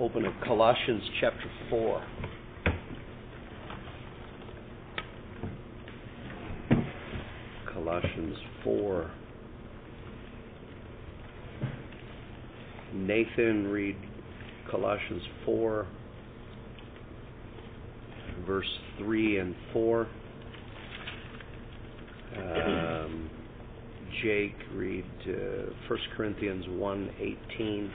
open 0.00 0.22
to 0.24 0.32
Colossians 0.44 1.02
chapter 1.20 1.50
4. 1.70 2.04
Colossians 7.72 8.36
4. 8.64 9.10
Nathan, 12.94 13.68
read 13.68 13.96
Colossians 14.70 15.22
4, 15.44 15.86
verse 18.46 18.78
3 18.98 19.38
and 19.38 19.54
4. 19.72 20.08
Um, 22.36 23.30
Jake, 24.22 24.54
read 24.74 25.04
uh, 25.28 25.72
1 25.88 25.98
Corinthians 26.16 26.64
1 26.68 27.10
18. 27.52 27.92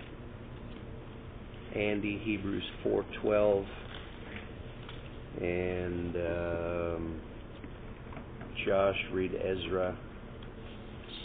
Andy, 1.76 2.20
Hebrews 2.24 2.64
4:12, 2.84 3.66
and 5.42 6.16
um, 6.16 7.22
Josh, 8.66 8.98
read 9.14 9.32
Ezra 9.36 9.98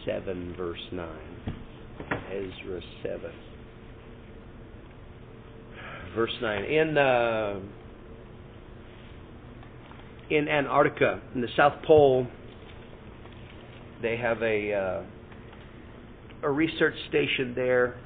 7, 0.05 0.55
verse 0.56 0.78
9. 0.92 1.09
Ezra 2.30 2.80
7, 3.02 3.20
verse 6.14 6.30
9. 6.42 6.64
In 6.64 6.98
uh, 6.98 7.61
in 10.30 10.48
Antarctica, 10.48 11.20
in 11.34 11.41
the 11.41 11.48
South 11.56 11.83
Pole, 11.86 12.27
they 14.02 14.16
have 14.16 14.42
a 14.42 14.72
uh, 14.72 15.02
a 16.42 16.50
research 16.50 16.95
station 17.08 17.55
there. 17.55 17.97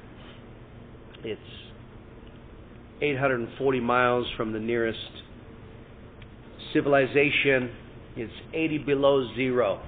It's 1.23 1.41
840 3.01 3.79
miles 3.79 4.27
from 4.35 4.51
the 4.51 4.59
nearest 4.59 4.99
civilization. 6.73 7.71
It's 8.15 8.33
80 8.53 8.79
below 8.79 9.33
zero. 9.35 9.81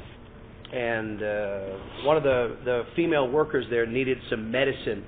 And 0.73 1.22
uh, 1.22 2.06
one 2.06 2.16
of 2.16 2.23
the, 2.23 2.58
the 2.64 2.84
female 2.95 3.30
workers 3.30 3.66
there 3.70 3.86
needed 3.86 4.18
some 4.30 4.52
medicine. 4.52 5.06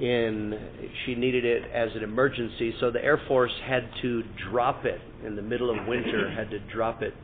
In 0.00 0.92
she 1.04 1.14
needed 1.14 1.46
it 1.46 1.62
as 1.72 1.88
an 1.96 2.04
emergency, 2.04 2.74
so 2.80 2.90
the 2.90 3.02
Air 3.02 3.18
Force 3.26 3.52
had 3.64 3.88
to 4.02 4.22
drop 4.50 4.84
it 4.84 5.00
in 5.24 5.36
the 5.36 5.42
middle 5.42 5.70
of 5.70 5.86
winter. 5.86 6.30
Had 6.30 6.50
to 6.50 6.58
drop 6.70 7.00
it 7.00 7.14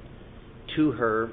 to 0.76 0.92
her, 0.92 1.30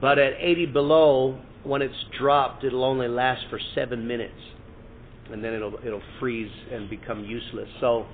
but 0.00 0.18
at 0.18 0.32
80 0.40 0.66
below, 0.66 1.38
when 1.62 1.82
it's 1.82 1.94
dropped, 2.18 2.64
it'll 2.64 2.84
only 2.84 3.06
last 3.06 3.42
for 3.50 3.60
seven 3.74 4.08
minutes 4.08 4.32
and 5.32 5.42
then 5.42 5.52
it'll 5.54 5.74
it'll 5.84 6.02
freeze 6.20 6.50
and 6.72 6.88
become 6.88 7.24
useless. 7.24 7.68
So 7.80 8.06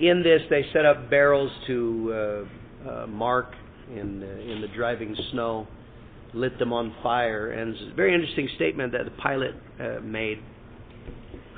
in 0.00 0.22
this, 0.22 0.42
they 0.50 0.64
set 0.72 0.84
up 0.84 1.10
barrels 1.10 1.50
to 1.66 2.46
uh, 2.86 2.90
uh, 2.90 3.06
mark 3.06 3.54
in 3.94 4.22
uh, 4.22 4.52
in 4.52 4.60
the 4.60 4.68
driving 4.74 5.16
snow, 5.30 5.66
lit 6.34 6.58
them 6.58 6.72
on 6.72 6.94
fire, 7.02 7.52
and 7.52 7.74
it's 7.74 7.92
a 7.92 7.94
very 7.94 8.14
interesting 8.14 8.48
statement 8.56 8.92
that 8.92 9.04
the 9.04 9.10
pilot 9.22 9.54
uh, 9.80 10.00
made. 10.02 10.38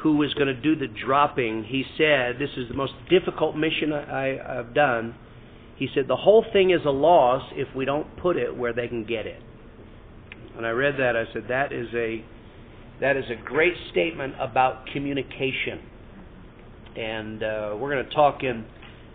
Who 0.02 0.18
was 0.18 0.34
going 0.34 0.48
to 0.48 0.60
do 0.60 0.76
the 0.76 0.88
dropping? 0.88 1.64
He 1.64 1.84
said, 1.96 2.38
"This 2.38 2.50
is 2.56 2.68
the 2.68 2.74
most 2.74 2.92
difficult 3.08 3.56
mission 3.56 3.92
I, 3.92 4.36
I, 4.36 4.58
I've 4.58 4.74
done." 4.74 5.14
He 5.76 5.88
said, 5.94 6.06
"The 6.08 6.16
whole 6.16 6.44
thing 6.52 6.70
is 6.70 6.80
a 6.84 6.90
loss 6.90 7.42
if 7.54 7.74
we 7.74 7.84
don't 7.84 8.16
put 8.18 8.36
it 8.36 8.54
where 8.54 8.74
they 8.74 8.88
can 8.88 9.04
get 9.04 9.26
it." 9.26 9.40
When 10.54 10.64
I 10.64 10.70
read 10.70 10.96
that, 10.98 11.16
I 11.16 11.24
said, 11.32 11.44
"That 11.48 11.72
is 11.72 11.88
a 11.94 12.22
that 13.00 13.16
is 13.16 13.24
a 13.30 13.44
great 13.44 13.74
statement 13.90 14.34
about 14.38 14.86
communication. 14.92 15.80
And 16.96 17.42
uh, 17.42 17.76
we're 17.76 17.92
going 17.92 18.04
to 18.04 18.14
talk 18.14 18.42
in 18.42 18.64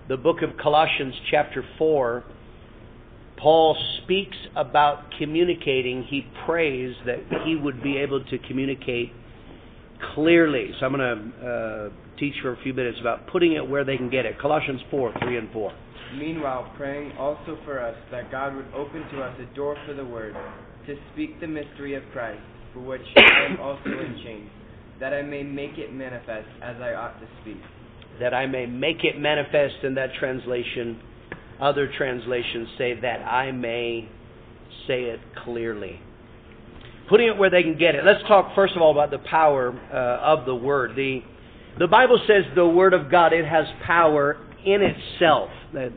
the 0.09 0.17
book 0.17 0.41
of 0.41 0.57
Colossians, 0.61 1.13
chapter 1.31 1.63
4. 1.77 2.23
Paul 3.37 3.77
speaks 4.03 4.35
about 4.55 5.05
communicating. 5.17 6.03
He 6.03 6.25
prays 6.45 6.93
that 7.05 7.19
he 7.45 7.55
would 7.55 7.81
be 7.81 7.97
able 7.97 8.23
to 8.25 8.37
communicate 8.39 9.13
clearly. 10.13 10.71
So 10.79 10.85
I'm 10.85 10.93
going 10.93 11.33
to 11.39 11.47
uh, 11.47 12.17
teach 12.19 12.33
for 12.41 12.51
a 12.51 12.61
few 12.63 12.73
minutes 12.73 12.97
about 12.99 13.27
putting 13.27 13.53
it 13.53 13.67
where 13.67 13.85
they 13.85 13.95
can 13.95 14.09
get 14.09 14.25
it. 14.25 14.37
Colossians 14.41 14.81
4 14.91 15.13
3 15.21 15.37
and 15.37 15.51
4. 15.53 15.71
Meanwhile, 16.17 16.73
praying 16.75 17.13
also 17.17 17.57
for 17.63 17.79
us 17.79 17.95
that 18.11 18.29
God 18.29 18.55
would 18.55 18.65
open 18.73 19.07
to 19.13 19.21
us 19.21 19.39
a 19.39 19.55
door 19.55 19.77
for 19.87 19.93
the 19.93 20.03
word, 20.03 20.35
to 20.87 20.95
speak 21.13 21.39
the 21.39 21.47
mystery 21.47 21.93
of 21.93 22.03
Christ 22.11 22.41
for 22.73 22.79
which 22.81 23.01
I 23.17 23.45
am 23.51 23.59
also 23.59 23.89
in 23.89 24.19
chains, 24.23 24.49
that 24.99 25.13
I 25.13 25.21
may 25.21 25.43
make 25.43 25.77
it 25.77 25.93
manifest 25.93 26.47
as 26.61 26.75
I 26.81 26.93
ought 26.93 27.19
to 27.19 27.27
speak. 27.41 27.57
That 28.19 28.33
I 28.33 28.45
may 28.47 28.65
make 28.65 29.03
it 29.03 29.19
manifest 29.19 29.83
in 29.83 29.95
that 29.95 30.09
translation. 30.19 31.01
Other 31.61 31.91
translations 31.97 32.67
say 32.77 32.99
that 33.01 33.21
I 33.21 33.51
may 33.51 34.09
say 34.87 35.03
it 35.03 35.19
clearly. 35.43 35.99
Putting 37.09 37.27
it 37.27 37.37
where 37.37 37.49
they 37.49 37.63
can 37.63 37.77
get 37.77 37.95
it. 37.95 38.05
Let's 38.05 38.21
talk 38.27 38.53
first 38.55 38.75
of 38.75 38.81
all 38.81 38.91
about 38.91 39.09
the 39.09 39.19
power 39.19 39.71
uh, 39.91 40.37
of 40.37 40.45
the 40.45 40.55
Word. 40.55 40.95
The, 40.95 41.21
the 41.79 41.87
Bible 41.87 42.19
says 42.27 42.43
the 42.55 42.67
Word 42.67 42.93
of 42.93 43.09
God, 43.09 43.33
it 43.33 43.45
has 43.45 43.65
power 43.85 44.37
in 44.65 44.81
itself. 44.81 45.49
That 45.73 45.91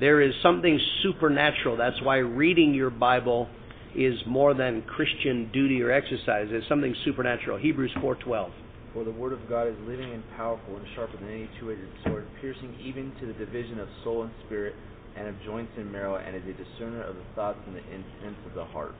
there 0.00 0.20
is 0.20 0.34
something 0.42 0.78
supernatural. 1.02 1.76
That's 1.76 2.00
why 2.02 2.18
reading 2.18 2.74
your 2.74 2.90
Bible 2.90 3.48
is 3.96 4.14
more 4.26 4.52
than 4.52 4.82
Christian 4.82 5.50
duty 5.52 5.82
or 5.82 5.90
exercise. 5.90 6.48
It's 6.50 6.68
something 6.68 6.94
supernatural. 7.04 7.56
Hebrews 7.56 7.92
4:12. 7.94 8.50
For 8.92 9.04
the 9.04 9.10
word 9.10 9.32
of 9.32 9.48
God 9.48 9.68
is 9.68 9.74
living 9.86 10.12
and 10.12 10.22
powerful 10.36 10.76
and 10.76 10.86
sharper 10.94 11.16
than 11.16 11.28
any 11.28 11.48
two-edged 11.58 11.80
sword, 12.04 12.26
piercing 12.40 12.74
even 12.80 13.12
to 13.20 13.26
the 13.26 13.32
division 13.32 13.80
of 13.80 13.88
soul 14.04 14.22
and 14.22 14.30
spirit 14.44 14.74
and 15.16 15.28
of 15.28 15.34
joints 15.44 15.72
and 15.78 15.90
marrow, 15.90 16.16
and 16.16 16.36
is 16.36 16.42
a 16.44 16.52
discerner 16.52 17.02
of 17.02 17.16
the 17.16 17.22
thoughts 17.34 17.58
and 17.66 17.76
the 17.76 17.82
intents 17.90 18.40
of 18.46 18.54
the 18.54 18.64
heart. 18.64 18.94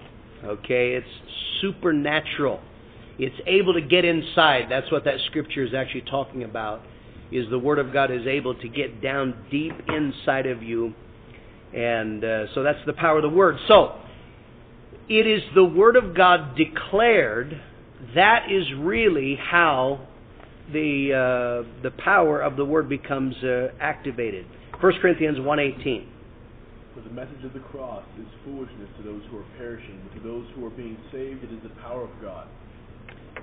Okay, 0.44 0.94
it's 0.94 1.06
supernatural. 1.60 2.60
It's 3.18 3.36
able 3.46 3.74
to 3.74 3.80
get 3.82 4.04
inside. 4.04 4.66
That's 4.70 4.90
what 4.90 5.04
that 5.04 5.20
scripture 5.26 5.62
is 5.62 5.74
actually 5.74 6.02
talking 6.02 6.42
about. 6.42 6.82
Is 7.32 7.48
the 7.50 7.58
word 7.58 7.78
of 7.78 7.92
God 7.92 8.10
is 8.10 8.26
able 8.26 8.54
to 8.54 8.68
get 8.68 9.02
down 9.02 9.34
deep 9.50 9.74
inside 9.88 10.46
of 10.46 10.62
you, 10.62 10.94
and 11.74 12.24
uh, 12.24 12.54
so 12.54 12.62
that's 12.62 12.78
the 12.86 12.92
power 12.92 13.16
of 13.16 13.22
the 13.22 13.28
word. 13.28 13.56
So 13.66 13.98
it 15.08 15.26
is 15.26 15.42
the 15.54 15.64
Word 15.64 15.96
of 15.96 16.16
God 16.16 16.56
declared. 16.56 17.60
That 18.14 18.46
is 18.50 18.64
really 18.78 19.38
how 19.40 20.06
the 20.72 21.64
uh, 21.66 21.82
the 21.82 21.90
power 21.90 22.40
of 22.40 22.56
the 22.56 22.64
Word 22.64 22.88
becomes 22.88 23.34
uh, 23.42 23.68
activated. 23.80 24.46
1 24.80 24.92
Corinthians 25.00 25.38
1.18. 25.38 26.06
For 26.94 27.00
the 27.00 27.10
message 27.10 27.44
of 27.44 27.52
the 27.52 27.60
cross 27.60 28.04
is 28.18 28.26
foolishness 28.44 28.88
to 28.98 29.02
those 29.02 29.22
who 29.30 29.38
are 29.38 29.44
perishing, 29.58 30.00
but 30.04 30.18
to 30.18 30.26
those 30.26 30.46
who 30.54 30.66
are 30.66 30.70
being 30.70 30.96
saved, 31.12 31.44
it 31.44 31.52
is 31.52 31.62
the 31.62 31.80
power 31.80 32.04
of 32.04 32.10
God. 32.22 32.48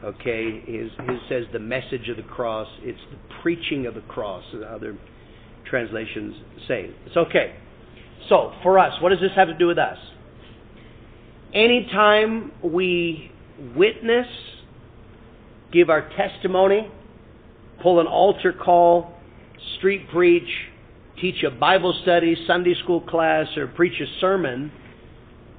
Okay, 0.04 0.60
his, 0.66 0.92
his 1.08 1.20
says 1.30 1.44
the 1.54 1.60
message 1.60 2.10
of 2.10 2.18
the 2.18 2.24
cross. 2.24 2.68
It's 2.82 3.00
the 3.12 3.18
preaching 3.42 3.86
of 3.86 3.94
the 3.94 4.02
cross. 4.02 4.44
Other 4.68 4.98
translations 5.70 6.36
say 6.68 6.90
it's 7.06 7.16
okay. 7.16 7.56
So 8.28 8.54
for 8.64 8.80
us, 8.80 8.94
what 9.02 9.10
does 9.10 9.20
this 9.20 9.32
have 9.36 9.48
to 9.48 9.58
do 9.58 9.68
with 9.68 9.78
us? 9.78 9.98
Anytime 11.54 12.52
we 12.64 13.32
witness, 13.76 14.28
give 15.72 15.90
our 15.90 16.10
testimony, 16.18 16.90
pull 17.82 18.00
an 18.00 18.08
altar 18.08 18.54
call, 18.54 19.14
street 19.78 20.10
preach, 20.12 20.50
teach 21.20 21.44
a 21.44 21.52
Bible 21.52 21.98
study, 22.02 22.36
Sunday 22.48 22.76
school 22.84 23.02
class, 23.02 23.48
or 23.58 23.68
preach 23.68 24.00
a 24.02 24.20
sermon, 24.20 24.72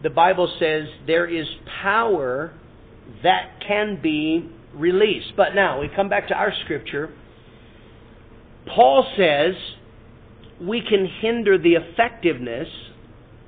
the 0.02 0.10
Bible 0.10 0.52
says 0.58 0.84
there 1.06 1.26
is 1.26 1.46
power 1.82 2.52
that 3.22 3.60
can 3.66 4.00
be 4.02 4.48
released. 4.74 5.32
But 5.36 5.54
now, 5.54 5.80
we 5.80 5.88
come 5.94 6.08
back 6.08 6.28
to 6.28 6.34
our 6.34 6.52
scripture. 6.64 7.10
Paul 8.66 9.06
says 9.16 9.54
we 10.60 10.80
can 10.80 11.08
hinder 11.20 11.58
the 11.58 11.74
effectiveness 11.74 12.68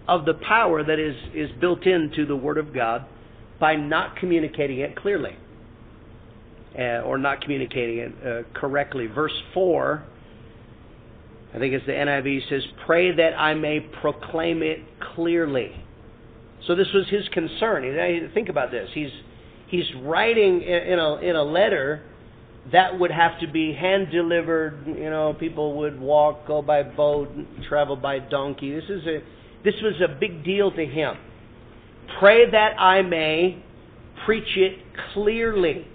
of 0.09 0.25
the 0.25 0.35
power 0.35 0.85
that 0.85 0.99
is, 0.99 1.17
is 1.35 1.51
built 1.61 1.87
into 1.87 2.27
the 2.27 2.37
Word 2.37 2.59
of 2.59 2.75
God 2.75 3.07
by 3.59 3.77
not 3.77 4.17
communicating 4.17 4.81
it 4.81 4.97
clearly 4.97 5.37
uh, 6.79 7.01
or 7.03 7.19
not 7.19 7.41
communicating 7.41 7.99
it 7.99 8.13
uh, 8.27 8.59
correctly. 8.59 9.07
Verse 9.07 9.33
4, 9.55 10.05
I 11.55 11.59
think 11.59 11.73
it's 11.75 11.87
the 11.87 11.93
NIV, 11.93 12.49
says, 12.49 12.63
Pray 12.85 13.13
that 13.13 13.35
I 13.39 13.55
may 13.55 13.81
proclaim 13.81 14.63
it 14.63 14.81
clearly. 15.15 15.73
So 16.67 16.75
this 16.75 16.89
was 16.93 17.09
his 17.09 17.27
concern. 17.29 18.31
Think 18.35 18.49
about 18.49 18.71
this. 18.71 18.91
He's, 18.93 19.11
he's 19.69 19.87
writing 20.03 20.63
in 20.63 20.99
a, 20.99 21.17
in 21.17 21.37
a 21.37 21.43
letter 21.43 22.03
that 22.73 22.99
would 22.99 23.13
have 23.13 23.39
to 23.41 23.47
be 23.47 23.73
hand 23.73 24.09
delivered. 24.11 24.83
You 24.87 25.11
know, 25.11 25.35
people 25.39 25.79
would 25.79 26.01
walk, 26.01 26.47
go 26.47 26.61
by 26.61 26.83
boat, 26.83 27.29
travel 27.69 27.97
by 27.97 28.19
donkey. 28.19 28.75
This 28.75 28.91
is 28.91 29.07
a 29.07 29.21
this 29.65 29.75
was 29.83 29.95
a 30.01 30.09
big 30.09 30.45
deal 30.45 30.71
to 30.71 30.87
him. 30.87 31.17
Pray 32.19 32.51
that 32.51 32.81
I 32.81 33.03
may 33.03 33.63
preach 34.25 34.57
it 34.57 34.79
clearly. 35.13 35.87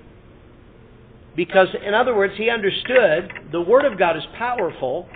Because, 1.35 1.69
in 1.85 1.93
other 1.93 2.15
words, 2.15 2.33
he 2.35 2.49
understood 2.49 3.31
the 3.51 3.61
Word 3.61 3.85
of 3.85 3.97
God 3.97 4.17
is 4.17 4.23
powerful, 4.37 5.07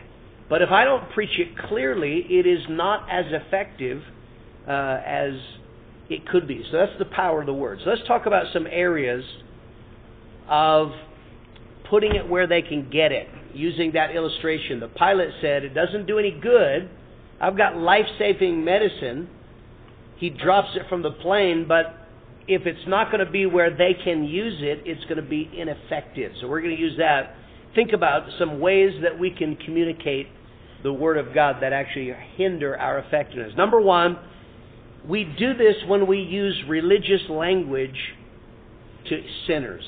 but 0.50 0.62
if 0.62 0.70
I 0.70 0.86
don't 0.86 1.10
preach 1.12 1.38
it 1.38 1.58
clearly, 1.58 2.26
it 2.30 2.46
is 2.46 2.62
not 2.70 3.10
as 3.10 3.26
effective 3.30 4.02
uh, 4.68 4.72
as 5.06 5.34
it 6.10 6.28
could 6.28 6.48
be. 6.48 6.64
So 6.72 6.78
that's 6.78 6.98
the 7.00 7.06
power 7.06 7.42
of 7.42 7.48
the 7.48 7.54
Word. 7.54 7.80
So 7.84 7.90
let's 7.90 8.08
talk 8.08 8.26
about 8.26 8.54
some 8.54 8.66
areas 8.68 9.26
of 10.48 10.92
putting 11.90 12.16
it 12.16 12.28
where 12.28 12.48
they 12.48 12.62
can 12.62 12.90
get 12.90 13.12
it. 13.12 13.28
Using 13.54 13.92
that 13.94 14.16
illustration, 14.16 14.80
the 14.80 14.90
pilot 14.90 15.30
said, 15.42 15.64
It 15.64 15.74
doesn't 15.74 16.08
do 16.08 16.20
any 16.20 16.32
good. 16.32 16.90
I've 17.40 17.58
got 17.58 17.78
life 17.78 18.06
saving 18.18 18.64
medicine. 18.64 19.30
He 20.18 20.30
drops 20.30 20.70
it 20.76 20.84
from 20.90 21.02
the 21.02 21.12
plane, 21.12 21.66
but 21.68 22.08
if 22.48 22.66
it's 22.66 22.88
not 22.88 23.12
going 23.12 23.26
to 23.26 23.32
be 23.32 23.46
where 23.46 23.76
they 23.76 23.96
can 24.04 24.24
use 24.24 24.60
it, 24.62 24.84
it's 24.86 25.04
going 25.06 25.18
to 25.18 25.28
be 25.28 25.50
ineffective. 25.58 26.32
So 26.40 26.48
we're 26.48 26.62
going 26.62 26.76
to 26.76 26.82
use 26.82 26.98
that. 26.98 27.36
Think 27.74 27.92
about 27.92 28.24
some 28.40 28.60
ways 28.60 28.94
that 29.04 29.20
we 29.20 29.32
can 29.32 29.56
communicate 29.58 30.28
the 30.84 30.94
Word 30.94 31.18
of 31.18 31.34
God 31.34 31.58
that 31.62 31.74
actually 31.74 32.14
hinder 32.36 32.78
our 32.78 33.00
effectiveness. 33.00 33.54
Number 33.58 33.82
one, 33.82 34.18
we 35.08 35.24
do 35.38 35.54
this 35.54 35.76
when 35.88 36.08
we 36.08 36.20
use 36.20 36.64
religious 36.70 37.22
language 37.30 37.98
to 39.10 39.22
sinners. 39.48 39.84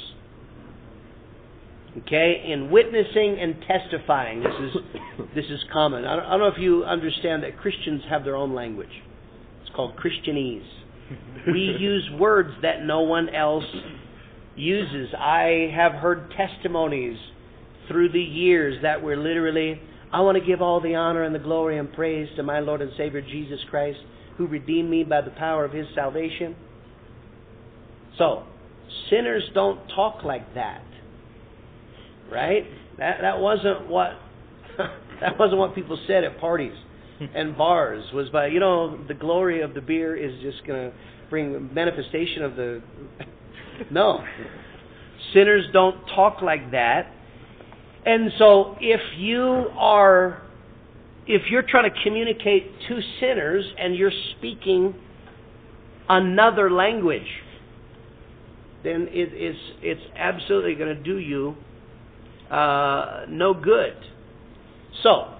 Okay, 2.00 2.44
in 2.48 2.70
witnessing 2.70 3.40
and 3.40 3.56
testifying, 3.66 4.44
this 4.44 4.54
is 4.60 5.26
this 5.34 5.46
is 5.46 5.60
common. 5.74 6.06
I 6.06 6.16
don't, 6.16 6.26
I 6.26 6.30
don't 6.32 6.40
know 6.42 6.48
if 6.48 6.60
you 6.60 6.84
understand 6.84 7.42
that 7.44 7.58
Christians 7.58 8.04
have 8.10 8.24
their 8.24 8.36
own 8.36 8.54
language. 8.54 8.92
It's 9.62 9.76
called 9.76 9.96
Christianese. 9.98 10.68
We 11.52 11.60
use 11.80 12.08
words 12.20 12.52
that 12.62 12.84
no 12.84 13.02
one 13.02 13.30
else 13.30 13.66
uses. 14.56 15.10
I 15.18 15.72
have 15.76 15.94
heard 15.94 16.32
testimonies 16.38 17.18
through 17.88 18.12
the 18.12 18.22
years 18.22 18.82
that 18.84 19.02
were 19.02 19.18
literally, 19.18 19.82
I 20.12 20.22
want 20.22 20.38
to 20.38 20.46
give 20.46 20.62
all 20.62 20.80
the 20.80 20.96
honor 20.96 21.24
and 21.24 21.34
the 21.34 21.40
glory 21.40 21.80
and 21.80 21.92
praise 21.92 22.28
to 22.36 22.44
my 22.44 22.60
Lord 22.60 22.82
and 22.82 22.92
Savior 22.96 23.22
Jesus 23.22 23.60
Christ, 23.72 24.00
who 24.38 24.46
redeemed 24.46 24.90
me 24.90 25.04
by 25.04 25.22
the 25.22 25.32
power 25.32 25.66
of 25.66 25.72
His 25.72 25.88
salvation. 25.96 26.56
So, 28.20 28.44
sinners 29.10 29.44
don't 29.54 29.88
talk 29.90 30.24
like 30.24 30.54
that 30.54 30.84
right? 32.32 32.66
That 32.98 33.18
that 33.22 33.40
wasn't 33.40 33.88
what 33.88 34.12
that 34.78 35.38
wasn't 35.38 35.60
what 35.60 35.76
people 35.76 36.00
said 36.08 36.24
at 36.24 36.40
parties 36.40 36.74
and 37.34 37.58
bars. 37.58 38.04
Was 38.14 38.30
by 38.30 38.48
you 38.48 38.60
know 38.60 38.98
the 39.08 39.14
glory 39.14 39.62
of 39.62 39.74
the 39.74 39.82
beer 39.82 40.16
is 40.16 40.40
just 40.42 40.66
going 40.66 40.92
to 40.92 40.98
bring 41.30 41.74
manifestation 41.74 42.44
of 42.44 42.56
the 42.56 42.82
no. 43.92 44.24
Sinners 45.34 45.66
don't 45.74 46.06
talk 46.16 46.42
like 46.42 46.72
that. 46.72 47.12
And 48.06 48.32
so 48.38 48.78
if 48.80 49.02
you 49.18 49.42
are 49.78 50.42
if 51.28 51.44
you're 51.50 51.64
trying 51.64 51.92
to 51.92 52.04
communicate 52.04 52.72
to 52.88 53.00
sinners 53.20 53.66
and 53.78 53.96
you're 53.96 54.12
speaking 54.38 54.96
another 56.08 56.72
language, 56.72 57.28
then 58.84 59.10
it, 59.12 59.30
it's 59.34 59.60
it's 59.82 60.02
absolutely 60.16 60.76
going 60.76 60.96
to 60.96 61.04
do 61.04 61.18
you 61.18 61.56
uh, 62.52 63.26
no 63.30 63.54
good. 63.54 63.96
So, 65.04 65.38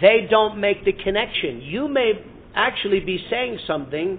they 0.00 0.26
don't 0.28 0.60
make 0.60 0.84
the 0.84 0.92
connection. 0.92 1.60
You 1.62 1.88
may 1.88 2.12
actually 2.54 3.00
be 3.00 3.24
saying 3.30 3.58
something 3.66 4.18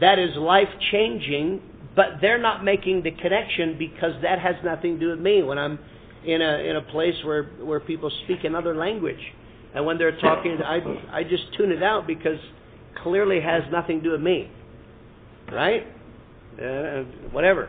that 0.00 0.18
is 0.18 0.36
life 0.36 0.68
changing, 0.90 1.62
but 1.94 2.20
they're 2.20 2.40
not 2.40 2.64
making 2.64 3.02
the 3.02 3.12
connection 3.12 3.76
because 3.78 4.12
that 4.22 4.40
has 4.40 4.56
nothing 4.64 4.94
to 4.94 5.00
do 5.00 5.10
with 5.10 5.20
me. 5.20 5.42
When 5.42 5.58
I'm 5.58 5.78
in 6.24 6.42
a 6.42 6.58
in 6.58 6.76
a 6.76 6.82
place 6.82 7.14
where 7.24 7.44
where 7.60 7.80
people 7.80 8.10
speak 8.24 8.44
another 8.44 8.74
language, 8.74 9.20
and 9.74 9.86
when 9.86 9.98
they're 9.98 10.18
talking, 10.20 10.58
I 10.64 10.80
I 11.12 11.22
just 11.22 11.44
tune 11.56 11.70
it 11.70 11.82
out 11.82 12.06
because 12.06 12.38
clearly 13.02 13.40
has 13.40 13.62
nothing 13.70 13.98
to 13.98 14.04
do 14.04 14.10
with 14.12 14.20
me, 14.20 14.50
right? 15.52 15.86
Uh, 16.60 17.02
whatever. 17.30 17.68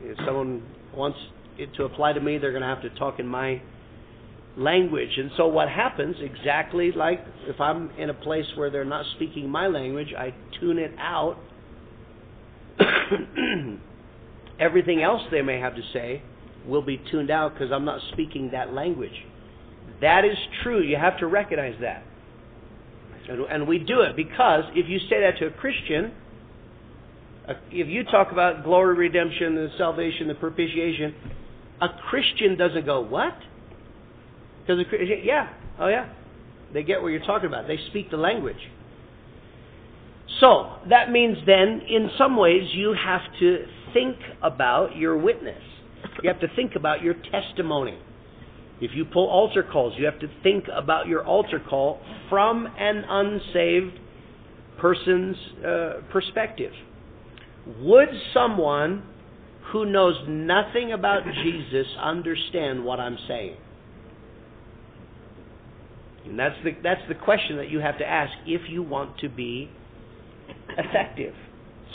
If 0.00 0.16
someone 0.26 0.62
wants 0.94 1.18
it 1.58 1.74
to 1.74 1.84
apply 1.84 2.12
to 2.12 2.20
me, 2.20 2.38
they're 2.38 2.52
going 2.52 2.62
to 2.62 2.68
have 2.68 2.82
to 2.82 2.90
talk 2.90 3.18
in 3.18 3.26
my 3.26 3.60
language. 4.56 5.10
And 5.16 5.30
so 5.36 5.46
what 5.46 5.68
happens, 5.68 6.16
exactly 6.20 6.92
like 6.92 7.20
if 7.46 7.60
I'm 7.60 7.90
in 7.98 8.10
a 8.10 8.14
place 8.14 8.46
where 8.56 8.70
they're 8.70 8.84
not 8.84 9.04
speaking 9.16 9.48
my 9.48 9.66
language, 9.66 10.08
I 10.16 10.34
tune 10.60 10.78
it 10.78 10.92
out. 10.98 11.36
Everything 14.60 15.02
else 15.02 15.22
they 15.30 15.42
may 15.42 15.60
have 15.60 15.74
to 15.76 15.82
say 15.92 16.22
will 16.66 16.82
be 16.82 17.00
tuned 17.10 17.30
out 17.30 17.52
because 17.52 17.70
I'm 17.72 17.84
not 17.84 18.00
speaking 18.12 18.50
that 18.52 18.72
language. 18.72 19.24
That 20.00 20.24
is 20.24 20.36
true. 20.62 20.82
You 20.82 20.96
have 20.96 21.18
to 21.18 21.26
recognize 21.26 21.74
that. 21.80 22.02
And, 23.28 23.40
and 23.42 23.68
we 23.68 23.78
do 23.78 24.00
it 24.02 24.16
because 24.16 24.64
if 24.74 24.88
you 24.88 24.98
say 25.10 25.20
that 25.20 25.38
to 25.40 25.46
a 25.46 25.50
Christian, 25.50 26.12
uh, 27.48 27.54
if 27.70 27.88
you 27.88 28.04
talk 28.04 28.32
about 28.32 28.64
glory, 28.64 28.96
redemption, 28.96 29.54
the 29.54 29.68
salvation, 29.78 30.28
the 30.28 30.34
propitiation, 30.34 31.14
a 31.80 31.88
Christian 32.08 32.56
doesn't 32.56 32.86
go, 32.86 33.00
what? 33.00 33.36
Because 34.60 34.80
a 34.80 34.88
Christian, 34.88 35.20
yeah, 35.24 35.52
oh 35.78 35.88
yeah, 35.88 36.12
they 36.72 36.82
get 36.82 37.02
what 37.02 37.08
you're 37.08 37.24
talking 37.24 37.46
about. 37.46 37.66
They 37.66 37.78
speak 37.90 38.10
the 38.10 38.16
language. 38.16 38.56
So 40.40 40.76
that 40.90 41.10
means 41.10 41.38
then, 41.46 41.82
in 41.88 42.10
some 42.18 42.36
ways, 42.36 42.68
you 42.72 42.94
have 42.94 43.22
to 43.40 43.64
think 43.94 44.16
about 44.42 44.96
your 44.96 45.16
witness. 45.16 45.62
You 46.22 46.28
have 46.28 46.40
to 46.40 46.48
think 46.54 46.72
about 46.76 47.02
your 47.02 47.14
testimony. 47.30 47.98
If 48.80 48.90
you 48.94 49.06
pull 49.06 49.28
altar 49.28 49.62
calls, 49.62 49.94
you 49.96 50.04
have 50.04 50.20
to 50.20 50.28
think 50.42 50.66
about 50.74 51.06
your 51.06 51.24
altar 51.24 51.60
call 51.60 52.00
from 52.28 52.66
an 52.66 53.04
unsaved 53.08 53.98
person's 54.78 55.36
uh, 55.64 55.92
perspective. 56.12 56.72
Would 57.80 58.08
someone 58.34 59.02
who 59.72 59.84
knows 59.84 60.14
nothing 60.28 60.92
about 60.92 61.22
Jesus 61.42 61.86
understand 62.00 62.84
what 62.84 63.00
I'm 63.00 63.18
saying? 63.28 63.56
And 66.26 66.38
that's 66.38 66.56
the, 66.64 66.70
that's 66.82 67.00
the 67.08 67.14
question 67.14 67.56
that 67.56 67.70
you 67.70 67.78
have 67.80 67.98
to 67.98 68.04
ask 68.04 68.32
if 68.46 68.62
you 68.68 68.82
want 68.82 69.18
to 69.18 69.28
be 69.28 69.70
effective. 70.76 71.34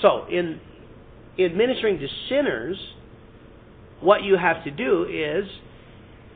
So, 0.02 0.26
in 0.30 0.60
administering 1.38 2.00
to 2.00 2.08
sinners, 2.30 2.78
what 4.00 4.24
you 4.24 4.38
have 4.38 4.64
to 4.64 4.72
do 4.72 5.04
is 5.04 5.50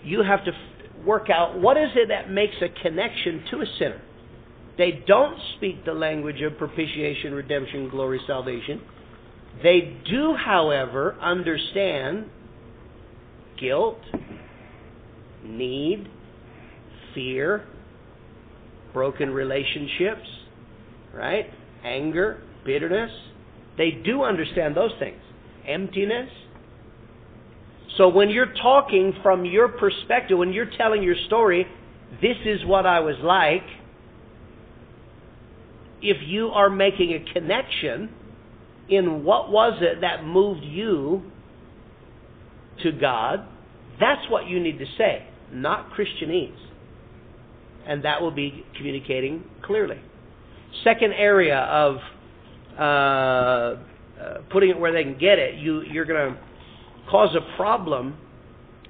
you 0.04 0.24
have 0.24 0.46
to 0.46 0.52
work 1.06 1.30
out 1.30 1.60
what 1.60 1.78
is 1.78 1.90
it 1.96 2.10
that 2.10 2.30
makes 2.30 2.56
a 2.62 2.82
connection 2.82 3.44
to 3.52 3.58
a 3.58 3.66
sinner. 3.80 4.02
They 4.78 5.04
don't 5.08 5.38
speak 5.56 5.86
the 5.86 5.94
language 5.94 6.42
of 6.42 6.58
propitiation, 6.58 7.34
redemption, 7.34 7.90
glory, 7.90 8.20
salvation. 8.28 8.82
They 9.64 9.98
do, 10.10 10.36
however, 10.36 11.16
understand 11.22 12.26
guilt, 13.60 14.00
need, 15.44 16.08
fear, 17.14 17.66
broken 18.94 19.30
relationships, 19.30 20.28
right? 21.14 21.46
Anger, 21.84 22.42
bitterness. 22.66 23.12
They 23.78 23.92
do 23.92 24.24
understand 24.24 24.76
those 24.76 24.92
things. 25.00 25.22
Emptiness. 25.68 26.30
So 27.98 28.10
when 28.10 28.30
you're 28.30 28.54
talking 28.62 29.14
from 29.24 29.46
your 29.46 29.70
perspective, 29.70 30.38
when 30.38 30.52
you're 30.52 30.70
telling 30.78 31.02
your 31.02 31.16
story, 31.28 31.66
this 32.22 32.38
is 32.46 32.66
what 32.66 32.86
I 32.86 33.00
was 33.00 33.16
like. 33.24 33.64
If 36.02 36.18
you 36.28 36.48
are 36.50 36.70
making 36.70 37.14
a 37.14 37.34
connection, 37.34 38.10
in 38.90 39.24
what 39.24 39.52
was 39.52 39.82
it 39.82 40.02
that 40.02 40.24
moved 40.24 40.64
you 40.64 41.24
to 42.84 42.92
God, 42.92 43.48
that's 44.00 44.30
what 44.30 44.48
you 44.48 44.60
need 44.60 44.80
to 44.80 44.86
say, 44.98 45.28
not 45.52 45.92
Christianese. 45.92 46.56
And 47.88 48.04
that 48.04 48.22
will 48.22 48.32
be 48.32 48.66
communicating 48.76 49.44
clearly. 49.64 50.00
Second 50.84 51.14
area 51.14 51.60
of 51.60 51.98
uh, 52.78 52.82
uh, 52.82 53.78
putting 54.52 54.72
it 54.72 54.80
where 54.80 54.92
they 54.92 55.04
can 55.04 55.18
get 55.18 55.40
it, 55.40 55.56
you, 55.56 55.82
you're 55.84 56.06
going 56.06 56.34
to 56.34 56.40
cause 57.10 57.36
a 57.36 57.56
problem 57.58 58.18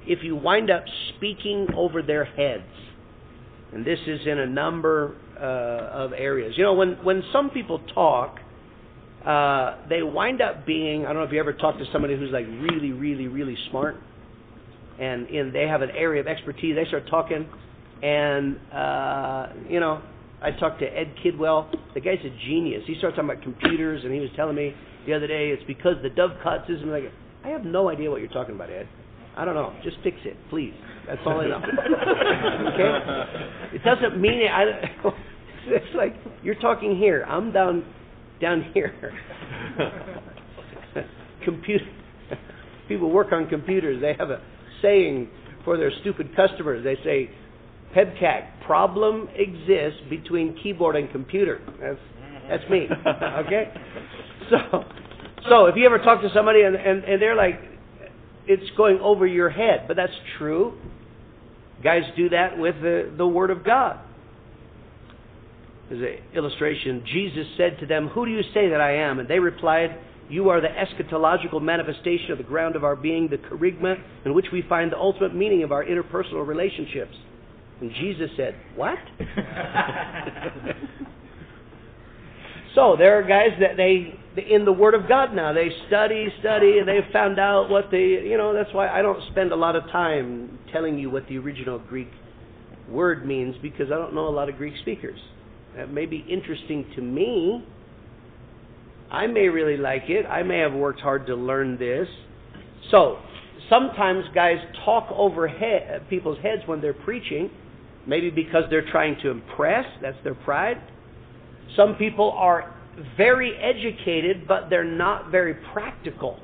if 0.07 0.19
you 0.23 0.35
wind 0.35 0.69
up 0.69 0.83
speaking 1.15 1.67
over 1.75 2.01
their 2.01 2.25
heads. 2.25 2.63
And 3.73 3.85
this 3.85 3.99
is 4.07 4.21
in 4.25 4.39
a 4.39 4.45
number 4.45 5.15
uh, 5.37 6.05
of 6.05 6.13
areas. 6.13 6.53
You 6.57 6.63
know, 6.63 6.73
when, 6.73 6.93
when 7.03 7.23
some 7.33 7.49
people 7.49 7.79
talk, 7.93 8.39
uh, 9.25 9.77
they 9.89 10.03
wind 10.03 10.41
up 10.41 10.65
being 10.65 11.05
I 11.05 11.07
don't 11.07 11.17
know 11.17 11.23
if 11.23 11.31
you 11.31 11.39
ever 11.39 11.53
talked 11.53 11.79
to 11.79 11.85
somebody 11.91 12.15
who's 12.15 12.31
like 12.31 12.45
really, 12.45 12.91
really, 12.91 13.27
really 13.27 13.57
smart, 13.71 13.95
and 14.99 15.27
in 15.29 15.51
they 15.51 15.67
have 15.67 15.81
an 15.81 15.89
area 15.91 16.21
of 16.21 16.27
expertise. 16.27 16.75
They 16.75 16.87
start 16.87 17.09
talking, 17.09 17.47
and 18.03 18.57
uh, 18.71 19.47
you 19.67 19.79
know, 19.79 20.01
I 20.43 20.51
talked 20.51 20.79
to 20.81 20.85
Ed 20.85 21.15
Kidwell. 21.23 21.73
The 21.95 22.01
guy's 22.01 22.19
a 22.23 22.29
genius. 22.47 22.83
He 22.85 22.95
started 22.99 23.15
talking 23.15 23.31
about 23.31 23.41
computers, 23.41 24.03
and 24.03 24.13
he 24.13 24.19
was 24.19 24.29
telling 24.35 24.55
me 24.55 24.75
the 25.07 25.13
other 25.13 25.27
day 25.27 25.49
it's 25.49 25.63
because 25.65 25.95
the 26.03 26.09
Dovecot 26.09 26.67
system. 26.67 26.91
Like, 26.91 27.11
I 27.43 27.49
have 27.49 27.65
no 27.65 27.89
idea 27.89 28.11
what 28.11 28.21
you're 28.21 28.29
talking 28.29 28.53
about, 28.53 28.69
Ed. 28.69 28.87
I 29.35 29.43
don't 29.43 29.55
know. 29.55 29.75
Just 29.83 29.97
fix 30.03 30.17
it, 30.23 30.37
please. 30.51 30.73
That's 31.07 31.19
all 31.25 31.41
I 31.41 31.47
know. 31.47 31.57
okay? 32.73 33.75
It 33.75 33.83
doesn't 33.83 34.21
mean 34.21 34.39
it. 34.41 34.51
I, 34.51 34.63
it's 35.65 35.95
like 35.95 36.13
you're 36.43 36.55
talking 36.55 36.95
here. 36.95 37.25
I'm 37.27 37.51
down 37.51 37.83
down 38.41 38.71
here. 38.73 38.93
Computer 41.43 41.85
people 42.87 43.09
work 43.09 43.31
on 43.31 43.47
computers. 43.47 44.01
They 44.01 44.13
have 44.17 44.29
a 44.29 44.41
saying 44.81 45.29
for 45.63 45.77
their 45.77 45.91
stupid 46.01 46.35
customers. 46.35 46.83
They 46.83 46.95
say, 47.03 47.29
"PEBKAC 47.95 48.65
problem 48.65 49.27
exists 49.35 50.01
between 50.09 50.57
keyboard 50.61 50.95
and 50.95 51.09
computer." 51.11 51.61
That's 51.79 51.99
that's 52.49 52.69
me. 52.69 52.87
okay? 53.45 53.73
So 54.49 54.83
so 55.49 55.65
if 55.65 55.75
you 55.75 55.85
ever 55.85 55.99
talk 55.99 56.21
to 56.21 56.29
somebody 56.33 56.61
and, 56.61 56.75
and, 56.75 57.03
and 57.03 57.21
they're 57.21 57.35
like 57.35 57.59
it's 58.47 58.69
going 58.77 58.99
over 58.99 59.25
your 59.25 59.49
head, 59.49 59.85
but 59.87 59.97
that's 59.97 60.13
true. 60.37 60.77
Guys 61.83 62.03
do 62.15 62.29
that 62.29 62.57
with 62.57 62.75
the, 62.81 63.13
the 63.17 63.25
Word 63.27 63.49
of 63.49 63.63
God. 63.63 63.99
There's 65.89 66.01
an 66.01 66.17
illustration. 66.35 67.03
Jesus 67.05 67.45
said 67.57 67.77
to 67.79 67.85
them, 67.85 68.07
Who 68.09 68.25
do 68.25 68.31
you 68.31 68.41
say 68.53 68.69
that 68.69 68.81
I 68.81 68.95
am? 68.95 69.19
And 69.19 69.27
they 69.27 69.39
replied, 69.39 69.97
You 70.29 70.49
are 70.49 70.59
the 70.61 70.67
eschatological 70.67 71.61
manifestation 71.61 72.31
of 72.31 72.37
the 72.37 72.43
ground 72.43 72.75
of 72.75 72.83
our 72.83 72.95
being, 72.95 73.27
the 73.29 73.37
kerygma, 73.37 73.95
in 74.25 74.33
which 74.33 74.47
we 74.51 74.63
find 74.67 74.91
the 74.91 74.97
ultimate 74.97 75.35
meaning 75.35 75.63
of 75.63 75.71
our 75.71 75.83
interpersonal 75.85 76.45
relationships. 76.47 77.15
And 77.81 77.91
Jesus 77.99 78.29
said, 78.35 78.55
What? 78.75 78.97
so 82.75 82.95
there 82.97 83.19
are 83.19 83.23
guys 83.23 83.51
that 83.59 83.77
they 83.77 84.19
in 84.41 84.65
the 84.65 84.71
Word 84.71 84.95
of 84.95 85.07
God 85.07 85.33
now. 85.33 85.53
They 85.53 85.69
study, 85.87 86.27
study, 86.39 86.79
and 86.79 86.87
they've 86.87 87.11
found 87.13 87.39
out 87.39 87.69
what 87.69 87.91
the, 87.91 87.97
you 87.97 88.37
know, 88.37 88.53
that's 88.53 88.73
why 88.73 88.89
I 88.89 89.01
don't 89.01 89.21
spend 89.31 89.51
a 89.51 89.55
lot 89.55 89.75
of 89.75 89.83
time 89.91 90.59
telling 90.73 90.97
you 90.97 91.09
what 91.09 91.27
the 91.27 91.37
original 91.37 91.79
Greek 91.79 92.09
word 92.89 93.25
means 93.25 93.55
because 93.61 93.87
I 93.91 93.95
don't 93.95 94.13
know 94.13 94.27
a 94.27 94.35
lot 94.35 94.49
of 94.49 94.57
Greek 94.57 94.73
speakers. 94.81 95.19
That 95.75 95.91
may 95.91 96.05
be 96.05 96.25
interesting 96.29 96.85
to 96.95 97.01
me. 97.01 97.65
I 99.11 99.27
may 99.27 99.49
really 99.49 99.77
like 99.77 100.03
it. 100.09 100.25
I 100.25 100.43
may 100.43 100.59
have 100.59 100.73
worked 100.73 101.01
hard 101.01 101.27
to 101.27 101.35
learn 101.35 101.77
this. 101.77 102.07
So, 102.91 103.19
sometimes 103.69 104.25
guys 104.33 104.57
talk 104.83 105.07
over 105.11 105.49
people's 106.09 106.39
heads 106.39 106.61
when 106.65 106.81
they're 106.81 106.93
preaching, 106.93 107.49
maybe 108.07 108.29
because 108.29 108.63
they're 108.69 108.89
trying 108.89 109.17
to 109.21 109.29
impress, 109.29 109.85
that's 110.01 110.17
their 110.23 110.35
pride. 110.35 110.81
Some 111.75 111.95
people 111.95 112.31
are 112.31 112.73
very 113.17 113.55
educated, 113.57 114.47
but 114.47 114.69
they're 114.69 114.83
not 114.83 115.29
very 115.31 115.55
practical. 115.73 116.39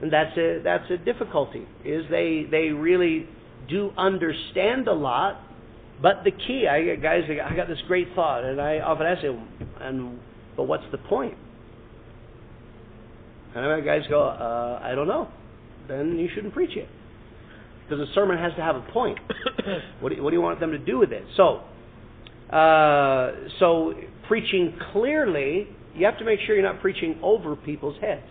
And 0.00 0.12
that's 0.12 0.36
a 0.36 0.60
that's 0.64 0.90
a 0.90 0.96
difficulty. 0.96 1.66
Is 1.84 2.04
they 2.10 2.46
they 2.50 2.68
really 2.70 3.28
do 3.68 3.92
understand 3.96 4.88
a 4.88 4.92
lot, 4.92 5.40
but 6.00 6.24
the 6.24 6.30
key, 6.30 6.66
I 6.68 6.96
guys, 6.96 7.22
I 7.28 7.54
got 7.54 7.68
this 7.68 7.78
great 7.86 8.08
thought, 8.14 8.44
and 8.44 8.60
I 8.60 8.80
often 8.80 9.06
ask 9.06 9.22
them, 9.22 9.48
and 9.80 10.18
but 10.56 10.64
what's 10.64 10.84
the 10.90 10.98
point? 10.98 11.34
And 13.54 13.64
I 13.64 13.80
guys 13.80 14.02
go, 14.08 14.22
uh, 14.22 14.80
I 14.82 14.94
don't 14.94 15.08
know. 15.08 15.28
Then 15.88 16.18
you 16.18 16.28
shouldn't 16.34 16.54
preach 16.54 16.76
it, 16.76 16.88
because 17.84 18.08
a 18.08 18.12
sermon 18.14 18.38
has 18.38 18.52
to 18.56 18.62
have 18.62 18.76
a 18.76 18.86
point. 18.92 19.18
what, 20.00 20.10
do 20.10 20.16
you, 20.16 20.22
what 20.22 20.30
do 20.30 20.36
you 20.36 20.42
want 20.42 20.60
them 20.60 20.70
to 20.70 20.78
do 20.78 20.98
with 20.98 21.12
it? 21.12 21.24
So, 21.36 21.60
uh, 22.54 23.32
so 23.58 23.94
preaching 24.28 24.74
clearly, 24.92 25.68
you 25.94 26.06
have 26.06 26.18
to 26.18 26.24
make 26.24 26.40
sure 26.46 26.54
you're 26.54 26.64
not 26.64 26.80
preaching 26.80 27.18
over 27.22 27.56
people's 27.56 28.00
heads. 28.00 28.22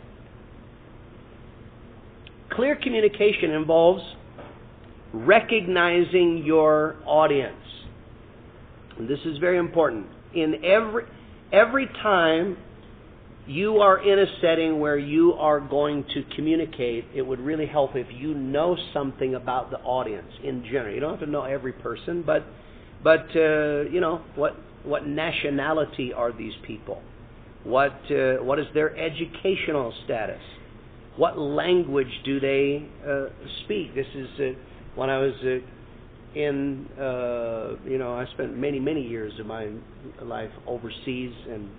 Clear 2.52 2.76
communication 2.76 3.52
involves 3.52 4.04
recognizing 5.14 6.44
your 6.46 6.96
audience. 7.06 7.56
And 8.98 9.10
this 9.10 9.20
is 9.26 9.38
very 9.40 9.58
important. 9.58 10.08
In 10.34 10.64
every 10.64 11.04
every 11.52 11.88
time 11.88 12.58
you 13.48 13.78
are 13.78 13.98
in 14.00 14.20
a 14.20 14.26
setting 14.40 14.80
where 14.80 14.98
you 14.98 15.34
are 15.34 15.60
going 15.60 16.06
to 16.14 16.24
communicate, 16.36 17.06
it 17.14 17.22
would 17.22 17.40
really 17.40 17.66
help 17.66 17.96
if 17.96 18.08
you 18.12 18.34
know 18.34 18.78
something 18.94 19.36
about 19.36 19.72
the 19.72 19.78
audience 19.80 20.32
in 20.44 20.64
general. 20.64 20.94
You 20.94 21.02
don't 21.02 21.12
have 21.12 21.20
to 21.22 21.32
know 21.32 21.44
every 21.44 21.74
person, 21.74 22.24
but 22.26 22.46
but 23.04 23.26
uh, 23.36 23.90
you 23.90 24.00
know 24.00 24.22
what 24.36 24.56
what 24.84 25.08
nationality 25.08 26.14
are 26.14 26.32
these 26.32 26.54
people? 26.66 27.02
What 27.64 28.00
uh, 28.10 28.44
what 28.44 28.60
is 28.60 28.68
their 28.74 28.96
educational 28.96 29.94
status? 30.06 30.42
What 31.18 31.38
language 31.38 32.22
do 32.24 32.40
they 32.40 32.88
uh, 33.06 33.26
speak? 33.66 33.94
This 33.94 34.08
is 34.16 34.30
uh, 34.40 34.71
when 34.96 35.10
I 35.10 35.18
was 35.20 35.34
uh, 35.44 36.40
in 36.40 36.88
uh, 36.98 37.76
you 37.86 37.98
know 37.98 38.14
I 38.14 38.26
spent 38.34 38.58
many 38.58 38.80
many 38.80 39.08
years 39.08 39.34
of 39.40 39.46
my 39.46 39.70
life 40.22 40.52
overseas 40.68 41.34
and 41.50 41.70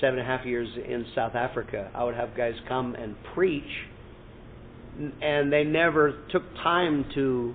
seven 0.00 0.18
and 0.18 0.28
a 0.28 0.36
half 0.36 0.46
years 0.46 0.68
in 0.76 1.06
South 1.14 1.34
Africa. 1.34 1.90
I 1.94 2.04
would 2.04 2.14
have 2.14 2.36
guys 2.36 2.54
come 2.68 2.94
and 2.94 3.16
preach, 3.34 3.62
and 5.22 5.52
they 5.52 5.64
never 5.64 6.24
took 6.30 6.42
time 6.62 7.06
to 7.14 7.54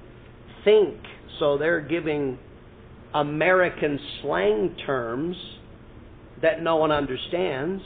think. 0.64 0.96
So 1.40 1.58
they're 1.58 1.82
giving 1.82 2.38
American 3.14 4.00
slang 4.22 4.76
terms 4.86 5.36
that 6.42 6.62
no 6.62 6.78
one 6.78 6.92
understands. 6.92 7.82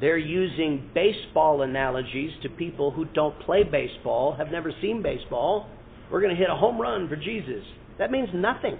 They're 0.00 0.16
using 0.16 0.90
baseball 0.94 1.62
analogies 1.62 2.30
to 2.42 2.48
people 2.48 2.92
who 2.92 3.04
don't 3.06 3.38
play 3.40 3.64
baseball, 3.64 4.34
have 4.36 4.50
never 4.50 4.72
seen 4.80 5.02
baseball. 5.02 5.68
We're 6.10 6.20
going 6.20 6.34
to 6.34 6.40
hit 6.40 6.50
a 6.50 6.56
home 6.56 6.80
run 6.80 7.08
for 7.08 7.16
Jesus. 7.16 7.64
That 7.98 8.10
means 8.10 8.28
nothing. 8.34 8.78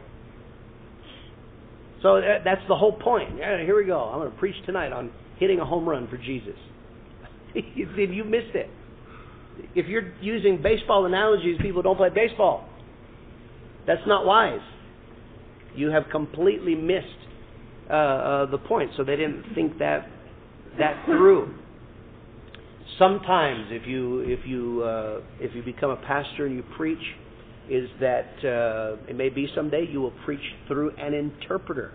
So 2.02 2.20
that's 2.44 2.60
the 2.68 2.76
whole 2.76 2.92
point. 2.92 3.38
Yeah, 3.38 3.62
here 3.62 3.76
we 3.76 3.86
go. 3.86 4.00
I'm 4.00 4.20
going 4.20 4.30
to 4.30 4.38
preach 4.38 4.54
tonight 4.66 4.92
on 4.92 5.10
hitting 5.38 5.58
a 5.58 5.64
home 5.64 5.88
run 5.88 6.08
for 6.08 6.16
Jesus. 6.16 6.56
you 7.54 8.24
missed 8.24 8.54
it. 8.54 8.70
If 9.74 9.86
you're 9.86 10.12
using 10.20 10.62
baseball 10.62 11.06
analogies, 11.06 11.58
people 11.60 11.82
don't 11.82 11.96
play 11.96 12.10
baseball. 12.10 12.68
That's 13.86 14.06
not 14.06 14.24
wise 14.24 14.60
you 15.78 15.90
have 15.90 16.04
completely 16.10 16.74
missed 16.74 17.06
uh, 17.88 17.92
uh, 17.92 18.50
the 18.50 18.58
point. 18.58 18.90
So 18.96 19.04
they 19.04 19.16
didn't 19.16 19.54
think 19.54 19.78
that 19.78 20.08
that 20.78 21.04
through. 21.06 21.54
Sometimes, 22.98 23.66
if 23.70 23.86
you 23.86 24.20
if 24.20 24.40
you 24.46 24.82
uh, 24.82 25.20
if 25.40 25.54
you 25.54 25.62
become 25.62 25.90
a 25.90 25.96
pastor 25.96 26.46
and 26.46 26.56
you 26.56 26.64
preach, 26.76 27.02
is 27.70 27.88
that 28.00 28.26
uh, 28.44 29.08
it 29.08 29.16
may 29.16 29.28
be 29.28 29.48
someday 29.54 29.86
you 29.88 30.00
will 30.00 30.14
preach 30.24 30.40
through 30.66 30.90
an 30.96 31.14
interpreter. 31.14 31.92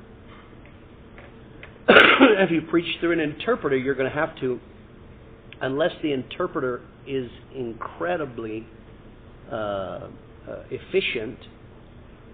if 1.89 2.51
you 2.51 2.61
preach 2.69 2.99
through 3.01 3.11
an 3.11 3.19
interpreter, 3.19 3.75
you're 3.75 3.95
going 3.95 4.09
to 4.09 4.15
have 4.15 4.33
to, 4.39 4.59
unless 5.61 5.91
the 6.01 6.13
interpreter 6.13 6.81
is 7.05 7.29
incredibly 7.53 8.65
uh, 9.51 9.55
uh, 9.55 10.09
efficient 10.71 11.37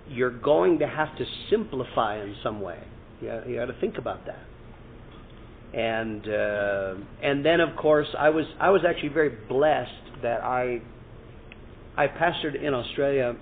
you're 0.09 0.37
going 0.37 0.79
to 0.79 0.87
have 0.87 1.15
to 1.17 1.25
simplify 1.49 2.21
in 2.21 2.35
some 2.43 2.61
way. 2.61 2.79
You, 3.21 3.41
you 3.47 3.55
got 3.57 3.65
to 3.65 3.79
think 3.79 3.97
about 3.97 4.25
that. 4.25 4.48
And 5.73 6.27
uh, 6.27 6.95
and 7.21 7.45
then 7.45 7.59
of 7.59 7.75
course 7.77 8.07
I 8.17 8.29
was 8.29 8.45
I 8.59 8.69
was 8.69 8.81
actually 8.87 9.09
very 9.09 9.29
blessed 9.47 10.21
that 10.23 10.43
I 10.43 10.81
I 11.95 12.07
pastored 12.07 12.61
in 12.61 12.73
Australia 12.73 13.35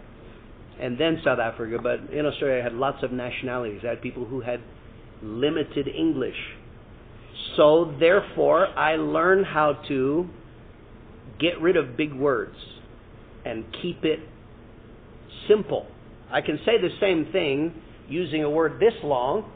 and 0.80 1.00
then 1.00 1.22
South 1.24 1.40
Africa, 1.40 1.78
but 1.82 2.14
in 2.14 2.26
Australia 2.26 2.60
I 2.62 2.64
had 2.64 2.74
lots 2.74 3.02
of 3.02 3.12
nationalities. 3.12 3.82
I 3.84 3.92
had 3.92 4.02
people 4.02 4.26
who 4.26 4.42
had 4.42 4.60
limited 5.24 5.88
English. 5.88 6.36
So 7.56 7.96
therefore 8.00 8.68
I 8.78 8.98
learned 8.98 9.46
how 9.46 9.82
to 9.88 10.30
get 11.40 11.62
rid 11.62 11.78
of 11.78 11.96
big 11.96 12.14
words 12.14 12.58
and 13.46 13.64
keep 13.82 14.04
it 14.04 14.20
simple 15.48 15.88
I 16.32 16.42
can 16.42 16.60
say 16.66 16.74
the 16.80 16.90
same 17.00 17.32
thing 17.32 17.74
using 18.10 18.44
a 18.44 18.50
word 18.50 18.80
this 18.80 18.94
long, 19.04 19.52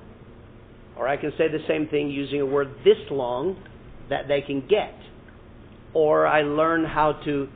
or 0.97 1.07
I 1.07 1.17
can 1.17 1.31
say 1.37 1.47
the 1.47 1.63
same 1.67 1.87
thing 1.87 2.09
using 2.09 2.41
a 2.41 2.45
word 2.45 2.69
this 2.83 2.97
long 3.09 3.61
that 4.09 4.27
they 4.27 4.41
can 4.41 4.67
get. 4.67 4.93
Or 5.93 6.27
I 6.27 6.41
learn 6.43 6.85
how 6.85 7.13
to 7.25 7.47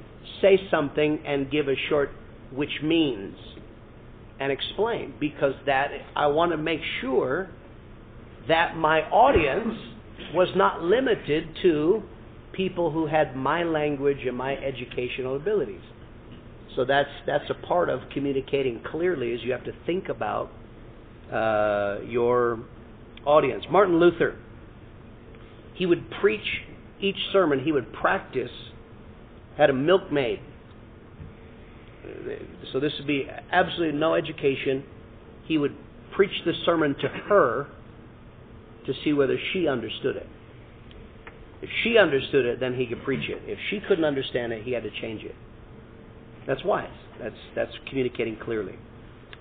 say 0.41 0.59
something 0.71 1.21
and 1.25 1.49
give 1.49 1.67
a 1.67 1.75
short 1.89 2.11
which 2.51 2.81
means 2.83 3.35
and 4.39 4.51
explain 4.51 5.13
because 5.19 5.53
that 5.65 5.89
I 6.15 6.27
want 6.27 6.51
to 6.51 6.57
make 6.57 6.81
sure 7.01 7.49
that 8.47 8.75
my 8.75 9.01
audience 9.09 9.77
was 10.33 10.49
not 10.55 10.81
limited 10.81 11.47
to 11.61 12.03
people 12.53 12.91
who 12.91 13.07
had 13.07 13.35
my 13.35 13.63
language 13.63 14.19
and 14.25 14.35
my 14.35 14.55
educational 14.55 15.35
abilities. 15.35 15.81
So 16.75 16.85
that's 16.85 17.09
that's 17.25 17.49
a 17.49 17.67
part 17.67 17.89
of 17.89 18.01
communicating 18.13 18.81
clearly 18.91 19.31
is 19.31 19.41
you 19.43 19.51
have 19.53 19.63
to 19.63 19.73
think 19.85 20.09
about 20.09 20.51
uh, 21.31 22.01
your 22.05 22.59
audience. 23.25 23.65
Martin 23.69 23.99
Luther, 23.99 24.37
he 25.73 25.85
would 25.85 26.09
preach 26.21 26.63
each 27.01 27.17
sermon. 27.31 27.63
He 27.63 27.71
would 27.71 27.91
practice. 27.93 28.51
Had 29.57 29.69
a 29.69 29.73
milkmaid 29.73 30.39
So 32.71 32.79
this 32.79 32.93
would 32.97 33.07
be 33.07 33.27
absolutely 33.51 33.97
no 33.97 34.15
education. 34.15 34.83
He 35.45 35.57
would 35.57 35.75
preach 36.15 36.31
the 36.45 36.53
sermon 36.65 36.95
to 37.01 37.07
her 37.07 37.67
to 38.85 38.93
see 39.03 39.13
whether 39.13 39.37
she 39.53 39.67
understood 39.67 40.15
it. 40.15 40.27
If 41.61 41.69
she 41.83 41.97
understood 41.97 42.45
it, 42.45 42.59
then 42.59 42.75
he 42.75 42.85
could 42.85 43.03
preach 43.03 43.29
it. 43.29 43.41
If 43.45 43.57
she 43.69 43.79
couldn't 43.87 44.05
understand 44.05 44.53
it, 44.53 44.63
he 44.63 44.71
had 44.71 44.83
to 44.83 44.91
change 45.01 45.23
it. 45.23 45.35
That's 46.45 46.63
wise. 46.63 46.89
That's 47.19 47.35
that's 47.55 47.71
communicating 47.89 48.37
clearly. 48.43 48.75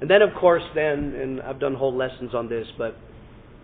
And 0.00 0.08
then, 0.08 0.22
of 0.22 0.30
course, 0.34 0.62
then, 0.74 1.14
and 1.14 1.42
I've 1.42 1.60
done 1.60 1.74
whole 1.74 1.94
lessons 1.94 2.34
on 2.34 2.48
this, 2.48 2.66
but 2.78 2.96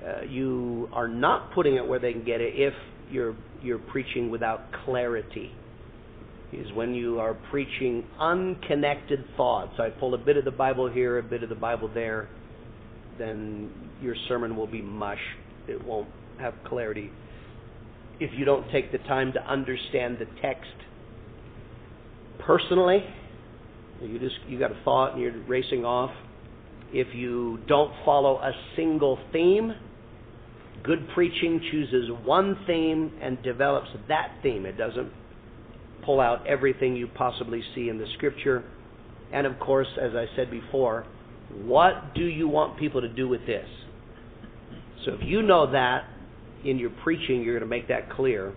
uh, 0.07 0.23
you 0.23 0.89
are 0.93 1.09
not 1.09 1.53
putting 1.53 1.77
it 1.77 1.87
where 1.87 1.99
they 1.99 2.13
can 2.13 2.25
get 2.25 2.41
it 2.41 2.55
if 2.57 2.75
you're 3.11 3.37
you're 3.63 3.79
preaching 3.79 4.31
without 4.31 4.61
clarity. 4.85 5.53
Is 6.53 6.73
when 6.75 6.95
you 6.95 7.21
are 7.21 7.35
preaching 7.51 8.05
unconnected 8.19 9.25
thoughts. 9.37 9.75
I 9.79 9.91
pull 9.91 10.15
a 10.15 10.19
bit 10.19 10.37
of 10.37 10.45
the 10.45 10.51
Bible 10.51 10.91
here, 10.91 11.19
a 11.19 11.23
bit 11.23 11.45
of 11.45 11.49
the 11.49 11.55
Bible 11.55 11.89
there, 11.93 12.29
then 13.19 13.71
your 14.03 14.17
sermon 14.27 14.57
will 14.57 14.67
be 14.67 14.83
mush. 14.83 15.21
It 15.69 15.85
won't 15.85 16.09
have 16.41 16.55
clarity. 16.67 17.13
If 18.19 18.31
you 18.37 18.45
don't 18.45 18.69
take 18.73 18.91
the 18.91 18.99
time 18.99 19.33
to 19.35 19.41
understand 19.41 20.19
the 20.19 20.27
text 20.43 20.73
personally, 22.41 23.05
you 24.03 24.19
just 24.19 24.37
you 24.49 24.59
got 24.59 24.73
a 24.73 24.81
thought 24.85 25.13
and 25.13 25.23
you're 25.23 25.45
racing 25.45 25.85
off. 25.85 26.11
If 26.93 27.15
you 27.15 27.61
don't 27.69 27.93
follow 28.05 28.39
a 28.39 28.51
single 28.75 29.19
theme, 29.33 29.73
good 30.83 31.09
preaching 31.15 31.61
chooses 31.71 32.11
one 32.25 32.57
theme 32.67 33.13
and 33.21 33.43
develops 33.43 33.89
that 34.09 34.33
theme. 34.43 34.67
It 34.67 34.77
doesn't 34.77 35.13
pull 36.05 36.21
out 36.21 36.47
everything 36.47 36.97
you 36.97 37.07
possibly 37.09 37.63
see 37.75 37.89
in 37.89 37.99
the 37.99 38.07
scripture. 38.17 38.65
And 39.33 39.47
of 39.47 39.59
course, 39.59 39.89
as 40.01 40.13
I 40.15 40.27
said 40.37 40.51
before, 40.51 41.07
what 41.65 42.15
do 42.15 42.25
you 42.25 42.49
want 42.49 42.79
people 42.79 43.01
to 43.01 43.09
do 43.09 43.29
with 43.29 43.47
this? 43.47 43.69
So 45.05 45.13
if 45.13 45.21
you 45.23 45.43
know 45.43 45.71
that 45.73 46.05
in 46.65 46.79
your 46.79 46.91
preaching, 47.03 47.43
you're 47.43 47.59
going 47.59 47.69
to 47.69 47.77
make 47.77 47.89
that 47.89 48.11
clear. 48.11 48.53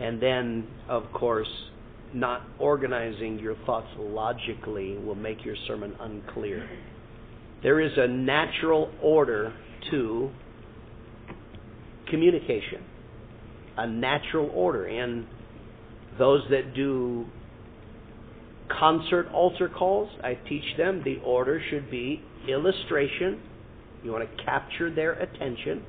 And 0.00 0.22
then, 0.22 0.66
of 0.88 1.04
course, 1.12 1.48
not 2.12 2.42
organizing 2.58 3.38
your 3.38 3.54
thoughts 3.66 3.88
logically 3.98 4.96
will 4.98 5.14
make 5.14 5.44
your 5.44 5.56
sermon 5.66 5.94
unclear. 6.00 6.68
There 7.62 7.80
is 7.80 7.92
a 7.96 8.08
natural 8.08 8.90
order 9.02 9.52
to 9.90 10.30
communication, 12.08 12.82
a 13.76 13.86
natural 13.86 14.50
order. 14.54 14.86
And 14.86 15.26
those 16.18 16.42
that 16.50 16.74
do 16.74 17.26
concert 18.68 19.28
altar 19.32 19.68
calls, 19.68 20.08
I 20.22 20.34
teach 20.48 20.76
them 20.76 21.02
the 21.04 21.18
order 21.24 21.60
should 21.70 21.90
be 21.90 22.22
illustration. 22.48 23.40
You 24.02 24.12
want 24.12 24.28
to 24.28 24.44
capture 24.44 24.94
their 24.94 25.12
attention. 25.12 25.84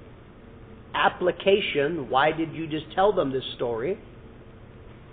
Application, 0.93 2.10
why 2.10 2.31
did 2.31 2.53
you 2.53 2.67
just 2.67 2.86
tell 2.93 3.13
them 3.13 3.31
this 3.31 3.43
story? 3.55 3.98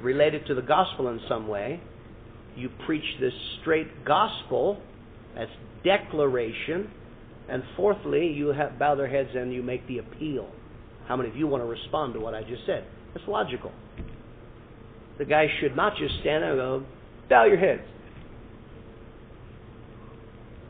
related 0.01 0.47
to 0.47 0.55
the 0.55 0.63
gospel 0.63 1.09
in 1.09 1.21
some 1.29 1.49
way. 1.49 1.81
You 2.57 2.71
preach 2.87 3.05
this 3.21 3.33
straight 3.61 4.05
gospel. 4.05 4.81
That's 5.35 5.51
declaration. 5.85 6.91
And 7.49 7.63
fourthly, 7.77 8.27
you 8.27 8.49
have, 8.49 8.79
bow 8.79 8.95
their 8.95 9.09
heads 9.09 9.31
and 9.35 9.53
you 9.53 9.63
make 9.63 9.87
the 9.89 9.99
appeal. 9.99 10.49
How 11.07 11.17
many 11.17 11.31
of 11.31 11.37
you 11.37 11.47
want 11.47 11.63
to 11.63 11.67
respond 11.67 12.15
to 12.15 12.21
what 12.21 12.35
I 12.35 12.43
just 12.43 12.67
said? 12.67 12.85
That's 13.15 13.27
logical. 13.27 13.73
The 15.19 15.25
guy 15.25 15.47
should 15.61 15.75
not 15.75 15.97
just 15.97 16.15
stand 16.21 16.43
there 16.43 16.51
and 16.53 16.59
go, 16.59 16.87
bow 17.29 17.47
your 17.47 17.59
heads. 17.59 17.83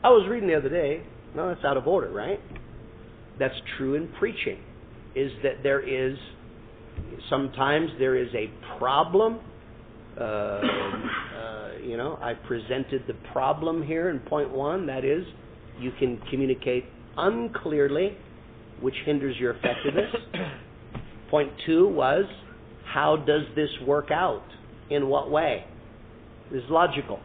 I 0.03 0.09
was 0.09 0.27
reading 0.29 0.47
the 0.47 0.55
other 0.55 0.69
day. 0.69 1.03
No, 1.35 1.49
that's 1.49 1.63
out 1.65 1.77
of 1.77 1.85
order, 1.87 2.09
right? 2.09 2.39
That's 3.37 3.55
true 3.77 3.95
in 3.95 4.09
preaching. 4.17 4.59
Is 5.15 5.31
that 5.43 5.61
there 5.63 5.81
is 5.81 6.17
sometimes 7.29 7.89
there 7.99 8.15
is 8.15 8.29
a 8.33 8.49
problem. 8.77 9.39
Uh, 10.19 10.23
uh, 10.23 11.71
you 11.83 11.97
know, 11.97 12.17
I 12.21 12.33
presented 12.33 13.03
the 13.07 13.13
problem 13.31 13.83
here 13.83 14.09
in 14.09 14.19
point 14.19 14.51
one. 14.51 14.87
That 14.87 15.05
is, 15.05 15.23
you 15.79 15.91
can 15.97 16.19
communicate 16.29 16.85
unclearly, 17.17 18.17
which 18.81 18.95
hinders 19.05 19.35
your 19.39 19.51
effectiveness. 19.51 20.13
point 21.29 21.51
two 21.65 21.87
was, 21.87 22.25
how 22.85 23.15
does 23.17 23.43
this 23.55 23.69
work 23.85 24.09
out? 24.11 24.43
In 24.89 25.07
what 25.07 25.29
way? 25.29 25.65
This 26.51 26.63
is 26.63 26.69
logical. 26.69 27.19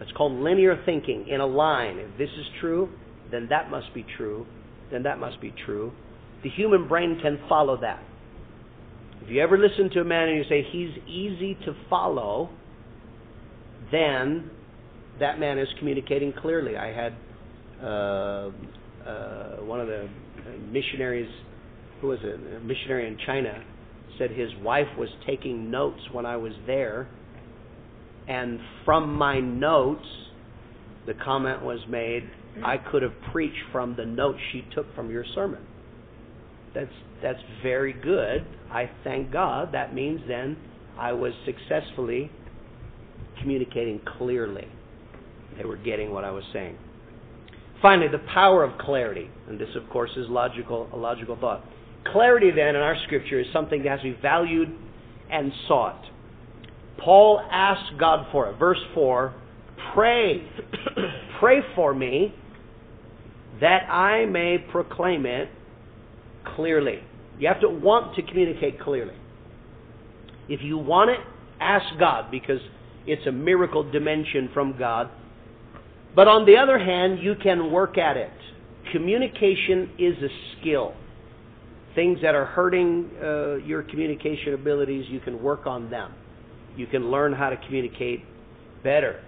It's 0.00 0.10
called 0.12 0.32
linear 0.32 0.82
thinking 0.84 1.28
in 1.28 1.40
a 1.40 1.46
line. 1.46 1.98
If 1.98 2.18
this 2.18 2.28
is 2.28 2.46
true, 2.60 2.88
then 3.30 3.46
that 3.50 3.70
must 3.70 3.94
be 3.94 4.04
true. 4.16 4.46
Then 4.90 5.04
that 5.04 5.18
must 5.18 5.40
be 5.40 5.54
true. 5.64 5.92
The 6.42 6.50
human 6.50 6.88
brain 6.88 7.18
can 7.22 7.38
follow 7.48 7.80
that. 7.80 8.02
If 9.22 9.30
you 9.30 9.40
ever 9.42 9.56
listen 9.56 9.90
to 9.90 10.00
a 10.00 10.04
man 10.04 10.28
and 10.28 10.36
you 10.36 10.44
say 10.48 10.66
he's 10.70 10.90
easy 11.08 11.54
to 11.64 11.74
follow, 11.88 12.50
then 13.90 14.50
that 15.18 15.38
man 15.38 15.58
is 15.58 15.68
communicating 15.78 16.32
clearly. 16.32 16.76
I 16.76 16.92
had 16.92 17.14
Uh, 17.82 18.50
uh, 19.06 19.56
one 19.62 19.80
of 19.80 19.86
the 19.86 20.08
missionaries, 20.70 21.30
who 22.00 22.08
was 22.08 22.18
a 22.20 22.60
missionary 22.60 23.06
in 23.06 23.18
China, 23.26 23.62
said 24.18 24.30
his 24.30 24.50
wife 24.62 24.86
was 24.98 25.08
taking 25.26 25.70
notes 25.70 26.00
when 26.12 26.26
I 26.26 26.36
was 26.36 26.52
there, 26.66 27.08
and 28.28 28.58
from 28.84 29.14
my 29.14 29.40
notes, 29.40 30.06
the 31.06 31.14
comment 31.14 31.62
was 31.62 31.78
made, 31.88 32.28
I 32.64 32.78
could 32.78 33.02
have 33.02 33.12
preached 33.32 33.62
from 33.70 33.94
the 33.96 34.04
notes 34.04 34.38
she 34.52 34.64
took 34.74 34.92
from 34.94 35.10
your 35.10 35.24
sermon. 35.34 35.64
That's 36.74 36.90
that's 37.22 37.38
very 37.62 37.92
good. 37.92 38.46
I 38.70 38.90
thank 39.04 39.32
God. 39.32 39.72
That 39.72 39.94
means 39.94 40.20
then 40.28 40.56
I 40.98 41.12
was 41.12 41.32
successfully 41.44 42.30
communicating 43.40 44.00
clearly. 44.18 44.66
They 45.56 45.64
were 45.64 45.76
getting 45.76 46.10
what 46.10 46.24
I 46.24 46.30
was 46.30 46.44
saying. 46.52 46.76
Finally, 47.82 48.08
the 48.08 48.24
power 48.32 48.64
of 48.64 48.78
clarity. 48.78 49.30
And 49.48 49.58
this, 49.58 49.68
of 49.76 49.88
course, 49.90 50.10
is 50.16 50.26
logical, 50.28 50.88
a 50.92 50.96
logical 50.96 51.36
thought. 51.38 51.64
Clarity, 52.12 52.50
then, 52.50 52.68
in 52.68 52.76
our 52.76 52.96
scripture 53.04 53.40
is 53.40 53.46
something 53.52 53.82
that 53.82 53.90
has 53.90 54.00
to 54.00 54.14
be 54.14 54.20
valued 54.20 54.68
and 55.30 55.52
sought. 55.68 56.02
Paul 56.98 57.40
asked 57.50 57.98
God 57.98 58.26
for 58.32 58.50
it. 58.50 58.58
Verse 58.58 58.78
4 58.94 59.34
Pray, 59.94 60.42
pray 61.40 61.60
for 61.74 61.94
me 61.94 62.34
that 63.60 63.88
I 63.90 64.26
may 64.26 64.58
proclaim 64.70 65.26
it 65.26 65.48
clearly. 66.56 67.00
You 67.38 67.48
have 67.48 67.60
to 67.60 67.68
want 67.68 68.14
to 68.16 68.22
communicate 68.22 68.80
clearly. 68.80 69.14
If 70.48 70.60
you 70.62 70.78
want 70.78 71.10
it, 71.10 71.20
ask 71.60 71.84
God 71.98 72.30
because 72.30 72.60
it's 73.06 73.26
a 73.26 73.32
miracle 73.32 73.90
dimension 73.90 74.50
from 74.54 74.78
God. 74.78 75.10
But 76.16 76.26
on 76.26 76.46
the 76.46 76.56
other 76.56 76.78
hand, 76.78 77.20
you 77.22 77.34
can 77.40 77.70
work 77.70 77.96
at 77.96 78.16
it. 78.16 78.32
Communication 78.90 79.90
is 79.98 80.16
a 80.22 80.28
skill. 80.58 80.94
Things 81.94 82.18
that 82.22 82.34
are 82.34 82.46
hurting 82.46 83.10
uh, 83.22 83.56
your 83.56 83.82
communication 83.84 84.54
abilities, 84.54 85.04
you 85.08 85.20
can 85.20 85.40
work 85.42 85.66
on 85.66 85.90
them. 85.90 86.12
You 86.76 86.88
can 86.88 87.10
learn 87.10 87.32
how 87.32 87.50
to 87.50 87.56
communicate 87.56 88.24
better. 88.82 89.22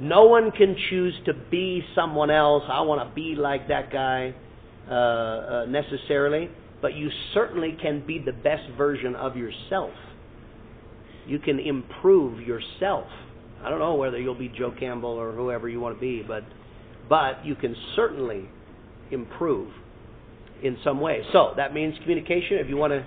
No 0.00 0.24
one 0.24 0.50
can 0.50 0.76
choose 0.90 1.14
to 1.26 1.34
be 1.50 1.84
someone 1.94 2.30
else. 2.30 2.64
I 2.68 2.80
want 2.80 3.08
to 3.08 3.14
be 3.14 3.36
like 3.36 3.68
that 3.68 3.92
guy 3.92 4.34
uh, 4.88 4.94
uh, 4.94 5.66
necessarily 5.66 6.50
but 6.80 6.94
you 6.94 7.10
certainly 7.34 7.76
can 7.80 8.04
be 8.06 8.18
the 8.18 8.32
best 8.32 8.62
version 8.76 9.14
of 9.14 9.36
yourself. 9.36 9.92
You 11.26 11.38
can 11.38 11.58
improve 11.58 12.40
yourself. 12.46 13.06
I 13.64 13.68
don't 13.68 13.78
know 13.78 13.94
whether 13.94 14.18
you'll 14.18 14.38
be 14.38 14.48
Joe 14.48 14.72
Campbell 14.78 15.10
or 15.10 15.32
whoever 15.32 15.68
you 15.68 15.80
want 15.80 15.96
to 15.96 16.00
be, 16.00 16.22
but 16.26 16.44
but 17.08 17.44
you 17.44 17.54
can 17.54 17.74
certainly 17.96 18.48
improve 19.10 19.70
in 20.62 20.76
some 20.84 21.00
way. 21.00 21.22
So 21.32 21.52
that 21.56 21.74
means 21.74 21.94
communication. 22.02 22.58
If 22.58 22.68
you 22.68 22.76
want 22.76 22.92
to 22.92 23.04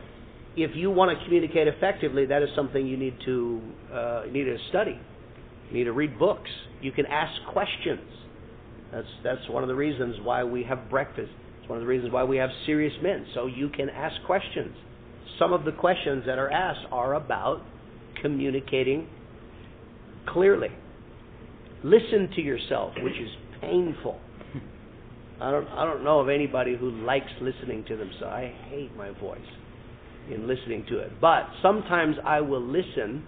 if 0.55 0.75
you 0.75 0.91
want 0.91 1.17
to 1.17 1.25
communicate 1.25 1.67
effectively, 1.67 2.27
that 2.27 2.43
is 2.43 2.49
something 2.55 2.85
you 2.85 2.97
need 2.97 3.15
to 3.25 3.61
uh, 3.91 4.23
need 4.31 4.45
to 4.45 4.57
study. 4.69 4.99
You 5.69 5.77
need 5.77 5.85
to 5.85 5.93
read 5.93 6.19
books. 6.19 6.49
You 6.81 6.91
can 6.91 7.05
ask 7.05 7.31
questions. 7.51 8.07
That's 8.91 9.07
that's 9.23 9.49
one 9.49 9.63
of 9.63 9.69
the 9.69 9.75
reasons 9.75 10.17
why 10.23 10.43
we 10.43 10.63
have 10.63 10.89
breakfast 10.89 11.31
it's 11.63 11.69
one 11.69 11.79
of 11.79 11.83
the 11.83 11.87
reasons 11.87 12.11
why 12.11 12.25
we 12.25 12.35
have 12.37 12.49
serious 12.65 12.91
men, 13.01 13.25
so 13.33 13.45
you 13.45 13.69
can 13.69 13.89
ask 13.89 14.21
questions. 14.25 14.75
Some 15.39 15.53
of 15.53 15.63
the 15.63 15.71
questions 15.71 16.23
that 16.25 16.37
are 16.37 16.51
asked 16.51 16.85
are 16.91 17.13
about 17.13 17.61
communicating 18.21 19.07
clearly. 20.27 20.69
Listen 21.83 22.29
to 22.35 22.41
yourself, 22.41 22.93
which 23.01 23.15
is 23.15 23.29
painful. 23.61 24.19
I 25.41 25.51
don't 25.51 25.67
I 25.67 25.83
don't 25.85 26.03
know 26.03 26.19
of 26.19 26.29
anybody 26.29 26.75
who 26.77 26.91
likes 26.91 27.31
listening 27.41 27.83
to 27.87 27.97
themselves. 27.97 28.23
I 28.23 28.53
hate 28.69 28.95
my 28.95 29.11
voice 29.19 29.39
in 30.33 30.47
listening 30.47 30.85
to 30.89 30.99
it. 30.99 31.11
But 31.19 31.47
sometimes 31.61 32.15
I 32.23 32.39
will 32.39 32.61
listen 32.61 33.25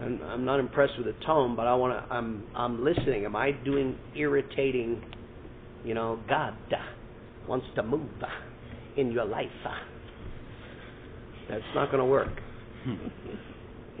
I'm, 0.00 0.20
I'm 0.22 0.44
not 0.44 0.58
impressed 0.58 0.94
with 0.98 1.06
the 1.06 1.24
tone, 1.24 1.54
but 1.54 1.66
I 1.66 1.74
want 1.74 1.92
to. 1.92 2.12
I'm 2.12 2.44
I'm 2.54 2.84
listening. 2.84 3.24
Am 3.24 3.36
I 3.36 3.52
doing 3.52 3.96
irritating? 4.16 5.02
You 5.84 5.94
know, 5.94 6.18
God 6.28 6.56
uh, 6.72 6.76
wants 7.48 7.66
to 7.76 7.82
move 7.82 8.08
uh, 8.22 9.00
in 9.00 9.12
your 9.12 9.24
life. 9.24 9.46
uh. 9.64 9.70
That's 11.48 11.62
not 11.74 11.90
going 11.90 11.98
to 11.98 12.06
work. 12.06 12.32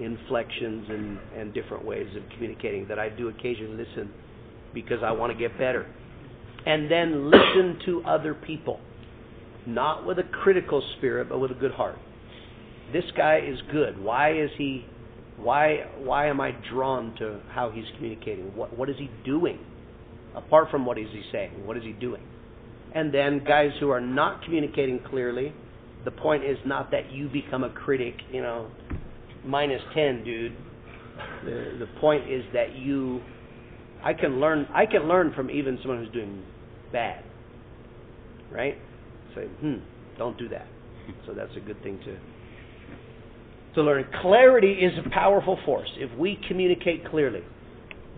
Inflections 0.04 0.86
and 0.88 1.18
and 1.36 1.54
different 1.54 1.84
ways 1.84 2.06
of 2.16 2.22
communicating 2.34 2.86
that 2.88 2.98
I 2.98 3.08
do 3.08 3.28
occasionally 3.28 3.84
listen 3.84 4.10
because 4.74 5.02
I 5.02 5.12
want 5.12 5.32
to 5.32 5.38
get 5.38 5.56
better, 5.58 5.86
and 6.66 6.90
then 6.90 7.30
listen 7.30 7.78
to 7.86 8.02
other 8.04 8.34
people, 8.34 8.80
not 9.66 10.06
with 10.06 10.18
a 10.18 10.24
critical 10.42 10.82
spirit, 10.96 11.28
but 11.28 11.38
with 11.38 11.50
a 11.50 11.54
good 11.54 11.72
heart. 11.72 11.98
This 12.92 13.04
guy 13.16 13.40
is 13.46 13.58
good. 13.70 14.02
Why 14.02 14.32
is 14.38 14.50
he? 14.56 14.84
Why 15.36 15.86
why 15.98 16.28
am 16.28 16.40
I 16.40 16.52
drawn 16.70 17.14
to 17.16 17.40
how 17.50 17.70
he's 17.70 17.84
communicating? 17.96 18.54
What 18.56 18.76
what 18.76 18.88
is 18.88 18.96
he 18.98 19.10
doing? 19.24 19.58
Apart 20.34 20.70
from 20.70 20.86
what 20.86 20.98
is 20.98 21.08
he 21.12 21.22
saying, 21.30 21.66
what 21.66 21.76
is 21.76 21.82
he 21.82 21.92
doing? 21.92 22.22
And 22.94 23.12
then 23.12 23.44
guys 23.44 23.70
who 23.80 23.90
are 23.90 24.00
not 24.00 24.42
communicating 24.44 25.00
clearly, 25.08 25.52
the 26.04 26.10
point 26.10 26.44
is 26.44 26.58
not 26.66 26.90
that 26.90 27.12
you 27.12 27.28
become 27.28 27.64
a 27.64 27.70
critic, 27.70 28.14
you 28.30 28.42
know, 28.42 28.70
minus 29.44 29.82
10, 29.94 30.24
dude. 30.24 30.56
The 31.44 31.76
the 31.78 32.00
point 32.00 32.30
is 32.30 32.44
that 32.52 32.74
you 32.74 33.20
I 34.02 34.14
can 34.14 34.40
learn 34.40 34.66
I 34.72 34.86
can 34.86 35.08
learn 35.08 35.32
from 35.34 35.50
even 35.50 35.78
someone 35.82 36.04
who's 36.04 36.12
doing 36.12 36.42
bad. 36.92 37.24
Right? 38.50 38.76
Say, 39.34 39.46
"Hmm, 39.60 39.78
don't 40.18 40.36
do 40.38 40.48
that." 40.48 40.66
So 41.26 41.32
that's 41.32 41.54
a 41.56 41.60
good 41.60 41.82
thing 41.82 41.98
to 42.04 42.16
to 43.74 43.82
learn. 43.82 44.04
Clarity 44.20 44.72
is 44.72 44.92
a 45.04 45.08
powerful 45.10 45.58
force. 45.64 45.90
If 45.96 46.16
we 46.18 46.38
communicate 46.48 47.06
clearly, 47.08 47.42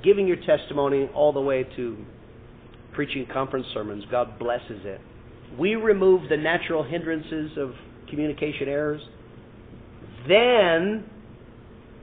giving 0.03 0.27
your 0.27 0.39
testimony 0.45 1.09
all 1.15 1.33
the 1.33 1.41
way 1.41 1.65
to 1.77 1.97
preaching 2.93 3.27
conference 3.33 3.67
sermons, 3.73 4.05
God 4.11 4.39
blesses 4.39 4.85
it. 4.85 5.01
We 5.59 5.77
remove 5.77 6.29
the 6.29 6.37
natural 6.37 6.83
hindrances 6.83 7.57
of 7.57 7.73
communication 8.09 8.69
errors. 8.69 9.01
Then 10.29 11.05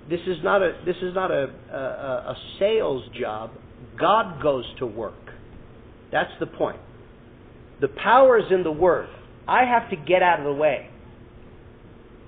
this 0.10 0.20
is 0.28 0.38
not 0.44 0.62
a 0.62 0.74
this 0.86 0.98
is 1.02 1.14
not 1.14 1.32
a, 1.32 1.48
a, 1.72 1.78
a 1.78 2.36
sales 2.60 3.04
job. 3.20 3.52
God 4.00 4.42
goes 4.42 4.66
to 4.80 4.86
work. 4.86 5.14
That's 6.12 6.32
the 6.40 6.48
point. 6.48 6.80
The 7.80 7.88
power 7.88 8.38
is 8.38 8.46
in 8.52 8.64
the 8.64 8.72
word. 8.72 9.10
I 9.48 9.66
have 9.66 9.90
to 9.90 9.96
get 9.96 10.22
out 10.22 10.40
of 10.40 10.46
the 10.46 10.54
way 10.54 10.90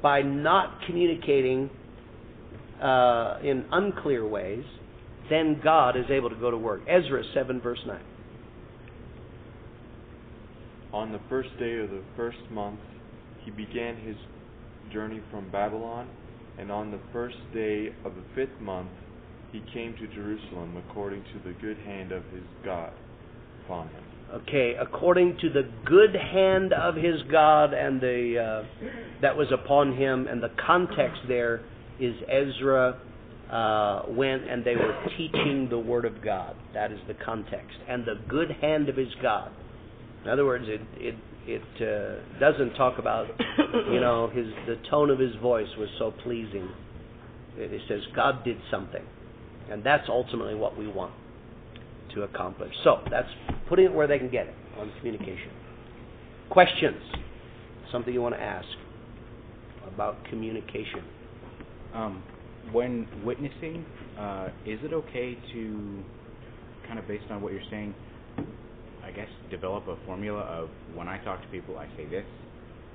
by 0.01 0.21
not 0.21 0.79
communicating 0.85 1.69
uh, 2.81 3.39
in 3.41 3.65
unclear 3.71 4.27
ways, 4.27 4.65
then 5.29 5.61
God 5.63 5.95
is 5.95 6.05
able 6.09 6.29
to 6.29 6.35
go 6.35 6.51
to 6.51 6.57
work. 6.57 6.81
Ezra 6.87 7.23
7, 7.33 7.61
verse 7.61 7.79
9. 7.87 8.01
On 10.91 11.11
the 11.11 11.19
first 11.29 11.49
day 11.57 11.79
of 11.79 11.89
the 11.89 12.03
first 12.17 12.37
month, 12.51 12.79
he 13.45 13.51
began 13.51 13.95
his 13.97 14.17
journey 14.91 15.21
from 15.31 15.49
Babylon, 15.49 16.07
and 16.57 16.71
on 16.71 16.91
the 16.91 16.99
first 17.11 17.37
day 17.53 17.89
of 18.05 18.13
the 18.15 18.23
fifth 18.35 18.59
month, 18.61 18.89
he 19.51 19.61
came 19.73 19.93
to 19.93 20.07
Jerusalem 20.07 20.81
according 20.89 21.23
to 21.23 21.39
the 21.45 21.53
good 21.61 21.77
hand 21.77 22.11
of 22.11 22.23
his 22.25 22.43
God 22.65 22.91
upon 23.65 23.87
him. 23.89 24.03
Okay, 24.33 24.73
according 24.79 25.37
to 25.41 25.49
the 25.49 25.69
good 25.85 26.15
hand 26.15 26.73
of 26.73 26.95
his 26.95 27.21
God 27.31 27.73
and 27.73 28.01
the 28.01 28.63
uh, 28.63 28.87
that 29.21 29.37
was 29.37 29.47
upon 29.53 29.95
him, 29.95 30.27
and 30.27 30.41
the 30.41 30.49
context 30.65 31.21
there 31.27 31.61
is 31.99 32.15
Ezra 32.27 32.99
uh, 33.51 34.03
went 34.09 34.49
and 34.49 34.65
they 34.65 34.75
were 34.75 34.95
teaching 35.17 35.67
the 35.69 35.77
word 35.77 36.05
of 36.05 36.23
God. 36.23 36.55
That 36.73 36.91
is 36.91 36.99
the 37.07 37.13
context, 37.13 37.77
and 37.87 38.05
the 38.05 38.15
good 38.27 38.49
hand 38.59 38.89
of 38.89 38.97
his 38.97 39.13
God. 39.21 39.51
In 40.23 40.31
other 40.31 40.45
words, 40.45 40.65
it 40.67 40.81
it 40.95 41.15
it 41.45 41.61
uh, 41.81 42.39
doesn't 42.39 42.73
talk 42.75 42.99
about 42.99 43.27
you 43.91 43.99
know 43.99 44.29
his 44.33 44.47
the 44.67 44.77
tone 44.89 45.09
of 45.09 45.19
his 45.19 45.35
voice 45.35 45.67
was 45.77 45.89
so 45.99 46.11
pleasing. 46.23 46.69
It, 47.57 47.73
it 47.73 47.81
says 47.87 48.01
God 48.15 48.43
did 48.43 48.57
something, 48.71 49.03
and 49.69 49.83
that's 49.83 50.07
ultimately 50.09 50.55
what 50.55 50.77
we 50.77 50.87
want 50.87 51.13
to 52.13 52.23
accomplish. 52.23 52.73
So 52.83 53.01
that's 53.09 53.29
putting 53.67 53.85
it 53.85 53.93
where 53.93 54.07
they 54.07 54.17
can 54.17 54.29
get 54.29 54.47
it 54.47 54.55
on 54.77 54.91
communication. 54.99 55.51
Questions? 56.49 57.01
Something 57.91 58.13
you 58.13 58.21
want 58.21 58.35
to 58.35 58.41
ask 58.41 58.67
about 59.93 60.23
communication? 60.25 61.03
Um, 61.93 62.23
when 62.71 63.07
witnessing, 63.23 63.85
uh, 64.17 64.49
is 64.65 64.79
it 64.83 64.93
okay 64.93 65.37
to 65.53 66.03
kind 66.87 66.99
of 66.99 67.07
based 67.07 67.25
on 67.29 67.41
what 67.41 67.53
you're 67.53 67.61
saying, 67.69 67.93
I 69.05 69.11
guess 69.11 69.27
develop 69.51 69.87
a 69.87 69.97
formula 70.05 70.41
of 70.41 70.69
when 70.95 71.07
I 71.07 71.17
talk 71.23 71.41
to 71.41 71.47
people, 71.49 71.77
I 71.77 71.87
say 71.97 72.05
this, 72.05 72.25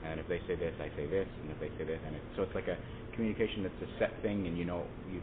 and 0.04 0.18
if 0.20 0.26
they 0.28 0.40
say 0.46 0.54
this, 0.56 0.72
I 0.80 0.88
say 0.96 1.06
this, 1.06 1.26
and 1.42 1.50
if 1.50 1.60
they 1.60 1.68
say 1.78 1.84
this, 1.84 2.00
and 2.06 2.16
it, 2.16 2.22
so 2.36 2.42
it's 2.42 2.54
like 2.54 2.68
a 2.68 2.76
communication 3.14 3.62
that's 3.62 3.82
a 3.82 3.98
set 3.98 4.10
thing, 4.22 4.46
and 4.46 4.56
you 4.56 4.64
know 4.64 4.84
you. 5.12 5.20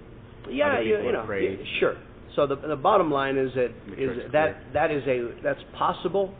Yeah, 0.51 0.79
you, 0.79 0.97
you 0.97 1.11
know, 1.11 1.23
afraid. 1.23 1.57
y- 1.59 1.65
sure. 1.79 1.95
So 2.35 2.45
the 2.45 2.55
the 2.57 2.75
bottom 2.75 3.09
line 3.11 3.37
is 3.37 3.51
that 3.55 3.65
is 3.65 3.71
sure 3.97 4.11
is 4.11 4.17
it's 4.25 4.33
that 4.33 4.57
that 4.73 4.91
is 4.91 5.03
a 5.07 5.31
that's 5.43 5.61
possible. 5.77 6.33